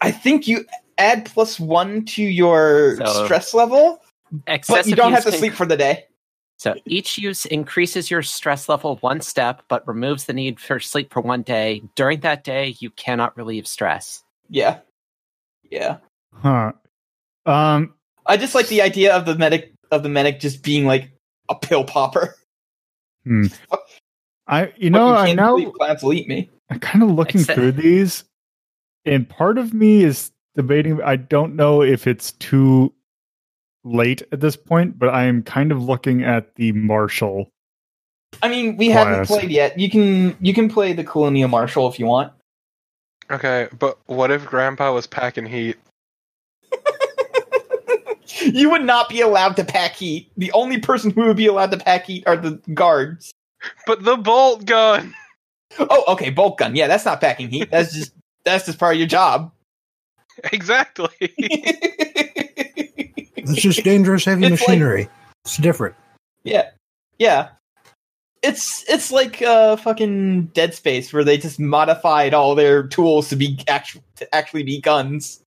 I 0.00 0.10
think 0.10 0.46
you 0.46 0.64
add 0.98 1.24
plus 1.26 1.58
one 1.60 2.04
to 2.06 2.22
your 2.22 2.96
So- 2.98 3.24
stress 3.24 3.54
level, 3.54 4.00
but 4.46 4.86
you 4.86 4.94
don't 4.96 5.12
have 5.12 5.24
to 5.24 5.30
can- 5.30 5.38
sleep 5.38 5.52
for 5.54 5.66
the 5.66 5.76
day. 5.76 6.04
So 6.58 6.74
each 6.86 7.18
use 7.18 7.44
increases 7.44 8.10
your 8.10 8.22
stress 8.22 8.66
level 8.66 8.96
one 9.02 9.20
step, 9.20 9.62
but 9.68 9.86
removes 9.86 10.24
the 10.24 10.32
need 10.32 10.58
for 10.58 10.80
sleep 10.80 11.12
for 11.12 11.20
one 11.20 11.42
day. 11.42 11.82
During 11.96 12.20
that 12.20 12.44
day, 12.44 12.76
you 12.80 12.88
cannot 12.90 13.36
relieve 13.36 13.66
stress. 13.66 14.22
Yeah, 14.48 14.78
yeah. 15.70 15.98
Huh. 16.32 16.72
Um 17.44 17.94
I 18.24 18.36
just 18.38 18.54
like 18.54 18.68
the 18.68 18.80
idea 18.82 19.14
of 19.14 19.26
the 19.26 19.36
medic 19.36 19.72
of 19.90 20.02
the 20.02 20.08
medic 20.08 20.40
just 20.40 20.62
being 20.62 20.86
like 20.86 21.10
a 21.50 21.54
pill 21.54 21.84
popper. 21.84 22.34
Hmm. 23.24 23.46
I 24.46 24.72
you 24.78 24.90
But 24.90 24.98
know, 24.98 25.14
I 25.14 25.26
can't 25.26 25.36
now 25.36 25.56
sleep, 25.56 25.74
plants 25.74 26.02
will 26.02 26.12
eat 26.14 26.26
me. 26.28 26.48
I'm 26.70 26.80
kind 26.80 27.02
of 27.02 27.10
looking 27.10 27.40
Except- 27.42 27.56
through 27.58 27.72
these, 27.72 28.24
and 29.06 29.28
part 29.28 29.58
of 29.58 29.72
me 29.72 30.02
is 30.02 30.32
debating. 30.54 31.00
I 31.02 31.16
don't 31.16 31.56
know 31.56 31.82
if 31.82 32.06
it's 32.06 32.32
too 32.32 32.92
late 33.84 34.22
at 34.32 34.40
this 34.40 34.56
point, 34.56 34.98
but 34.98 35.08
I 35.08 35.24
am 35.24 35.42
kind 35.42 35.72
of 35.72 35.82
looking 35.82 36.24
at 36.24 36.54
the 36.56 36.72
Marshall. 36.72 37.50
I 38.42 38.48
mean, 38.48 38.76
we 38.76 38.88
haven't 38.88 39.26
played 39.26 39.50
yet. 39.50 39.78
You 39.78 39.88
can 39.88 40.36
you 40.40 40.52
can 40.52 40.68
play 40.68 40.92
the 40.92 41.04
Colonial 41.04 41.48
Marshal 41.48 41.88
if 41.88 41.98
you 41.98 42.06
want. 42.06 42.32
Okay, 43.30 43.68
but 43.78 43.98
what 44.06 44.30
if 44.30 44.46
Grandpa 44.46 44.92
was 44.92 45.06
packing 45.06 45.46
heat? 45.46 45.76
you 48.42 48.70
would 48.70 48.84
not 48.84 49.08
be 49.08 49.20
allowed 49.20 49.56
to 49.56 49.64
pack 49.64 49.92
heat. 49.92 50.30
The 50.36 50.52
only 50.52 50.78
person 50.78 51.10
who 51.10 51.26
would 51.26 51.36
be 51.36 51.46
allowed 51.46 51.70
to 51.72 51.78
pack 51.78 52.06
heat 52.06 52.24
are 52.26 52.36
the 52.36 52.60
guards. 52.72 53.32
But 53.86 54.04
the 54.04 54.16
bolt 54.16 54.64
gun! 54.64 55.14
Oh, 55.78 56.04
okay, 56.08 56.30
bolt 56.30 56.58
gun. 56.58 56.76
Yeah, 56.76 56.86
that's 56.86 57.04
not 57.04 57.20
packing 57.20 57.48
heat. 57.48 57.70
That's 57.70 57.92
just 57.92 58.12
that's 58.46 58.64
just 58.64 58.78
part 58.78 58.94
of 58.94 58.98
your 58.98 59.08
job. 59.08 59.52
Exactly. 60.52 61.08
It's 63.36 63.54
just 63.54 63.84
dangerous 63.84 64.24
heavy 64.24 64.44
It's 64.46 64.60
like- 64.60 64.68
machinery. 64.68 65.08
it's 65.44 65.56
different. 65.56 65.94
yeah, 66.44 66.70
yeah. 67.18 67.48
It's 68.42 68.84
it's 68.88 69.10
like 69.10 69.40
uh 69.42 69.76
fucking 69.76 70.46
Dead 70.48 70.74
Space 70.74 71.12
where 71.12 71.24
they 71.24 71.38
just 71.38 71.58
modified 71.58 72.34
all 72.34 72.54
their 72.54 72.86
tools 72.86 73.28
to 73.30 73.36
be 73.36 73.58
actual 73.66 74.02
to 74.16 74.34
actually 74.34 74.62
be 74.62 74.80
guns. 74.80 75.40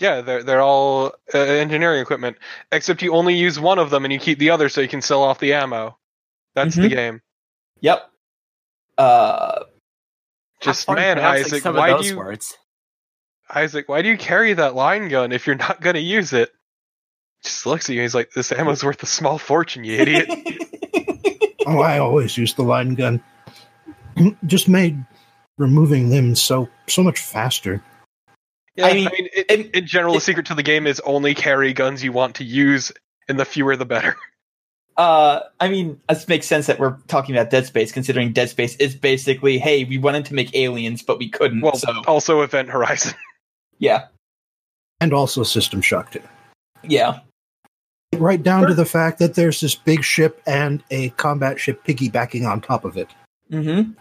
yeah, 0.00 0.20
they're 0.22 0.42
they're 0.42 0.62
all 0.62 1.12
uh, 1.34 1.38
engineering 1.38 2.00
equipment, 2.00 2.38
except 2.72 3.02
you 3.02 3.14
only 3.14 3.34
use 3.34 3.60
one 3.60 3.78
of 3.78 3.90
them 3.90 4.04
and 4.04 4.12
you 4.12 4.18
keep 4.18 4.38
the 4.38 4.50
other 4.50 4.68
so 4.68 4.80
you 4.80 4.88
can 4.88 5.02
sell 5.02 5.22
off 5.22 5.38
the 5.38 5.52
ammo. 5.52 5.96
That's 6.54 6.74
the 6.76 6.82
Mhm. 6.82 6.90
game. 6.90 7.20
Yep. 7.82 8.10
Uh, 8.96 9.64
Just 10.60 10.86
Have 10.86 10.96
fun 10.96 10.96
man, 10.96 11.16
pronouncing 11.16 11.44
Isaac, 11.46 11.62
some 11.62 11.76
why 11.76 11.90
of 11.90 11.98
do 11.98 12.02
those 12.02 12.10
you 12.10 12.18
words. 12.18 12.56
Isaac, 13.54 13.88
why 13.88 14.02
do 14.02 14.08
you 14.08 14.18
carry 14.18 14.52
that 14.54 14.74
line 14.74 15.08
gun 15.08 15.32
if 15.32 15.46
you're 15.46 15.56
not 15.56 15.80
gonna 15.80 15.98
use 16.00 16.32
it? 16.32 16.50
Just 17.44 17.64
looks 17.66 17.88
at 17.88 17.94
you. 17.94 18.02
He's 18.02 18.14
like, 18.14 18.30
"This 18.32 18.50
ammo's 18.52 18.82
worth 18.84 19.02
a 19.02 19.06
small 19.06 19.38
fortune, 19.38 19.84
you 19.84 19.94
idiot." 19.98 20.28
Oh, 21.66 21.80
I 21.82 21.98
always 21.98 22.38
use 22.38 22.54
the 22.54 22.62
line 22.62 22.94
gun. 22.94 23.22
just 24.46 24.70
made 24.70 25.04
removing 25.58 26.08
them 26.08 26.34
so 26.34 26.66
so 26.86 27.02
much 27.02 27.18
faster. 27.20 27.82
Yeah, 28.74 28.86
I 28.86 28.90
I 28.90 28.92
mean, 28.94 29.04
mean, 29.12 29.28
it, 29.34 29.46
it- 29.50 29.74
in 29.74 29.86
general, 29.86 30.14
the 30.14 30.20
secret 30.22 30.46
to 30.46 30.54
the 30.54 30.62
game 30.62 30.86
is 30.86 30.98
only 31.00 31.34
carry 31.34 31.74
guns 31.74 32.02
you 32.02 32.10
want 32.12 32.36
to 32.36 32.44
use, 32.44 32.90
and 33.28 33.38
the 33.38 33.44
fewer 33.44 33.76
the 33.76 33.84
better. 33.84 34.16
uh, 34.98 35.44
I 35.60 35.68
mean, 35.68 36.00
it 36.08 36.28
makes 36.28 36.46
sense 36.46 36.66
that 36.66 36.78
we're 36.80 36.96
talking 37.06 37.34
about 37.34 37.50
Dead 37.50 37.64
Space, 37.64 37.92
considering 37.92 38.32
Dead 38.32 38.50
Space 38.50 38.74
is 38.76 38.96
basically, 38.96 39.56
hey, 39.56 39.84
we 39.84 39.96
wanted 39.96 40.24
to 40.26 40.34
make 40.34 40.54
aliens, 40.56 41.02
but 41.02 41.18
we 41.18 41.28
couldn't. 41.28 41.60
Well, 41.60 41.76
so 41.76 42.02
also 42.08 42.42
Event 42.42 42.68
Horizon. 42.68 43.14
yeah, 43.78 44.06
And 45.00 45.12
also 45.12 45.44
System 45.44 45.80
Shock 45.80 46.12
2. 46.12 46.20
yeah. 46.82 47.20
Right 48.16 48.42
down 48.42 48.66
to 48.66 48.74
the 48.74 48.86
fact 48.86 49.18
that 49.18 49.34
there's 49.34 49.60
this 49.60 49.74
big 49.74 50.02
ship 50.02 50.42
and 50.46 50.82
a 50.90 51.10
combat 51.10 51.60
ship 51.60 51.84
piggybacking 51.84 52.50
on 52.50 52.62
top 52.62 52.86
of 52.86 52.96
it. 52.96 53.08
Mm-hmm. 53.52 53.92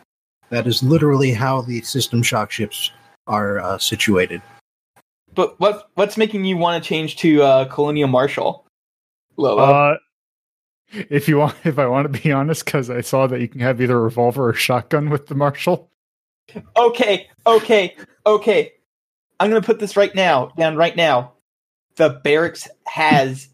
That 0.49 0.65
is 0.65 0.81
literally 0.81 1.33
how 1.33 1.61
the 1.61 1.81
System 1.81 2.23
Shock 2.23 2.49
ships 2.49 2.89
are 3.27 3.59
uh, 3.59 3.77
situated. 3.77 4.41
But 5.35 5.59
what 5.59 5.89
what's 5.95 6.15
making 6.17 6.45
you 6.45 6.55
want 6.55 6.81
to 6.81 6.87
change 6.87 7.17
to 7.17 7.43
uh, 7.43 7.65
Colonial 7.65 8.07
Marshal, 8.07 8.65
Lolo? 9.35 9.61
Uh, 9.63 9.97
if 10.91 11.27
you 11.27 11.37
want, 11.37 11.55
if 11.63 11.79
I 11.79 11.87
want 11.87 12.11
to 12.11 12.21
be 12.21 12.31
honest, 12.31 12.65
because 12.65 12.89
I 12.89 13.01
saw 13.01 13.27
that 13.27 13.41
you 13.41 13.47
can 13.47 13.61
have 13.61 13.81
either 13.81 13.97
a 13.97 14.01
revolver 14.01 14.49
or 14.49 14.53
shotgun 14.53 15.09
with 15.09 15.27
the 15.27 15.35
marshal 15.35 15.91
okay, 16.75 17.27
okay, 17.45 17.95
okay. 18.25 18.73
I'm 19.39 19.49
gonna 19.49 19.61
put 19.61 19.79
this 19.79 19.95
right 19.95 20.13
now 20.13 20.47
down 20.57 20.75
right 20.75 20.95
now. 20.95 21.33
The 21.95 22.09
barracks 22.09 22.67
has 22.87 23.49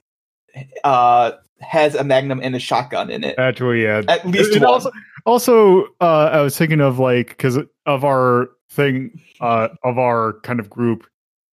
uh 0.84 1.31
has 1.59 1.95
a 1.95 2.03
magnum 2.03 2.39
and 2.41 2.55
a 2.55 2.59
shotgun 2.59 3.09
in 3.09 3.23
it. 3.23 3.38
Actually, 3.38 3.84
yeah. 3.84 4.01
At 4.07 4.25
least 4.25 4.59
one. 4.59 4.65
also, 4.65 4.91
also, 5.25 5.84
uh, 6.01 6.29
I 6.31 6.41
was 6.41 6.57
thinking 6.57 6.81
of 6.81 6.99
like 6.99 7.29
because 7.29 7.57
of 7.86 8.05
our 8.05 8.49
thing, 8.69 9.21
uh, 9.39 9.69
of 9.84 9.97
our 9.97 10.39
kind 10.41 10.59
of 10.59 10.69
group, 10.69 11.05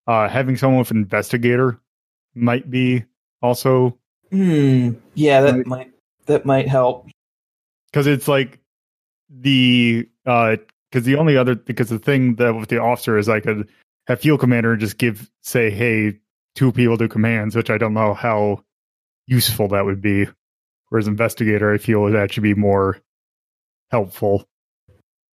uh, 0.06 0.28
having 0.28 0.56
someone 0.56 0.78
with 0.78 0.90
investigator 0.90 1.80
might 2.34 2.70
be 2.70 3.04
also 3.42 3.98
Hmm. 4.30 4.90
Yeah, 5.14 5.40
that 5.42 5.54
Right. 5.56 5.66
might 5.66 5.90
that 6.26 6.46
might 6.46 6.68
help. 6.68 7.08
because 7.90 8.06
it's 8.06 8.28
like 8.28 8.58
the 9.28 10.08
uh 10.26 10.56
because 10.90 11.04
the 11.04 11.16
only 11.16 11.36
other 11.36 11.54
because 11.54 11.88
the 11.88 11.98
thing 11.98 12.36
that 12.36 12.54
with 12.54 12.68
the 12.68 12.78
officer 12.80 13.18
is 13.18 13.28
I 13.28 13.40
could 13.40 13.68
have 14.06 14.20
field 14.20 14.40
commander 14.40 14.76
just 14.76 14.98
give 14.98 15.30
say 15.42 15.70
hey 15.70 16.18
two 16.54 16.70
people 16.72 16.96
do 16.96 17.08
commands 17.08 17.54
which 17.56 17.70
I 17.70 17.78
don't 17.78 17.94
know 17.94 18.14
how 18.14 18.62
useful 19.26 19.68
that 19.68 19.84
would 19.84 20.00
be 20.02 20.26
whereas 20.88 21.08
investigator 21.08 21.72
I 21.72 21.78
feel 21.78 22.00
would 22.02 22.16
actually 22.16 22.54
be 22.54 22.60
more 22.60 22.98
helpful 23.90 24.44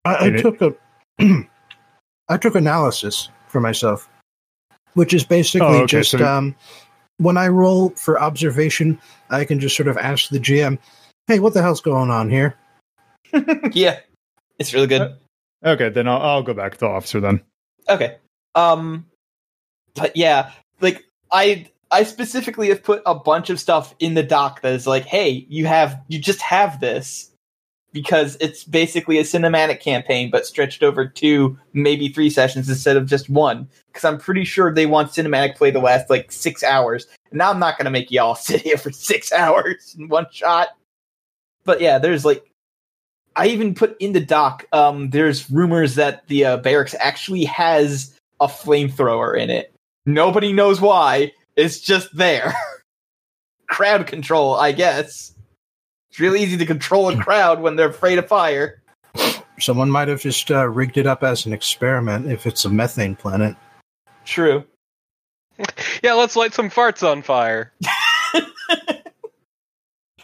I, 0.05 0.15
I 0.15 0.25
And 0.27 0.35
it- 0.35 0.41
took 0.41 0.61
a 0.61 0.75
I 2.29 2.37
took 2.37 2.55
analysis 2.55 3.29
for 3.47 3.61
myself, 3.61 4.09
which 4.93 5.13
is 5.13 5.23
basically 5.23 5.65
Oh, 5.67 5.77
okay, 5.83 5.85
just 5.87 6.11
so- 6.11 6.25
um, 6.25 6.55
when 7.18 7.38
I 7.38 7.47
roll 7.47 7.89
for 7.91 8.22
observation, 8.22 8.99
I 9.30 9.45
can 9.45 9.59
just 9.59 9.76
sort 9.76 9.88
of 9.88 9.97
ask 9.97 10.30
the 10.30 10.39
GM, 10.39 10.78
"Hey, 11.28 11.39
what 11.39 11.53
the 11.53 11.61
hell's 11.61 11.82
going 11.82 12.09
on 12.09 12.30
here?" 12.30 12.55
yeah, 13.74 13.99
it's 14.59 14.74
really 14.74 14.88
good. 14.88 15.15
Okay, 15.65 15.89
then 15.89 16.07
I'll, 16.07 16.22
I'll 16.22 16.43
go 16.43 16.53
back 16.53 16.74
to 16.74 16.80
the 16.80 16.88
officer 16.88 17.20
then. 17.20 17.41
Okay. 17.89 18.18
Um 18.55 19.05
but 19.95 20.15
yeah, 20.15 20.51
like 20.82 21.03
I 21.32 21.68
I 21.91 22.03
specifically 22.03 22.70
have 22.70 22.84
put 22.84 23.01
a 23.05 23.15
bunch 23.15 23.49
of 23.49 23.59
stuff 23.59 23.95
in 23.99 24.13
the 24.13 24.24
doc 24.24 24.61
that 24.61 24.74
is 24.74 24.88
like, 24.88 25.05
hey, 25.05 25.45
you 25.49 25.65
have 25.65 26.01
you 26.07 26.20
just 26.20 26.41
have 26.41 26.80
this 26.80 27.32
because 27.97 28.37
it's 28.39 28.63
basically 28.63 29.17
a 29.17 29.23
cinematic 29.23 29.79
campaign 29.79 30.29
but 30.29 30.45
stretched 30.45 30.83
over 30.83 31.07
two, 31.07 31.57
maybe 31.73 32.09
three 32.09 32.29
sessions 32.29 32.69
instead 32.69 32.95
of 32.95 33.07
just 33.07 33.27
one. 33.27 33.67
Because 33.87 34.05
I'm 34.05 34.19
pretty 34.19 34.43
sure 34.43 34.71
they 34.71 34.85
want 34.85 35.09
cinematic 35.09 35.55
play 35.55 35.71
to 35.71 35.79
last 35.79 36.07
like 36.07 36.31
six 36.31 36.63
hours. 36.63 37.07
And 37.31 37.39
now 37.39 37.49
I'm 37.49 37.57
not 37.57 37.75
gonna 37.75 37.89
make 37.89 38.11
y'all 38.11 38.35
sit 38.35 38.61
here 38.61 38.77
for 38.77 38.91
six 38.91 39.31
hours 39.33 39.95
in 39.97 40.09
one 40.09 40.27
shot. 40.31 40.67
But 41.63 41.81
yeah, 41.81 41.97
there's 41.97 42.23
like 42.23 42.47
I 43.35 43.47
even 43.47 43.73
put 43.73 43.99
in 43.99 44.13
the 44.13 44.19
doc. 44.19 44.67
Um, 44.71 45.09
there's 45.09 45.49
rumors 45.49 45.95
that 45.95 46.27
the 46.27 46.45
uh, 46.45 46.57
barracks 46.57 46.93
actually 46.99 47.45
has 47.45 48.15
a 48.39 48.45
flamethrower 48.45 49.35
in 49.35 49.49
it. 49.49 49.73
Nobody 50.05 50.53
knows 50.53 50.79
why. 50.79 51.31
It's 51.55 51.79
just 51.79 52.15
there. 52.15 52.53
crowd 53.67 54.05
control, 54.05 54.53
I 54.53 54.71
guess. 54.71 55.33
It's 56.09 56.19
really 56.19 56.41
easy 56.41 56.57
to 56.57 56.65
control 56.65 57.09
a 57.09 57.17
crowd 57.17 57.61
when 57.61 57.75
they're 57.75 57.89
afraid 57.89 58.17
of 58.17 58.27
fire. 58.27 58.81
Someone 59.59 59.89
might 59.89 60.07
have 60.07 60.21
just 60.21 60.51
uh, 60.51 60.67
rigged 60.67 60.97
it 60.97 61.07
up 61.07 61.23
as 61.23 61.45
an 61.45 61.53
experiment 61.53 62.31
if 62.31 62.45
it's 62.45 62.65
a 62.65 62.69
methane 62.69 63.15
planet. 63.15 63.55
True. 64.25 64.63
Yeah, 66.03 66.13
let's 66.13 66.35
light 66.35 66.53
some 66.53 66.69
farts 66.69 67.01
on 67.01 67.23
fire. 67.23 67.73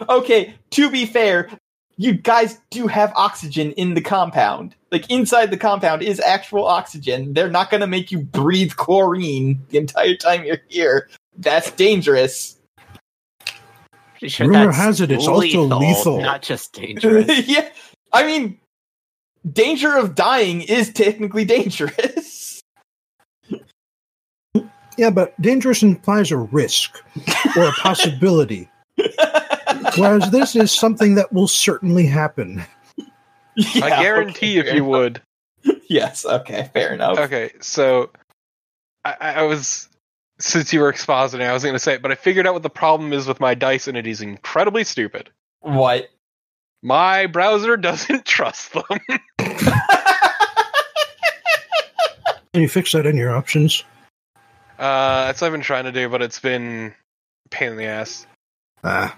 Okay, 0.10 0.56
to 0.72 0.90
be 0.90 1.06
fair, 1.06 1.50
you 1.98 2.14
guys 2.14 2.60
do 2.72 2.88
have 2.88 3.14
oxygen 3.16 3.72
in 3.74 3.94
the 3.94 4.02
compound. 4.02 4.76
Like 4.92 5.10
inside 5.10 5.52
the 5.52 5.58
compound 5.58 6.02
is 6.02 6.20
actual 6.20 6.66
oxygen. 6.66 7.34
They're 7.34 7.50
not 7.50 7.70
going 7.70 7.82
to 7.82 7.88
make 7.88 8.12
you 8.12 8.20
breathe 8.20 8.74
chlorine 8.76 9.62
the 9.70 9.78
entire 9.78 10.16
time 10.16 10.46
you're 10.46 10.62
here. 10.68 11.10
That's 11.38 11.72
dangerous. 11.72 12.58
Pretty 14.24 14.32
sure 14.32 14.48
Rumor 14.48 14.66
that's 14.68 14.78
has 14.78 15.02
it 15.02 15.12
it's 15.12 15.28
also 15.28 15.64
lethal. 15.64 16.22
not 16.22 16.42
just 16.42 16.72
dangerous. 16.80 17.46
yeah. 17.46 17.68
I 18.14 18.26
mean, 18.26 18.58
danger 19.52 19.98
of 19.98 20.16
dying 20.16 20.62
is 20.62 20.94
technically 20.94 21.44
dangerous. 21.44 22.62
Yeah, 24.96 25.10
but 25.10 25.34
dangerous 25.42 25.82
implies 25.82 26.30
a 26.30 26.38
risk 26.38 27.02
or 27.58 27.64
a 27.64 27.72
possibility, 27.72 28.70
whereas 29.98 30.30
this 30.30 30.56
is 30.56 30.72
something 30.72 31.16
that 31.16 31.34
will 31.34 31.48
certainly 31.48 32.06
happen. 32.06 32.64
Yeah, 33.56 33.86
I 33.86 33.90
guarantee 34.04 34.60
okay, 34.60 34.70
if 34.70 34.76
you 34.76 34.86
would. 34.86 35.20
Yes, 35.90 36.28
okay, 36.28 36.70
fair 36.74 36.94
enough. 36.94 37.18
Okay, 37.18 37.54
so 37.60 38.12
I, 39.04 39.16
I 39.20 39.34
I 39.34 39.42
was 39.44 39.90
since 40.40 40.74
you 40.74 40.80
were 40.80 40.92
expositing, 40.92 41.48
I 41.48 41.54
was 41.54 41.64
going 41.64 41.76
to 41.76 41.80
say 41.80 41.94
it, 41.94 42.02
but 42.02 42.12
I 42.12 42.16
figured 42.16 42.48
out 42.48 42.54
what 42.54 42.64
the 42.64 42.70
problem 42.70 43.14
is 43.14 43.28
with 43.28 43.40
my 43.40 43.54
dice, 43.56 43.88
and 43.88 43.98
it 43.98 44.08
is 44.08 44.22
incredibly 44.22 44.84
stupid. 44.84 45.30
What? 45.62 46.10
My 46.82 47.28
browser 47.28 47.78
doesn't 47.78 48.26
trust 48.28 48.74
them. 48.74 48.84
Can 52.54 52.62
you 52.62 52.70
fix 52.70 52.92
that 52.92 53.06
in 53.06 53.16
your 53.16 53.36
options? 53.36 53.84
Uh, 54.78 55.26
that's 55.28 55.42
what 55.42 55.48
I've 55.48 55.54
been 55.54 55.62
trying 55.62 55.86
to 55.86 55.92
do, 55.92 56.10
but 56.10 56.22
it's 56.22 56.40
been 56.40 56.94
a 57.46 57.50
pain 57.50 57.70
in 57.72 57.78
the 57.78 57.86
ass. 57.86 58.28
Ah, 58.84 59.18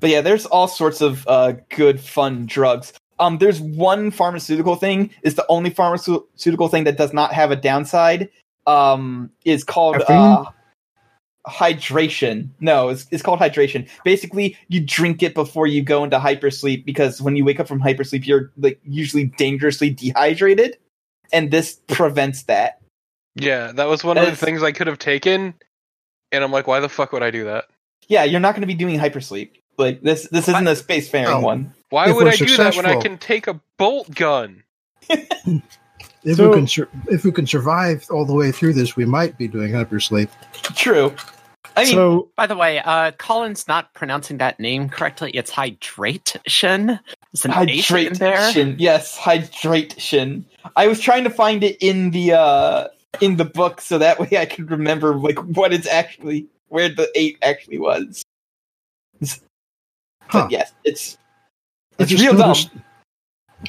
But 0.00 0.10
yeah, 0.10 0.20
there's 0.20 0.44
all 0.46 0.68
sorts 0.68 1.00
of 1.00 1.26
uh, 1.26 1.54
good, 1.70 1.98
fun 1.98 2.46
drugs. 2.46 2.92
Um, 3.18 3.38
there's 3.38 3.60
one 3.60 4.10
pharmaceutical 4.10 4.76
thing. 4.76 5.10
Is 5.22 5.34
the 5.34 5.46
only 5.48 5.70
pharmaceutical 5.70 6.68
thing 6.68 6.84
that 6.84 6.96
does 6.98 7.12
not 7.12 7.32
have 7.32 7.50
a 7.50 7.56
downside. 7.56 8.28
Um, 8.66 9.30
is 9.44 9.64
called 9.64 10.02
uh, 10.08 10.44
Hydr8tion. 11.46 12.50
No, 12.60 12.88
it's, 12.90 13.06
it's 13.10 13.22
called 13.22 13.40
Hydr8tion. 13.40 13.88
Basically, 14.04 14.56
you 14.68 14.80
drink 14.80 15.22
it 15.22 15.34
before 15.34 15.66
you 15.66 15.82
go 15.82 16.04
into 16.04 16.18
hypersleep 16.18 16.84
because 16.84 17.20
when 17.20 17.34
you 17.34 17.44
wake 17.44 17.58
up 17.58 17.66
from 17.66 17.80
hypersleep, 17.80 18.26
you're 18.26 18.52
like 18.56 18.80
usually 18.84 19.24
dangerously 19.24 19.90
dehydrated, 19.90 20.76
and 21.32 21.50
this 21.50 21.80
prevents 21.88 22.44
that. 22.44 22.80
Yeah, 23.34 23.72
that 23.72 23.88
was 23.88 24.04
one 24.04 24.18
of 24.18 24.26
the 24.26 24.36
things 24.36 24.62
I 24.62 24.72
could 24.72 24.86
have 24.86 24.98
taken, 24.98 25.54
and 26.30 26.44
I'm 26.44 26.52
like, 26.52 26.66
why 26.66 26.80
the 26.80 26.88
fuck 26.88 27.12
would 27.12 27.22
I 27.22 27.30
do 27.30 27.44
that? 27.44 27.64
Yeah, 28.08 28.24
you're 28.24 28.40
not 28.40 28.52
going 28.54 28.60
to 28.60 28.66
be 28.66 28.74
doing 28.74 28.98
hypersleep. 28.98 29.50
Like 29.78 30.02
this, 30.02 30.28
this 30.28 30.48
isn't 30.48 30.66
a 30.68 30.72
spacefaring 30.72 31.26
Oh. 31.26 31.40
one. 31.40 31.72
Why 31.88 32.10
If 32.10 32.16
would 32.16 32.24
we're 32.26 32.32
I 32.32 32.36
do 32.36 32.56
that 32.58 32.76
when 32.76 32.86
I 32.86 33.00
can 33.00 33.18
take 33.18 33.46
a 33.46 33.60
bolt 33.78 34.14
gun? 34.14 34.62
if 36.24 36.36
So- 36.36 36.48
we 36.50 36.54
can 36.56 36.66
sur- 36.66 36.88
if 37.08 37.24
we 37.24 37.32
can 37.32 37.46
survive 37.46 38.06
all 38.10 38.24
the 38.24 38.34
way 38.34 38.52
through 38.52 38.74
this, 38.74 38.96
we 38.96 39.04
might 39.04 39.36
be 39.38 39.48
doing 39.48 39.72
hypersleep. 39.72 40.28
True. 40.74 41.14
I 41.76 41.84
mean, 41.84 41.92
so 41.94 42.28
By 42.36 42.46
the 42.46 42.56
way, 42.56 42.80
uh, 42.80 43.12
Colin's 43.12 43.66
not 43.66 43.94
pronouncing 43.94 44.36
that 44.38 44.60
name 44.60 44.90
correctly. 44.90 45.30
It's 45.30 45.50
Hydr8tion. 45.50 46.98
There's 47.32 47.44
an 47.46 47.68
H 47.68 47.90
in 47.90 48.12
there. 48.14 48.50
Yes, 48.78 49.18
Hydr8tion. 49.18 50.44
I 50.76 50.86
was 50.86 51.00
trying 51.00 51.24
to 51.24 51.30
find 51.30 51.64
it 51.64 51.76
in 51.80 52.10
the 52.10 52.32
uh 52.34 52.88
in 53.20 53.36
the 53.36 53.44
book 53.44 53.80
so 53.80 53.98
that 53.98 54.18
way 54.20 54.28
I 54.38 54.44
could 54.46 54.70
remember 54.70 55.14
like 55.14 55.38
what 55.38 55.72
it's 55.72 55.86
actually 55.86 56.46
where 56.68 56.88
the 56.88 57.10
eight 57.14 57.38
actually 57.42 57.78
was. 57.78 58.22
Huh. 59.22 60.42
But 60.44 60.50
yes, 60.50 60.72
it's 60.84 61.16
it's 61.98 62.12
real 62.12 62.34
noticed- 62.34 62.72
dumb. 62.74 62.82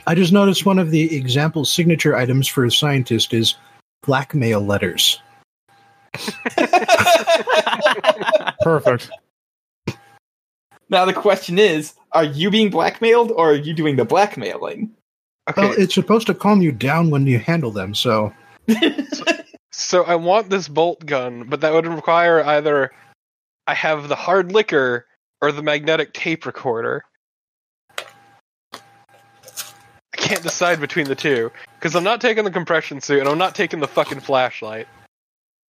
I 0.08 0.16
just 0.16 0.34
noticed 0.34 0.66
one 0.66 0.80
of 0.80 0.92
the 0.92 1.16
example 1.16 1.66
signature 1.66 2.16
items 2.16 2.48
for 2.48 2.66
a 2.66 2.72
scientist 2.72 3.34
is 3.34 3.56
blackmail 4.04 4.62
letters. 4.62 5.20
perfect. 8.62 9.10
now 10.90 11.06
the 11.06 11.14
question 11.14 11.58
is, 11.58 11.94
are 12.12 12.24
you 12.24 12.52
being 12.52 12.70
blackmailed 12.70 13.32
or 13.32 13.52
are 13.52 13.56
you 13.56 13.74
doing 13.74 13.96
the 13.96 14.06
blackmailing? 14.06 14.92
Okay, 15.50 15.62
Well, 15.62 15.74
it's 15.78 15.96
supposed 15.96 16.28
to 16.28 16.34
calm 16.34 16.62
you 16.62 16.72
down 16.72 17.10
when 17.10 17.28
you 17.28 17.40
handle 17.40 17.72
them, 17.72 17.94
so 17.94 18.34
so 19.72 20.04
I 20.04 20.16
want 20.16 20.50
this 20.50 20.68
bolt 20.68 21.06
gun, 21.06 21.46
but 21.48 21.62
that 21.62 21.74
would 21.74 21.88
require 21.88 22.44
either 22.44 22.92
I 23.68 23.74
have 23.74 24.08
the 24.08 24.16
hard 24.16 24.52
liquor 24.52 25.08
or 25.42 25.52
the 25.52 25.62
magnetic 25.62 26.14
tape 26.14 26.46
recorder. 26.46 27.04
I 27.98 30.13
can't 30.24 30.44
decide 30.44 30.80
between 30.80 31.08
the 31.08 31.16
two 31.16 31.52
because 31.80 31.96
I'm 31.96 32.04
not 32.04 32.22
taking 32.22 32.44
the 32.44 32.52
compression 32.52 33.02
suit 33.02 33.20
and 33.20 33.30
I'm 33.30 33.38
not 33.38 33.56
taking 33.56 33.80
the 33.80 33.88
fucking 33.88 34.22
flashlight. 34.22 34.88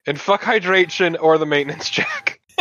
And 0.07 0.21
fuck 0.21 0.43
Hydr8tion 0.43 1.17
or 1.21 1.39
the 1.39 1.47
maintenance 1.47 1.91
jack. 1.91 2.41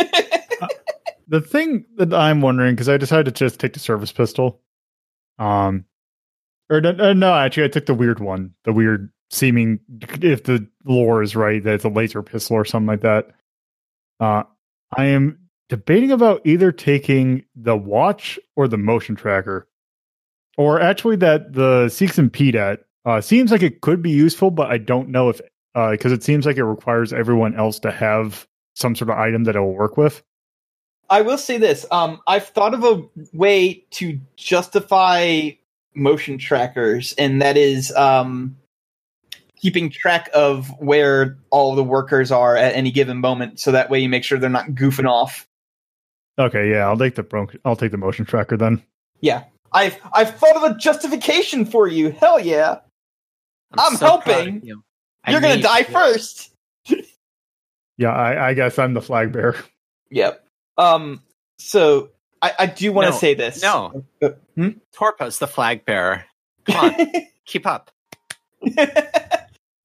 The 1.26 1.40
thing 1.40 1.86
that 1.96 2.12
I'm 2.12 2.42
wondering 2.42 2.74
because 2.74 2.88
I 2.88 2.96
decided 2.96 3.34
to 3.34 3.44
just 3.44 3.58
take 3.58 3.72
the 3.72 3.78
service 3.78 4.12
pistol, 4.12 4.60
um, 5.38 5.86
or 6.68 6.80
no, 6.80 6.92
no, 6.92 7.12
no, 7.12 7.34
actually 7.34 7.64
I 7.64 7.68
took 7.68 7.86
the 7.86 7.94
weird 7.94 8.20
one, 8.20 8.54
the 8.64 8.72
weird 8.72 9.10
seeming 9.30 9.80
if 10.20 10.44
the 10.44 10.68
lore 10.84 11.22
is 11.22 11.34
right 11.34 11.62
that 11.62 11.74
it's 11.74 11.84
a 11.84 11.88
laser 11.88 12.22
pistol 12.22 12.56
or 12.56 12.64
something 12.64 12.86
like 12.86 13.00
that. 13.00 13.28
Uh, 14.20 14.42
I 14.96 15.06
am 15.06 15.38
debating 15.68 16.12
about 16.12 16.42
either 16.44 16.72
taking 16.72 17.44
the 17.56 17.76
watch 17.76 18.38
or 18.54 18.68
the 18.68 18.78
motion 18.78 19.16
tracker, 19.16 19.66
or 20.56 20.80
actually 20.80 21.16
that 21.16 21.52
the 21.52 21.86
Seegson 21.86 22.30
PDAT 22.30 22.78
uh, 23.04 23.20
seems 23.20 23.50
like 23.50 23.62
it 23.62 23.80
could 23.80 24.02
be 24.02 24.10
useful, 24.10 24.50
but 24.50 24.70
I 24.70 24.78
don't 24.78 25.08
know 25.08 25.28
if 25.28 25.40
because 25.74 26.12
it 26.12 26.22
seems 26.22 26.46
like 26.46 26.56
it 26.56 26.64
requires 26.64 27.12
everyone 27.12 27.56
else 27.56 27.80
to 27.80 27.90
have 27.90 28.46
some 28.74 28.94
sort 28.94 29.10
of 29.10 29.18
item 29.18 29.44
that 29.44 29.56
it 29.56 29.60
will 29.60 29.74
work 29.74 29.96
with. 29.96 30.22
I 31.10 31.22
will 31.22 31.38
say 31.38 31.58
this. 31.58 31.84
Um, 31.90 32.20
I've 32.26 32.46
thought 32.46 32.74
of 32.74 32.84
a 32.84 33.02
way 33.32 33.84
to 33.92 34.18
justify 34.36 35.50
motion 35.94 36.38
trackers, 36.38 37.12
and 37.18 37.42
that 37.42 37.56
is 37.56 37.92
um, 37.92 38.56
keeping 39.60 39.90
track 39.90 40.30
of 40.32 40.68
where 40.78 41.36
all 41.50 41.74
the 41.74 41.84
workers 41.84 42.30
are 42.30 42.56
at 42.56 42.74
any 42.74 42.90
given 42.90 43.18
moment, 43.18 43.60
so 43.60 43.72
that 43.72 43.90
way 43.90 44.00
you 44.00 44.08
make 44.08 44.24
sure 44.24 44.38
they're 44.38 44.50
not 44.50 44.70
goofing 44.70 45.08
off. 45.08 45.46
Okay, 46.38 46.70
yeah, 46.70 46.86
I'll 46.86 46.98
take 46.98 47.14
the 47.14 47.22
bro- 47.22 47.48
I'll 47.64 47.76
take 47.76 47.90
the 47.90 47.96
motion 47.96 48.24
tracker 48.24 48.56
then. 48.56 48.82
Yeah, 49.20 49.44
I've 49.74 49.98
I've 50.14 50.36
thought 50.36 50.56
of 50.56 50.62
a 50.62 50.74
justification 50.78 51.66
for 51.66 51.86
you. 51.86 52.10
Hell 52.10 52.40
yeah, 52.40 52.78
I'm 53.76 53.96
so 53.96 54.18
proud 54.18 54.18
of 54.18 54.24
helping. 54.24 54.62
You. 54.64 54.82
You're 55.28 55.40
gonna 55.40 55.56
need- 55.56 55.62
die 55.62 55.82
first. 55.82 56.50
Yeah, 57.96 58.10
I, 58.12 58.48
I 58.48 58.54
guess 58.54 58.78
I'm 58.78 58.94
the 58.94 59.02
flag 59.02 59.32
bearer. 59.32 59.56
Yep. 60.10 60.44
Um. 60.78 61.22
So 61.58 62.10
I, 62.42 62.52
I 62.60 62.66
do 62.66 62.92
want 62.92 63.06
to 63.06 63.10
No, 63.12 63.16
say 63.18 63.34
this. 63.34 63.62
no. 63.62 64.04
Uh, 64.22 64.30
hmm? 64.56 64.68
Torpo's 64.96 65.38
the 65.38 65.46
flag 65.46 65.84
bearer. 65.84 66.24
Come 66.66 66.90
on, 66.90 67.06
keep 67.46 67.66
up. 67.66 67.90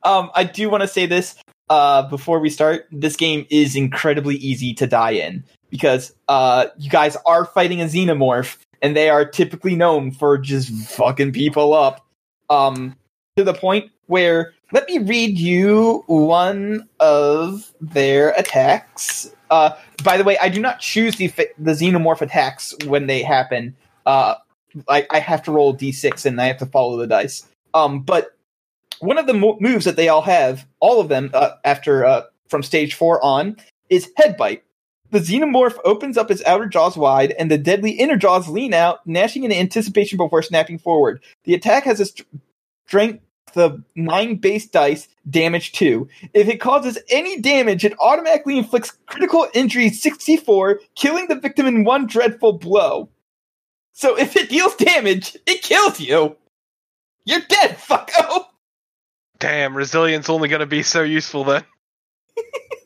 um, 0.03 0.31
I 0.33 0.43
do 0.43 0.69
want 0.69 0.81
to 0.81 0.87
say 0.87 1.05
this. 1.05 1.35
uh, 1.69 2.03
before 2.09 2.39
we 2.39 2.49
start, 2.49 2.87
this 2.91 3.15
game 3.15 3.45
is 3.49 3.75
incredibly 3.75 4.35
easy 4.37 4.73
to 4.75 4.87
die 4.87 5.11
in 5.11 5.43
because 5.69 6.15
uh, 6.27 6.67
you 6.77 6.89
guys 6.89 7.15
are 7.25 7.45
fighting 7.45 7.81
a 7.81 7.85
xenomorph, 7.85 8.57
and 8.81 8.95
they 8.95 9.09
are 9.09 9.25
typically 9.25 9.75
known 9.75 10.11
for 10.11 10.37
just 10.37 10.71
fucking 10.89 11.33
people 11.33 11.73
up. 11.73 12.05
Um, 12.49 12.95
to 13.37 13.43
the 13.43 13.53
point 13.53 13.91
where 14.07 14.53
let 14.71 14.87
me 14.87 14.99
read 14.99 15.37
you 15.37 16.03
one 16.07 16.87
of 16.99 17.71
their 17.79 18.31
attacks. 18.31 19.33
Uh, 19.49 19.71
by 20.03 20.17
the 20.17 20.23
way, 20.23 20.37
I 20.39 20.49
do 20.49 20.59
not 20.61 20.79
choose 20.79 21.15
the 21.15 21.27
the 21.57 21.71
xenomorph 21.71 22.21
attacks 22.21 22.75
when 22.85 23.07
they 23.07 23.23
happen. 23.23 23.75
Uh, 24.05 24.35
I, 24.87 25.07
I 25.09 25.19
have 25.19 25.41
to 25.43 25.51
roll 25.51 25.75
d6 25.75 26.25
and 26.25 26.39
I 26.39 26.45
have 26.45 26.57
to 26.57 26.65
follow 26.65 26.97
the 26.97 27.07
dice. 27.07 27.47
Um, 27.73 28.01
but 28.01 28.35
one 28.99 29.17
of 29.17 29.27
the 29.27 29.33
mo- 29.33 29.57
moves 29.59 29.85
that 29.85 29.95
they 29.95 30.09
all 30.09 30.21
have, 30.21 30.67
all 30.79 30.99
of 30.99 31.09
them 31.09 31.31
uh, 31.33 31.51
after 31.63 32.05
uh, 32.05 32.23
from 32.47 32.63
stage 32.63 32.93
four 32.93 33.23
on, 33.23 33.57
is 33.89 34.11
headbite. 34.17 34.63
The 35.11 35.19
xenomorph 35.19 35.77
opens 35.83 36.17
up 36.17 36.29
its 36.29 36.43
outer 36.45 36.67
jaws 36.67 36.95
wide, 36.95 37.31
and 37.31 37.49
the 37.49 37.57
deadly 37.57 37.91
inner 37.91 38.17
jaws 38.17 38.47
lean 38.47 38.73
out, 38.73 39.05
gnashing 39.07 39.43
in 39.43 39.51
anticipation 39.51 40.17
before 40.17 40.43
snapping 40.43 40.77
forward. 40.77 41.21
The 41.45 41.55
attack 41.55 41.85
has 41.85 41.99
a 41.99 42.05
st- 42.05 42.27
strength 42.85 43.23
of 43.55 43.83
nine 43.95 44.35
base 44.35 44.67
dice, 44.67 45.07
damage 45.29 45.71
two. 45.71 46.07
If 46.33 46.47
it 46.47 46.61
causes 46.61 46.99
any 47.09 47.41
damage, 47.41 47.83
it 47.83 47.97
automatically 47.99 48.57
inflicts 48.57 48.97
critical 49.07 49.47
injury 49.53 49.89
64, 49.89 50.81
killing 50.95 51.27
the 51.27 51.35
victim 51.35 51.65
in 51.65 51.83
one 51.83 52.05
dreadful 52.05 52.53
blow. 52.53 53.09
So 53.93 54.17
if 54.17 54.35
it 54.35 54.49
deals 54.49 54.75
damage, 54.75 55.35
it 55.45 55.61
kills 55.61 55.99
you. 55.99 56.35
You're 57.25 57.41
dead, 57.41 57.77
fucko. 57.77 58.45
Damn, 59.39 59.75
resilience 59.75 60.29
only 60.29 60.49
going 60.49 60.59
to 60.59 60.65
be 60.65 60.83
so 60.83 61.01
useful 61.01 61.43
then. 61.43 61.63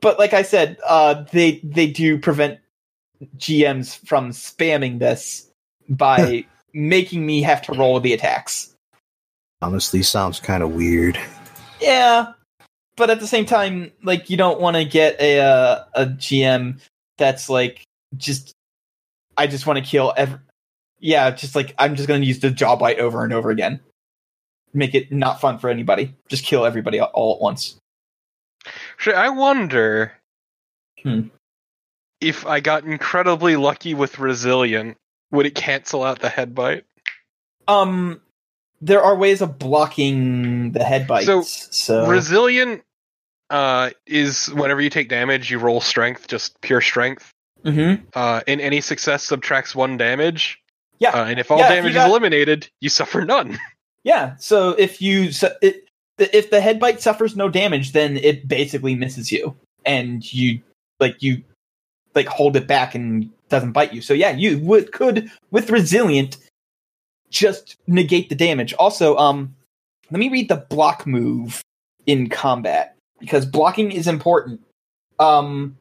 But 0.00 0.18
like 0.18 0.32
I 0.32 0.42
said, 0.42 0.78
uh, 0.86 1.24
they 1.32 1.60
they 1.64 1.86
do 1.86 2.18
prevent 2.18 2.60
GMs 3.36 3.98
from 4.06 4.30
spamming 4.30 4.98
this 4.98 5.50
by 5.88 6.44
making 6.72 7.26
me 7.26 7.42
have 7.42 7.62
to 7.62 7.72
roll 7.72 7.98
the 8.00 8.12
attacks. 8.12 8.74
Honestly, 9.60 10.02
sounds 10.02 10.38
kind 10.38 10.62
of 10.62 10.72
weird. 10.72 11.18
Yeah, 11.80 12.32
but 12.96 13.10
at 13.10 13.20
the 13.20 13.26
same 13.26 13.46
time, 13.46 13.92
like 14.02 14.30
you 14.30 14.36
don't 14.36 14.60
want 14.60 14.76
to 14.76 14.84
get 14.84 15.20
a 15.20 15.40
uh, 15.40 15.84
a 15.94 16.06
GM 16.06 16.80
that's 17.16 17.48
like 17.48 17.82
just 18.16 18.52
I 19.36 19.46
just 19.46 19.66
want 19.66 19.78
to 19.78 19.84
kill 19.84 20.12
every. 20.16 20.38
Yeah, 21.00 21.30
just 21.30 21.54
like 21.54 21.74
I'm 21.78 21.94
just 21.94 22.08
going 22.08 22.20
to 22.20 22.26
use 22.26 22.40
the 22.40 22.50
jaw 22.50 22.76
bite 22.76 22.98
over 22.98 23.24
and 23.24 23.32
over 23.32 23.50
again. 23.50 23.80
Make 24.74 24.94
it 24.94 25.10
not 25.10 25.40
fun 25.40 25.58
for 25.58 25.70
anybody. 25.70 26.14
Just 26.28 26.44
kill 26.44 26.66
everybody 26.66 27.00
all 27.00 27.34
at 27.34 27.40
once. 27.40 27.76
Actually, 28.94 29.16
I 29.16 29.28
wonder 29.30 30.12
Hmm. 31.02 31.28
if 32.20 32.46
I 32.46 32.60
got 32.60 32.84
incredibly 32.84 33.56
lucky 33.56 33.94
with 33.94 34.18
resilient, 34.18 34.96
would 35.30 35.46
it 35.46 35.54
cancel 35.54 36.02
out 36.02 36.20
the 36.20 36.28
head 36.28 36.54
bite? 36.54 36.84
Um, 37.68 38.20
there 38.80 39.02
are 39.02 39.14
ways 39.16 39.40
of 39.42 39.58
blocking 39.58 40.72
the 40.72 40.82
head 40.84 41.06
bites. 41.06 41.26
So, 41.26 41.42
So, 41.42 42.06
Resilient 42.06 42.82
uh, 43.50 43.90
is 44.06 44.46
whenever 44.48 44.80
you 44.80 44.90
take 44.90 45.08
damage, 45.08 45.50
you 45.50 45.58
roll 45.58 45.80
strength, 45.80 46.28
just 46.28 46.60
pure 46.60 46.80
strength. 46.80 47.32
Mhm. 47.64 48.02
Uh, 48.14 48.40
and 48.46 48.60
any 48.60 48.80
success 48.80 49.22
subtracts 49.24 49.74
one 49.74 49.96
damage. 49.96 50.58
Yeah. 50.98 51.10
Uh, 51.10 51.24
and 51.26 51.38
if 51.40 51.50
all 51.50 51.58
Yeah, 51.58 51.64
if 51.68 51.74
damage 51.76 51.94
got- 51.94 52.06
is 52.06 52.10
eliminated, 52.10 52.68
you 52.80 52.88
suffer 52.88 53.24
none. 53.24 53.58
yeah. 54.04 54.36
So 54.36 54.70
if 54.70 55.00
you 55.02 55.32
su- 55.32 55.48
it, 55.62 55.87
if 56.18 56.50
the 56.50 56.60
head 56.60 56.80
bite 56.80 57.00
suffers 57.00 57.36
no 57.36 57.48
damage, 57.48 57.92
then 57.92 58.16
it 58.16 58.46
basically 58.48 58.94
misses 58.94 59.30
you, 59.32 59.56
and 59.84 60.30
you 60.32 60.60
like 61.00 61.22
you 61.22 61.42
like 62.14 62.26
hold 62.26 62.56
it 62.56 62.66
back 62.66 62.94
and 62.94 63.30
doesn't 63.48 63.72
bite 63.72 63.92
you. 63.92 64.02
So 64.02 64.14
yeah, 64.14 64.30
you 64.30 64.58
would 64.58 64.92
could 64.92 65.30
with 65.50 65.70
resilient 65.70 66.38
just 67.30 67.76
negate 67.86 68.28
the 68.28 68.34
damage. 68.34 68.74
Also, 68.74 69.16
um, 69.16 69.54
let 70.10 70.18
me 70.18 70.28
read 70.28 70.48
the 70.48 70.56
block 70.56 71.06
move 71.06 71.62
in 72.06 72.28
combat 72.28 72.96
because 73.20 73.44
blocking 73.44 73.92
is 73.92 74.06
important. 74.06 74.60
Um, 75.18 75.76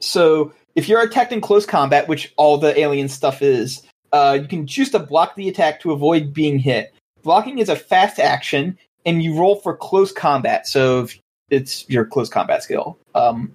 so 0.00 0.52
if 0.74 0.88
you're 0.88 1.02
attacked 1.02 1.32
in 1.32 1.40
close 1.40 1.66
combat, 1.66 2.08
which 2.08 2.32
all 2.36 2.58
the 2.58 2.78
alien 2.78 3.08
stuff 3.08 3.42
is, 3.42 3.82
uh, 4.12 4.38
you 4.40 4.46
can 4.46 4.66
choose 4.66 4.90
to 4.90 4.98
block 4.98 5.34
the 5.34 5.48
attack 5.48 5.80
to 5.80 5.92
avoid 5.92 6.32
being 6.32 6.58
hit. 6.58 6.94
Blocking 7.22 7.58
is 7.58 7.68
a 7.68 7.76
fast 7.76 8.18
action, 8.18 8.78
and 9.04 9.22
you 9.22 9.38
roll 9.38 9.56
for 9.56 9.76
close 9.76 10.12
combat. 10.12 10.66
So 10.66 11.08
it's 11.50 11.88
your 11.88 12.04
close 12.04 12.28
combat 12.28 12.62
skill. 12.62 12.98
Um, 13.14 13.54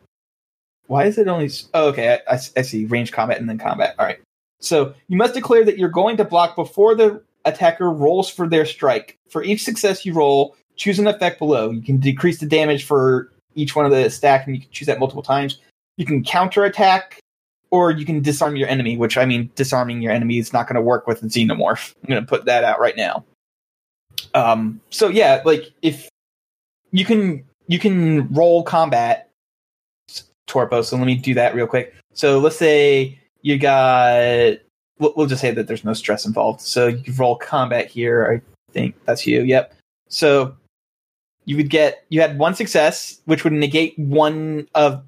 why 0.87 1.05
is 1.05 1.17
it 1.17 1.27
only? 1.27 1.49
Oh, 1.73 1.89
okay, 1.89 2.19
I 2.27 2.37
see. 2.37 2.85
Range 2.85 3.11
combat 3.11 3.39
and 3.39 3.49
then 3.49 3.57
combat. 3.57 3.95
All 3.99 4.05
right. 4.05 4.19
So 4.59 4.93
you 5.07 5.17
must 5.17 5.33
declare 5.33 5.63
that 5.65 5.77
you're 5.77 5.89
going 5.89 6.17
to 6.17 6.23
block 6.23 6.55
before 6.55 6.95
the 6.95 7.21
attacker 7.45 7.91
rolls 7.91 8.29
for 8.29 8.47
their 8.47 8.65
strike. 8.65 9.17
For 9.29 9.43
each 9.43 9.63
success 9.63 10.05
you 10.05 10.13
roll, 10.13 10.55
choose 10.75 10.99
an 10.99 11.07
effect 11.07 11.39
below. 11.39 11.71
You 11.71 11.81
can 11.81 11.97
decrease 11.97 12.39
the 12.39 12.45
damage 12.45 12.85
for 12.85 13.31
each 13.55 13.75
one 13.75 13.85
of 13.85 13.91
the 13.91 14.09
stack, 14.09 14.45
and 14.45 14.55
you 14.55 14.61
can 14.61 14.71
choose 14.71 14.87
that 14.87 14.99
multiple 14.99 15.23
times. 15.23 15.59
You 15.97 16.05
can 16.05 16.23
counter 16.23 16.63
attack, 16.63 17.19
or 17.71 17.91
you 17.91 18.05
can 18.05 18.21
disarm 18.21 18.55
your 18.55 18.69
enemy. 18.69 18.97
Which 18.97 19.17
I 19.17 19.25
mean, 19.25 19.51
disarming 19.55 20.01
your 20.01 20.11
enemy 20.11 20.37
is 20.37 20.53
not 20.53 20.67
going 20.67 20.75
to 20.75 20.81
work 20.81 21.07
with 21.07 21.21
a 21.23 21.25
xenomorph. 21.25 21.93
I'm 22.03 22.09
going 22.09 22.21
to 22.21 22.27
put 22.27 22.45
that 22.45 22.63
out 22.63 22.79
right 22.79 22.95
now. 22.95 23.25
Um. 24.33 24.81
So 24.89 25.07
yeah, 25.07 25.41
like 25.45 25.71
if 25.81 26.09
you 26.91 27.05
can 27.05 27.43
you 27.67 27.79
can 27.79 28.31
roll 28.33 28.63
combat 28.63 29.29
torpo. 30.47 30.83
So 30.83 30.97
let 30.97 31.05
me 31.05 31.15
do 31.15 31.33
that 31.35 31.53
real 31.53 31.67
quick. 31.67 31.93
So 32.13 32.39
let's 32.39 32.57
say 32.57 33.19
you 33.41 33.57
got. 33.57 34.57
We'll, 34.99 35.27
just 35.27 35.41
say 35.41 35.51
that 35.51 35.67
there's 35.67 35.85
no 35.85 35.93
stress 35.93 36.25
involved. 36.25 36.59
So 36.61 36.87
you 36.87 37.13
roll 37.13 37.35
combat 37.35 37.85
here. 37.85 38.41
I 38.43 38.71
think 38.71 38.95
that's 39.05 39.27
you. 39.27 39.43
Yep. 39.43 39.75
So 40.09 40.55
you 41.45 41.55
would 41.55 41.69
get 41.69 42.03
you 42.09 42.19
had 42.21 42.39
one 42.39 42.55
success, 42.55 43.21
which 43.25 43.43
would 43.43 43.53
negate 43.53 43.97
one 43.99 44.67
of 44.73 45.03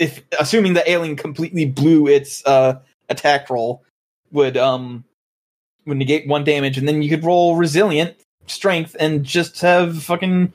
if 0.00 0.22
assuming 0.40 0.72
the 0.72 0.90
alien 0.90 1.14
completely 1.14 1.64
blew 1.64 2.08
its 2.08 2.44
uh, 2.44 2.80
attack 3.08 3.48
roll 3.50 3.84
would 4.32 4.56
um 4.56 5.04
would 5.86 5.96
negate 5.98 6.26
one 6.28 6.44
damage, 6.44 6.78
and 6.78 6.86
then 6.86 7.02
you 7.02 7.10
could 7.10 7.24
roll 7.24 7.56
resilient 7.56 8.16
strength 8.46 8.96
and 8.98 9.24
just 9.24 9.60
have 9.60 10.02
fucking 10.02 10.52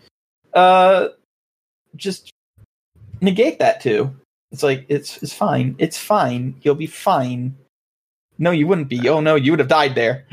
uh 0.53 1.07
just 1.95 2.31
negate 3.21 3.59
that 3.59 3.81
too. 3.81 4.15
It's 4.51 4.63
like 4.63 4.85
it's 4.89 5.21
it's 5.23 5.33
fine. 5.33 5.75
It's 5.77 5.97
fine. 5.97 6.55
You'll 6.61 6.75
be 6.75 6.87
fine. 6.87 7.55
No, 8.39 8.51
you 8.51 8.67
wouldn't 8.67 8.87
be. 8.87 9.09
Oh 9.09 9.19
no, 9.19 9.35
you 9.35 9.51
would 9.51 9.59
have 9.59 9.67
died 9.67 9.95
there. 9.95 10.25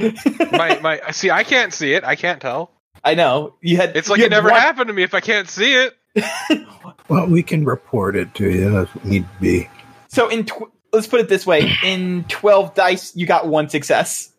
my 0.53 0.79
my 0.81 1.01
see, 1.11 1.31
I 1.31 1.43
can't 1.45 1.73
see 1.73 1.95
it. 1.95 2.05
I 2.05 2.17
can't 2.17 2.41
tell. 2.41 2.71
I 3.03 3.15
know 3.15 3.55
you 3.61 3.77
had. 3.77 3.97
It's 3.97 4.09
like 4.09 4.21
it 4.21 4.31
never 4.31 4.51
one- 4.51 4.61
happened 4.61 4.89
to 4.89 4.95
me 4.95 5.03
if 5.03 5.15
I 5.15 5.21
can't 5.21 5.49
see 5.49 5.75
it. 5.75 5.95
Well, 7.09 7.27
we 7.27 7.43
can 7.43 7.67
report 7.67 8.17
it 8.17 8.35
to 8.37 8.51
you 8.51 8.79
if 8.81 9.05
need 9.05 9.27
be. 9.39 9.69
So 10.09 10.29
in 10.29 10.47
tw- 10.47 10.73
let's 10.91 11.07
put 11.07 11.21
it 11.21 11.29
this 11.29 11.47
way: 11.47 11.71
in 11.85 12.25
twelve 12.29 12.75
dice, 12.75 13.15
you 13.15 13.27
got 13.27 13.47
one 13.47 13.69
success. 13.69 14.33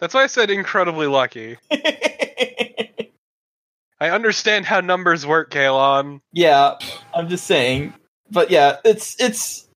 That's 0.00 0.14
why 0.14 0.24
I 0.24 0.26
said 0.26 0.50
incredibly 0.50 1.06
lucky. 1.06 1.56
I 4.00 4.10
understand 4.10 4.66
how 4.66 4.80
numbers 4.80 5.26
work, 5.26 5.50
Kalon. 5.50 6.20
yeah, 6.32 6.74
I'm 7.14 7.28
just 7.28 7.46
saying. 7.46 7.94
But 8.30 8.50
yeah, 8.50 8.76
it's 8.84 9.18
it's 9.20 9.68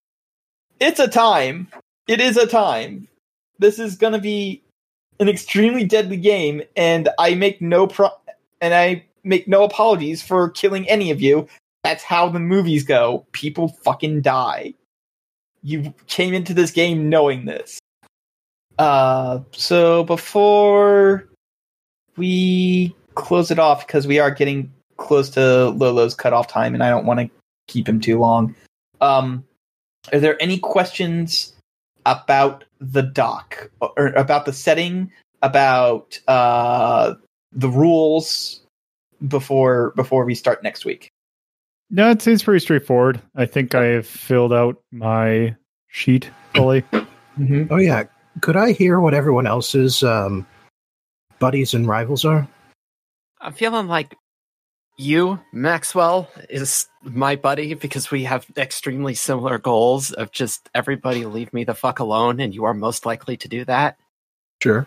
it's 0.81 1.01
a 1.01 1.09
time. 1.09 1.69
It 2.07 2.21
is 2.21 2.37
a 2.37 2.47
time. 2.47 3.09
This 3.59 3.79
is 3.79 3.97
gonna 3.97 4.19
be 4.19 4.63
an 5.21 5.29
extremely 5.29 5.85
deadly 5.85 6.17
game, 6.17 6.63
and 6.77 7.09
I 7.19 7.35
make 7.35 7.63
no 7.63 7.87
pro 7.87 8.11
and 8.61 8.75
I 8.75 9.05
make 9.25 9.47
no 9.49 9.65
apologies 9.65 10.23
for 10.23 10.51
killing 10.51 10.89
any 10.89 11.11
of 11.11 11.21
you. 11.21 11.49
That's 11.85 12.03
how 12.03 12.29
the 12.29 12.41
movies 12.41 12.85
go. 12.85 13.27
People 13.33 13.69
fucking 13.69 14.23
die. 14.23 14.75
You 15.63 15.95
came 16.07 16.35
into 16.35 16.55
this 16.55 16.71
game 16.71 17.09
knowing 17.09 17.45
this. 17.45 17.78
Uh, 18.79 19.41
so 19.53 20.05
before 20.05 21.29
we 22.17 22.95
close 23.15 23.51
it 23.51 23.59
off, 23.59 23.87
because 23.87 24.07
we 24.07 24.19
are 24.19 24.31
getting 24.31 24.73
close 24.97 25.31
to 25.31 25.71
Lolo's 25.71 26.15
cutoff 26.15 26.49
time, 26.49 26.75
and 26.75 26.83
I 26.83 26.91
don't 26.91 27.07
want 27.07 27.21
to 27.21 27.31
keep 27.67 27.89
him 27.89 28.01
too 28.01 28.19
long. 28.19 28.55
Um, 29.01 29.45
are 30.13 30.21
there 30.21 30.41
any 30.41 30.59
questions 30.59 31.53
about 32.07 32.65
the 32.81 33.03
doc 33.03 33.71
or 33.81 34.09
about 34.09 34.47
the 34.47 34.53
setting, 34.53 35.11
about 35.43 36.19
uh, 36.29 37.15
the 37.53 37.69
rules 37.69 38.61
before 39.27 39.93
before 39.97 40.25
we 40.25 40.35
start 40.35 40.63
next 40.63 40.85
week? 40.85 41.11
No, 41.91 42.11
it 42.11 42.23
seems 42.23 42.43
pretty 42.43 42.61
straightforward. 42.61 43.21
I 43.35 43.47
think 43.47 43.75
I 43.75 43.85
have 43.87 44.07
filled 44.07 44.53
out 44.53 44.81
my 44.93 45.57
sheet 45.89 46.31
fully. 46.55 46.83
Mm-hmm. 47.39 47.65
Oh 47.71 47.77
yeah, 47.77 48.05
could 48.41 48.57
I 48.57 48.73
hear 48.73 49.01
what 49.01 49.15
everyone 49.15 49.47
else's 49.47 50.03
um, 50.03 50.47
buddies 51.39 51.75
and 51.75 51.87
rivals 51.87 52.25
are? 52.25 52.49
I'm 53.41 53.53
feeling 53.53 53.87
like 53.87 54.17
You, 54.97 55.41
Maxwell, 55.53 56.29
is 56.51 56.89
my 57.03 57.37
buddy 57.37 57.75
because 57.75 58.11
we 58.11 58.25
have 58.25 58.47
extremely 58.57 59.15
similar 59.15 59.59
goals 59.59 60.13
of 60.13 60.33
just 60.33 60.69
everybody 60.75 61.25
leave 61.25 61.53
me 61.53 61.65
the 61.65 61.75
fuck 61.75 62.01
alone, 62.01 62.41
and 62.41 62.55
you 62.55 62.65
are 62.65 62.75
most 62.75 63.07
likely 63.07 63.37
to 63.39 63.49
do 63.49 63.65
that. 63.67 63.97
Sure. 64.63 64.87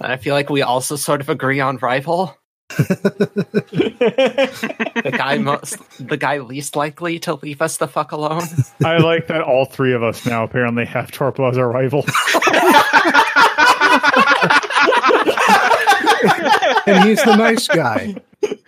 And 0.00 0.12
I 0.12 0.16
feel 0.16 0.34
like 0.34 0.50
we 0.50 0.62
also 0.62 0.96
sort 0.96 1.20
of 1.20 1.28
agree 1.28 1.60
on 1.60 1.78
rival. 1.78 2.36
The 2.68 4.34
guy 5.16 5.38
most, 5.38 5.78
the 5.98 6.16
guy 6.16 6.38
least 6.38 6.76
likely 6.76 7.18
to 7.20 7.34
leave 7.34 7.62
us 7.62 7.76
the 7.76 7.88
fuck 7.88 8.12
alone. 8.12 8.42
I 8.84 8.98
like 8.98 9.28
that 9.28 9.42
all 9.42 9.66
three 9.66 9.94
of 9.94 10.02
us 10.02 10.26
now 10.26 10.44
apparently 10.44 10.84
have 10.84 11.10
Torpo 11.10 11.50
as 11.50 11.58
our 11.58 11.70
rival. 11.70 12.04
and 16.86 17.08
he's 17.08 17.22
the 17.24 17.36
nice 17.36 17.68
guy. 17.68 18.16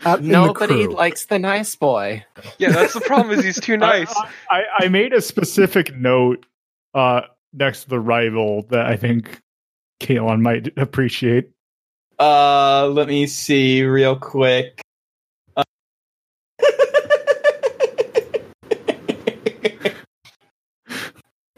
Out 0.04 0.22
the 0.22 0.28
Nobody 0.28 0.86
likes 0.86 1.26
the 1.26 1.38
nice 1.38 1.74
boy. 1.74 2.24
Yeah, 2.58 2.70
that's 2.70 2.94
the 2.94 3.00
problem. 3.00 3.38
Is 3.38 3.44
he's 3.44 3.60
too 3.60 3.76
nice. 3.76 4.12
I, 4.50 4.62
I 4.78 4.88
made 4.88 5.12
a 5.12 5.20
specific 5.20 5.94
note 5.96 6.46
uh, 6.94 7.22
next 7.52 7.84
to 7.84 7.90
the 7.90 8.00
rival 8.00 8.62
that 8.70 8.86
I 8.86 8.96
think 8.96 9.40
Kalen 10.00 10.40
might 10.40 10.76
appreciate. 10.78 11.50
Uh, 12.18 12.88
let 12.88 13.06
me 13.06 13.26
see 13.26 13.84
real 13.84 14.16
quick. 14.16 14.80
Uh, 15.56 15.62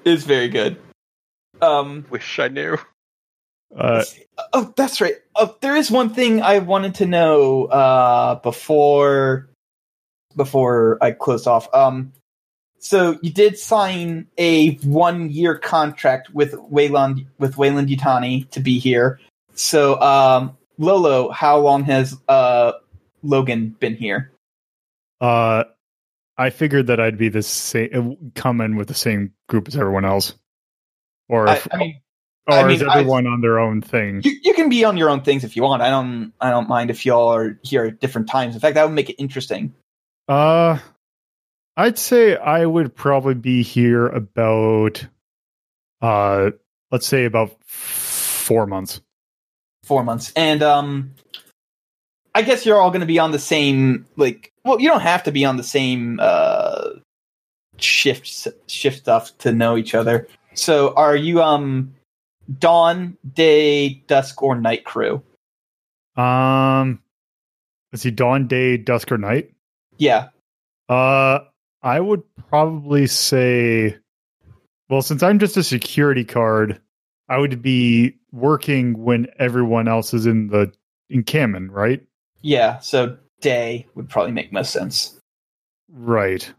it's 0.04 0.24
very 0.24 0.48
good. 0.48 0.76
Um, 1.62 2.04
Wish 2.10 2.38
I 2.38 2.48
knew. 2.48 2.76
Uh, 3.74 4.04
oh, 4.52 4.72
that's 4.76 5.00
right. 5.00 5.14
Oh, 5.36 5.56
there 5.60 5.76
is 5.76 5.90
one 5.90 6.10
thing 6.10 6.42
I 6.42 6.58
wanted 6.58 6.96
to 6.96 7.06
know 7.06 7.64
uh, 7.66 8.34
before 8.36 9.48
before 10.36 10.98
I 11.00 11.12
closed 11.12 11.46
off. 11.46 11.72
Um, 11.74 12.12
so 12.78 13.18
you 13.22 13.32
did 13.32 13.58
sign 13.58 14.26
a 14.38 14.74
one 14.76 15.30
year 15.30 15.56
contract 15.56 16.34
with 16.34 16.54
Weyland 16.54 17.26
with 17.38 17.56
Weyland 17.56 17.88
Yutani 17.88 18.50
to 18.50 18.60
be 18.60 18.78
here. 18.78 19.20
So 19.60 20.00
um, 20.00 20.56
Lolo, 20.78 21.30
how 21.30 21.58
long 21.58 21.84
has 21.84 22.16
uh, 22.28 22.72
Logan 23.22 23.76
been 23.78 23.94
here? 23.94 24.32
uh, 25.20 25.64
I 26.38 26.48
figured 26.48 26.86
that 26.86 26.98
I'd 26.98 27.18
be 27.18 27.28
the 27.28 27.42
same, 27.42 28.32
come 28.34 28.62
in 28.62 28.76
with 28.76 28.88
the 28.88 28.94
same 28.94 29.34
group 29.50 29.68
as 29.68 29.76
everyone 29.76 30.06
else, 30.06 30.32
or 31.28 31.46
I, 31.50 31.56
if, 31.56 31.68
I 31.70 31.76
mean, 31.76 32.00
or 32.46 32.54
I 32.54 32.72
is 32.72 32.80
mean, 32.80 32.88
I- 32.88 32.98
everyone 33.00 33.26
on 33.26 33.42
their 33.42 33.58
own 33.58 33.82
thing? 33.82 34.22
you, 34.24 34.34
you 34.42 34.54
can 34.54 34.70
be 34.70 34.82
on 34.86 34.96
your 34.96 35.10
own 35.10 35.20
things 35.20 35.44
if 35.44 35.54
you 35.56 35.62
want. 35.62 35.82
I 35.82 35.90
don't 35.90 36.32
I 36.40 36.48
don't 36.50 36.66
mind 36.68 36.88
if 36.88 37.04
y'all 37.04 37.28
are 37.34 37.58
here 37.62 37.84
at 37.84 38.00
different 38.00 38.30
times. 38.30 38.54
In 38.54 38.60
fact, 38.62 38.76
that 38.76 38.84
would 38.84 38.94
make 38.94 39.10
it 39.10 39.16
interesting. 39.16 39.74
Uh, 40.28 40.78
I'd 41.76 41.98
say 41.98 42.34
I 42.36 42.64
would 42.64 42.94
probably 42.94 43.34
be 43.34 43.62
here 43.62 44.06
about, 44.06 45.06
uh, 46.00 46.52
let's 46.90 47.06
say 47.06 47.26
about 47.26 47.62
four 47.64 48.66
months. 48.66 49.02
Four 49.90 50.04
months. 50.04 50.32
And 50.36 50.62
um 50.62 51.10
i 52.32 52.42
guess 52.42 52.64
you're 52.64 52.80
all 52.80 52.90
going 52.90 53.00
to 53.00 53.06
be 53.06 53.18
on 53.18 53.32
the 53.32 53.40
same 53.40 54.06
like 54.16 54.52
well 54.64 54.80
you 54.80 54.88
don't 54.88 55.00
have 55.00 55.24
to 55.24 55.32
be 55.32 55.44
on 55.44 55.56
the 55.56 55.64
same 55.64 56.20
uh 56.22 56.90
shift 57.78 58.46
shift 58.68 58.98
stuff 58.98 59.36
to 59.38 59.50
know 59.52 59.76
each 59.76 59.94
other. 59.96 60.28
So 60.54 60.94
are 60.94 61.16
you 61.16 61.42
um 61.42 61.92
dawn 62.58 63.16
day 63.34 63.94
dusk 64.06 64.42
or 64.44 64.54
night 64.60 64.84
crew? 64.84 65.22
Um, 66.16 67.00
let's 67.92 68.02
see, 68.02 68.10
dawn, 68.12 68.46
day, 68.46 68.76
dusk, 68.76 69.10
or 69.10 69.18
night. 69.18 69.50
yeah. 69.98 70.28
Uh, 70.88 71.40
I 71.82 71.98
would 72.00 72.22
probably 72.48 73.06
say, 73.06 73.96
well, 74.88 75.02
since 75.02 75.22
I'm 75.22 75.38
just 75.38 75.56
a 75.56 75.62
security 75.62 76.24
card, 76.24 76.80
I 77.30 77.38
would 77.38 77.62
be 77.62 78.14
working 78.32 79.02
when 79.02 79.26
everyone 79.38 79.88
else 79.88 80.12
is 80.12 80.26
in 80.26 80.48
the 80.48 80.70
in 81.08 81.20
encampment, 81.20 81.72
right? 81.72 82.02
yeah 82.42 82.78
so 82.80 83.16
day 83.42 83.86
would 83.94 84.08
probably 84.08 84.32
make 84.32 84.50
most 84.52 84.70
sense 84.72 85.16
Right. 85.92 86.50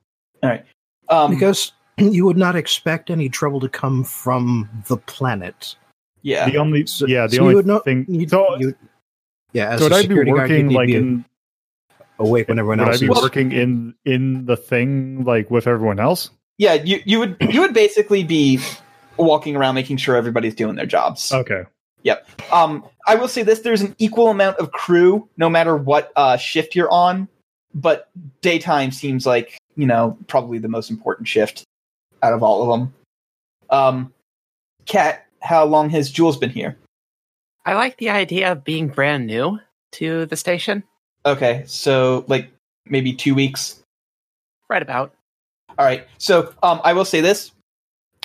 um 1.09 1.31
because 1.31 1.71
you 1.97 2.25
would 2.25 2.37
not 2.37 2.55
expect 2.55 3.09
any 3.09 3.29
trouble 3.29 3.59
to 3.59 3.69
come 3.69 4.03
from 4.03 4.69
the 4.87 4.97
planet. 4.97 5.75
yeah 6.21 6.49
The 6.49 6.57
only, 6.57 6.85
So- 6.85 7.05
yeah, 7.07 7.27
the 7.27 7.37
so 7.37 7.43
only 7.43 7.55
would 7.55 7.65
know- 7.67 7.79
thing. 7.79 8.05
you'd- 8.07 8.29
so, 8.29 8.55
you- 8.57 8.75
yeah, 9.53 9.71
as 9.71 9.79
so 9.79 9.85
would 9.85 9.91
a 9.91 9.95
I 9.95 9.99
be 9.99 10.03
security 10.03 10.31
guard, 10.31 10.49
you'd 10.49 10.55
working 10.55 10.67
need 10.67 10.75
like 10.75 10.87
be 10.87 10.95
in? 10.95 11.25
awake 12.19 12.47
when 12.47 12.59
everyone 12.59 12.77
Would 12.79 12.87
I 12.87 12.91
else 12.91 12.99
be 13.01 13.07
is. 13.07 13.21
working 13.21 13.51
in 13.51 13.95
in 14.05 14.45
the 14.45 14.55
thing 14.57 15.23
like 15.23 15.49
with 15.51 15.65
everyone 15.67 15.99
else? 15.99 16.29
yeah 16.57 16.73
you 16.75 17.01
you 17.05 17.17
would 17.19 17.35
you 17.49 17.59
would 17.61 17.73
basically 17.73 18.23
be 18.23 18.59
walking 19.23 19.55
around 19.55 19.75
making 19.75 19.97
sure 19.97 20.15
everybody's 20.15 20.55
doing 20.55 20.75
their 20.75 20.85
jobs 20.85 21.31
Okay. 21.31 21.63
Yep. 22.03 22.27
Um, 22.51 22.83
I 23.07 23.15
will 23.15 23.27
say 23.27 23.43
this: 23.43 23.59
there's 23.59 23.81
an 23.81 23.95
equal 23.99 24.29
amount 24.29 24.57
of 24.57 24.71
crew, 24.71 25.27
no 25.37 25.49
matter 25.49 25.75
what 25.75 26.11
uh, 26.15 26.37
shift 26.37 26.75
you're 26.75 26.91
on. 26.91 27.27
But 27.73 28.09
daytime 28.41 28.91
seems 28.91 29.25
like 29.25 29.57
you 29.75 29.85
know 29.85 30.17
probably 30.27 30.57
the 30.57 30.67
most 30.67 30.89
important 30.89 31.27
shift 31.27 31.63
out 32.23 32.33
of 32.33 32.43
all 32.43 32.63
of 32.63 32.79
them. 32.79 32.93
Um, 33.69 34.13
Kat, 34.85 35.25
how 35.41 35.65
long 35.65 35.89
has 35.91 36.11
Jules 36.11 36.37
been 36.37 36.49
here? 36.49 36.77
I 37.65 37.75
like 37.75 37.97
the 37.97 38.09
idea 38.09 38.51
of 38.51 38.63
being 38.63 38.87
brand 38.87 39.27
new 39.27 39.59
to 39.93 40.25
the 40.25 40.35
station. 40.35 40.83
Okay, 41.25 41.63
so 41.67 42.25
like 42.27 42.49
maybe 42.85 43.13
two 43.13 43.35
weeks. 43.35 43.81
Right 44.69 44.81
about. 44.81 45.13
All 45.77 45.85
right. 45.85 46.07
So 46.17 46.53
um, 46.63 46.81
I 46.83 46.93
will 46.93 47.05
say 47.05 47.21
this: 47.21 47.51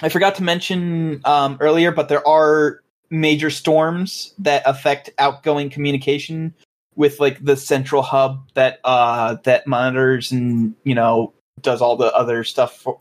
I 0.03 0.09
forgot 0.09 0.35
to 0.37 0.43
mention 0.43 1.21
um, 1.25 1.57
earlier, 1.61 1.91
but 1.91 2.09
there 2.09 2.27
are 2.27 2.83
major 3.11 3.51
storms 3.51 4.35
that 4.39 4.63
affect 4.67 5.11
outgoing 5.19 5.71
communication 5.71 6.55
with 6.97 7.21
like 7.21 7.45
the 7.45 7.57
central 7.57 8.03
hub 8.03 8.49
that 8.55 8.81
uh, 8.85 9.37
that 9.45 9.67
monitors 9.67 10.33
and 10.33 10.75
you 10.85 10.95
know 10.95 11.33
does 11.61 11.81
all 11.81 11.97
the 11.97 12.13
other 12.15 12.45
stuff 12.45 12.77
for 12.77 12.99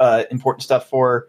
uh, 0.00 0.24
important 0.30 0.62
stuff 0.62 0.88
for 0.88 1.28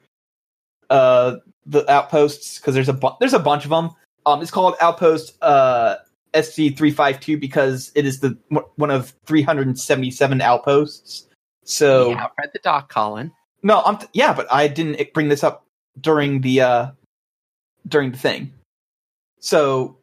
uh, 0.90 1.38
the 1.66 1.90
outposts 1.92 2.60
because 2.60 2.74
there's 2.74 2.90
a 2.90 2.94
bu- 2.94 3.16
there's 3.20 3.34
a 3.34 3.40
bunch 3.40 3.64
of 3.64 3.72
them. 3.72 3.92
Um, 4.26 4.42
it's 4.42 4.52
called 4.52 4.76
Outpost 4.82 5.38
uh, 5.42 5.96
SC 6.40 6.76
three 6.76 6.92
five 6.92 7.20
two 7.20 7.38
because 7.38 7.92
it 7.96 8.06
is 8.06 8.20
the 8.20 8.38
one 8.76 8.92
of 8.92 9.14
three 9.26 9.42
hundred 9.42 9.68
and 9.68 9.80
seventy 9.80 10.12
seven 10.12 10.42
outposts. 10.42 11.28
So 11.64 12.12
yeah, 12.12 12.28
read 12.38 12.52
the 12.54 12.60
doc, 12.60 12.90
Colin. 12.90 13.32
No, 13.64 13.82
I'm 13.82 13.98
t- 13.98 14.08
yeah, 14.14 14.34
but 14.34 14.48
I 14.52 14.68
didn't 14.68 15.14
bring 15.14 15.30
this 15.30 15.44
up 15.44 15.66
during 16.00 16.42
the 16.42 16.62
uh 16.62 16.92
during 17.88 18.12
the 18.12 18.18
thing. 18.18 18.54
So 19.40 19.98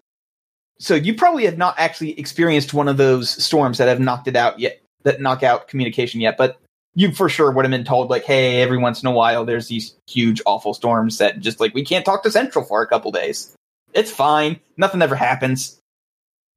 so 0.78 0.94
you 0.94 1.14
probably 1.14 1.44
have 1.46 1.58
not 1.58 1.74
actually 1.78 2.18
experienced 2.18 2.74
one 2.74 2.88
of 2.88 2.96
those 2.96 3.30
storms 3.30 3.78
that 3.78 3.88
have 3.88 4.00
knocked 4.00 4.28
it 4.28 4.36
out 4.36 4.58
yet 4.58 4.80
that 5.04 5.20
knock 5.20 5.42
out 5.42 5.68
communication 5.68 6.20
yet, 6.20 6.36
but 6.36 6.58
you 6.94 7.12
for 7.12 7.28
sure 7.28 7.50
would 7.50 7.64
have 7.64 7.70
been 7.70 7.84
told 7.84 8.10
like, 8.10 8.24
hey, 8.24 8.60
every 8.62 8.78
once 8.78 9.02
in 9.02 9.06
a 9.06 9.12
while 9.12 9.44
there's 9.44 9.68
these 9.68 9.94
huge 10.06 10.40
awful 10.46 10.74
storms 10.74 11.18
that 11.18 11.40
just 11.40 11.60
like 11.60 11.74
we 11.74 11.84
can't 11.84 12.04
talk 12.04 12.22
to 12.22 12.30
Central 12.30 12.64
for 12.64 12.82
a 12.82 12.86
couple 12.86 13.10
days. 13.12 13.54
It's 13.92 14.10
fine. 14.10 14.60
Nothing 14.76 15.00
ever 15.02 15.14
happens. 15.14 15.78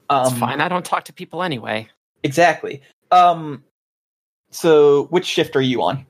Um, 0.09 0.27
It's 0.27 0.37
fine. 0.39 0.59
I 0.61 0.67
don't 0.67 0.85
talk 0.85 1.05
to 1.05 1.13
people 1.13 1.43
anyway. 1.43 1.87
Exactly. 2.23 2.81
Um 3.11 3.63
so 4.51 5.05
which 5.05 5.25
shift 5.25 5.55
are 5.55 5.61
you 5.61 5.83
on? 5.83 6.05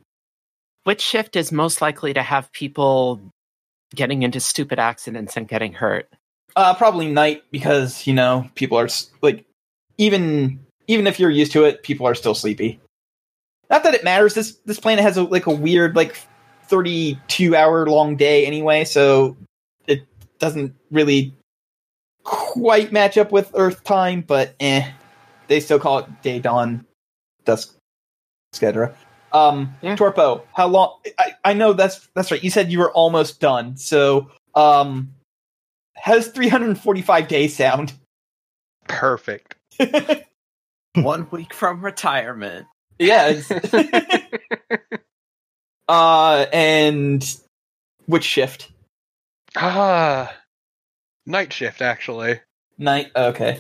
Which 0.90 1.02
shift 1.02 1.36
is 1.36 1.52
most 1.52 1.84
likely 1.84 2.16
to 2.16 2.24
have 2.24 2.52
people 2.52 3.22
getting 3.94 4.24
into 4.24 4.40
stupid 4.40 4.80
accidents 4.80 5.38
and 5.38 5.48
getting 5.48 5.72
hurt? 5.72 6.12
Uh, 6.56 6.74
probably 6.74 7.08
night 7.08 7.44
because 7.52 8.08
you 8.08 8.14
know 8.16 8.50
people 8.56 8.76
are 8.76 8.88
like 9.22 9.46
even 10.00 10.60
even 10.88 11.06
if 11.06 11.20
you're 11.20 11.30
used 11.30 11.52
to 11.52 11.66
it, 11.66 11.84
people 11.84 12.08
are 12.08 12.16
still 12.16 12.34
sleepy. 12.34 12.80
Not 13.70 13.84
that 13.84 13.94
it 13.94 14.04
matters. 14.04 14.34
This 14.34 14.54
this 14.66 14.80
planet 14.80 15.04
has 15.04 15.16
a, 15.16 15.26
like 15.26 15.46
a 15.46 15.54
weird 15.54 15.96
like 15.96 16.18
thirty 16.64 17.20
two 17.28 17.56
hour 17.56 17.86
long 17.86 18.16
day 18.16 18.48
anyway, 18.48 18.84
so 18.84 19.38
it 19.86 20.08
doesn't 20.40 20.74
really 20.90 21.36
quite 22.24 22.92
match 22.92 23.16
up 23.16 23.32
with 23.32 23.52
Earth 23.54 23.84
time. 23.84 24.22
But 24.22 24.56
eh, 24.60 24.90
they 25.50 25.60
still 25.60 25.78
call 25.78 26.00
it 26.00 26.22
day, 26.24 26.40
dawn, 26.40 26.84
dusk, 27.46 27.76
etc. 28.56 28.96
Um, 29.32 29.75
Yeah. 29.82 29.95
Torpo, 29.95 30.43
how 30.53 30.67
long? 30.67 30.99
I, 31.17 31.34
I 31.45 31.53
know 31.53 31.73
that's 31.73 32.07
that's 32.15 32.32
right. 32.32 32.43
You 32.43 32.49
said 32.49 32.71
you 32.71 32.80
were 32.80 32.91
almost 32.91 33.39
done. 33.39 33.77
So, 33.77 34.30
um, 34.55 35.13
how 35.95 36.13
does 36.15 36.27
345 36.30 37.27
days 37.27 37.55
sound? 37.55 37.93
Perfect. 38.88 39.55
One 40.95 41.27
week 41.32 41.53
from 41.53 41.84
retirement. 41.86 42.65
yeah. 42.97 43.30
it's- 43.30 44.73
uh, 45.88 46.45
and 46.51 47.23
which 48.05 48.23
shift? 48.23 48.71
Ah, 49.55 50.34
night 51.25 51.53
shift 51.53 51.82
actually. 51.82 52.39
Night. 52.77 53.11
Okay. 53.15 53.59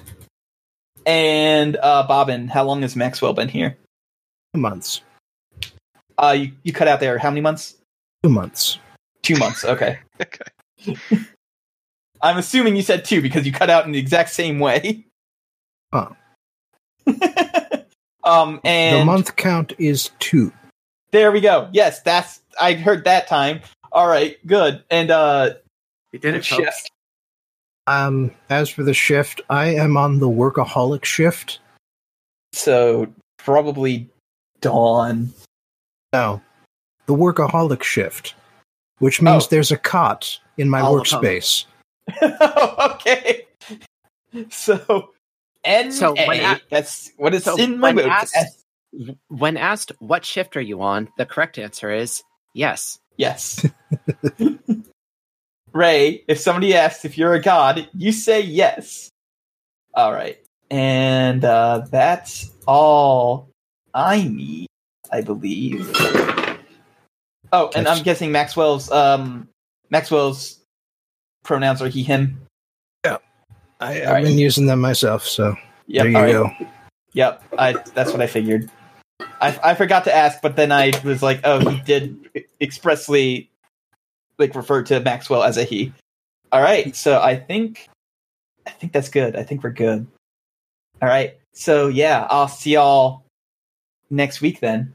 and 1.05 1.77
uh, 1.81 2.05
Bobbin, 2.07 2.47
how 2.47 2.63
long 2.63 2.81
has 2.83 2.95
Maxwell 2.95 3.33
been 3.33 3.49
here? 3.49 3.77
Two 4.53 4.61
months. 4.61 5.01
Uh, 6.19 6.31
you, 6.33 6.51
you 6.63 6.73
cut 6.73 6.87
out 6.87 6.99
there. 6.99 7.17
How 7.17 7.29
many 7.29 7.41
months? 7.41 7.75
Two 8.23 8.29
months. 8.29 8.77
Two 9.23 9.35
months. 9.37 9.63
Okay. 9.65 9.99
Okay. 10.21 10.95
I'm 12.21 12.37
assuming 12.37 12.75
you 12.75 12.81
said 12.81 13.05
two 13.05 13.21
because 13.21 13.45
you 13.45 13.53
cut 13.53 13.69
out 13.69 13.85
in 13.85 13.93
the 13.93 13.99
exact 13.99 14.31
same 14.31 14.59
way. 14.59 15.05
Huh. 15.93 16.09
um, 18.25 18.59
and 18.65 19.01
the 19.01 19.05
month 19.05 19.37
count 19.37 19.71
is 19.79 20.11
two. 20.19 20.51
there 21.11 21.31
we 21.31 21.39
go. 21.39 21.69
Yes, 21.71 22.01
that's 22.01 22.41
I 22.59 22.73
heard 22.73 23.05
that 23.05 23.27
time. 23.27 23.61
All 23.93 24.07
right, 24.07 24.35
good. 24.45 24.83
And 24.91 25.09
uh, 25.09 25.51
We 26.11 26.19
did 26.19 26.35
it, 26.35 26.43
shift. 26.43 26.61
folks. 26.61 26.87
Um, 27.87 28.31
as 28.49 28.69
for 28.69 28.83
the 28.83 28.93
shift, 28.93 29.39
I 29.49 29.67
am 29.75 29.95
on 29.95 30.19
the 30.19 30.29
workaholic 30.29 31.05
shift. 31.05 31.59
So 32.51 33.07
probably 33.37 34.09
dawn. 34.59 35.33
No, 36.13 36.41
the 37.05 37.13
workaholic 37.13 37.83
shift, 37.83 38.33
which 38.99 39.21
means 39.21 39.45
Oh. 39.45 39.47
there's 39.49 39.71
a 39.71 39.77
cot 39.77 40.39
in 40.57 40.69
my 40.69 40.81
All 40.81 40.95
workspace. 40.99 41.65
okay. 42.21 43.45
So 44.49 45.11
N 45.63 45.91
So 45.91 46.13
when 46.13 46.39
A. 46.39 46.53
a- 46.53 46.61
That's 46.69 47.11
what 47.17 47.33
is 47.33 47.43
so 47.43 47.57
in 47.57 47.79
my 47.79 47.93
when 47.93 48.07
notes. 48.07 48.35
asked- 48.35 48.65
When 49.27 49.57
asked 49.57 49.91
what 49.99 50.25
shift 50.25 50.57
are 50.57 50.61
you 50.61 50.81
on, 50.81 51.09
the 51.17 51.25
correct 51.25 51.59
answer 51.59 51.91
is 51.91 52.23
yes. 52.55 52.99
Yes. 53.17 53.65
Ray, 55.73 56.23
if 56.27 56.39
somebody 56.39 56.73
asks 56.75 57.05
if 57.05 57.17
you're 57.17 57.33
a 57.35 57.41
god, 57.41 57.87
you 57.93 58.11
say 58.11 58.41
yes. 58.41 59.09
All 59.93 60.11
right. 60.11 60.39
And 60.71 61.43
uh, 61.45 61.85
that's 61.91 62.49
all 62.65 63.49
I 63.93 64.23
need, 64.23 64.67
I 65.11 65.21
believe. 65.21 65.89
Oh, 67.51 67.71
and 67.75 67.87
I'm 67.87 68.03
guessing 68.03 68.31
Maxwell's 68.31 68.91
um 68.91 69.47
Maxwell's 69.89 70.59
pronouns 71.43 71.81
are 71.81 71.87
he 71.87 72.03
him. 72.03 72.41
Yeah. 73.05 73.17
I, 73.79 74.01
I've 74.01 74.07
Alright. 74.07 74.23
been 74.25 74.37
using 74.37 74.65
them 74.65 74.81
myself, 74.81 75.25
so 75.25 75.55
Yep. 75.87 76.03
there 76.03 76.11
you 76.11 76.17
all 76.17 76.23
right. 76.23 76.31
go. 76.59 76.67
Yep. 77.13 77.43
I 77.57 77.73
that's 77.93 78.11
what 78.11 78.21
I 78.21 78.27
figured. 78.27 78.69
I 79.41 79.57
I 79.63 79.75
forgot 79.75 80.03
to 80.03 80.15
ask, 80.15 80.41
but 80.41 80.55
then 80.55 80.71
I 80.71 80.93
was 81.03 81.23
like, 81.23 81.41
oh, 81.43 81.59
he 81.59 81.79
did 81.81 82.45
expressly 82.61 83.49
like 84.37 84.53
refer 84.53 84.83
to 84.83 84.99
Maxwell 84.99 85.43
as 85.43 85.57
a 85.57 85.63
he. 85.63 85.91
All 86.51 86.61
right. 86.61 86.95
So 86.95 87.19
I 87.19 87.35
think 87.35 87.89
I 88.67 88.71
think 88.71 88.93
that's 88.93 89.09
good. 89.09 89.35
I 89.35 89.43
think 89.43 89.63
we're 89.63 89.71
good. 89.71 90.05
All 91.01 91.09
right. 91.09 91.37
So 91.53 91.87
yeah, 91.87 92.27
I'll 92.29 92.47
see 92.47 92.73
y'all 92.73 93.23
next 94.09 94.41
week 94.41 94.59
then. 94.59 94.93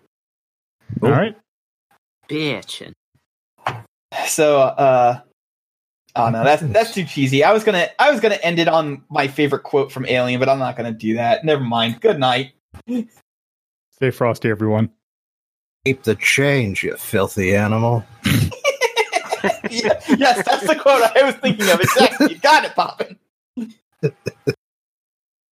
All 1.03 1.11
right. 1.11 1.37
Bitchin'. 2.29 2.93
So 4.27 4.59
uh 4.61 5.21
Oh 6.17 6.31
no, 6.31 6.45
that's 6.45 6.63
that's 6.63 6.95
too 6.95 7.05
cheesy. 7.05 7.43
I 7.43 7.53
was 7.53 7.65
gonna 7.65 7.89
I 7.99 8.11
was 8.11 8.21
gonna 8.21 8.37
end 8.37 8.61
it 8.61 8.69
on 8.69 9.03
my 9.11 9.27
favorite 9.27 9.65
quote 9.65 9.91
from 9.91 10.07
Alien, 10.07 10.39
but 10.39 10.49
I'm 10.49 10.61
not 10.61 10.77
gonna 10.77 10.93
do 10.93 11.15
that. 11.15 11.45
Never 11.45 11.65
mind. 11.65 12.01
Good 12.01 12.21
night. 12.21 12.53
Stay 13.91 14.11
frosty, 14.11 14.49
everyone. 14.49 14.91
Keep 15.85 16.05
the 16.05 16.15
change, 16.15 16.85
you 16.85 16.97
filthy 16.97 17.57
animal. 17.57 18.05
Yeah, 18.25 18.41
yes, 20.17 20.45
that's 20.47 20.67
the 20.67 20.77
quote 20.81 21.03
I 21.17 21.25
was 21.25 21.35
thinking 21.37 21.69
of. 21.69 21.81
Exactly. 21.81 22.35
You 22.35 22.39
got 22.39 22.65
it, 22.65 22.75
Bobbin. 22.77 23.19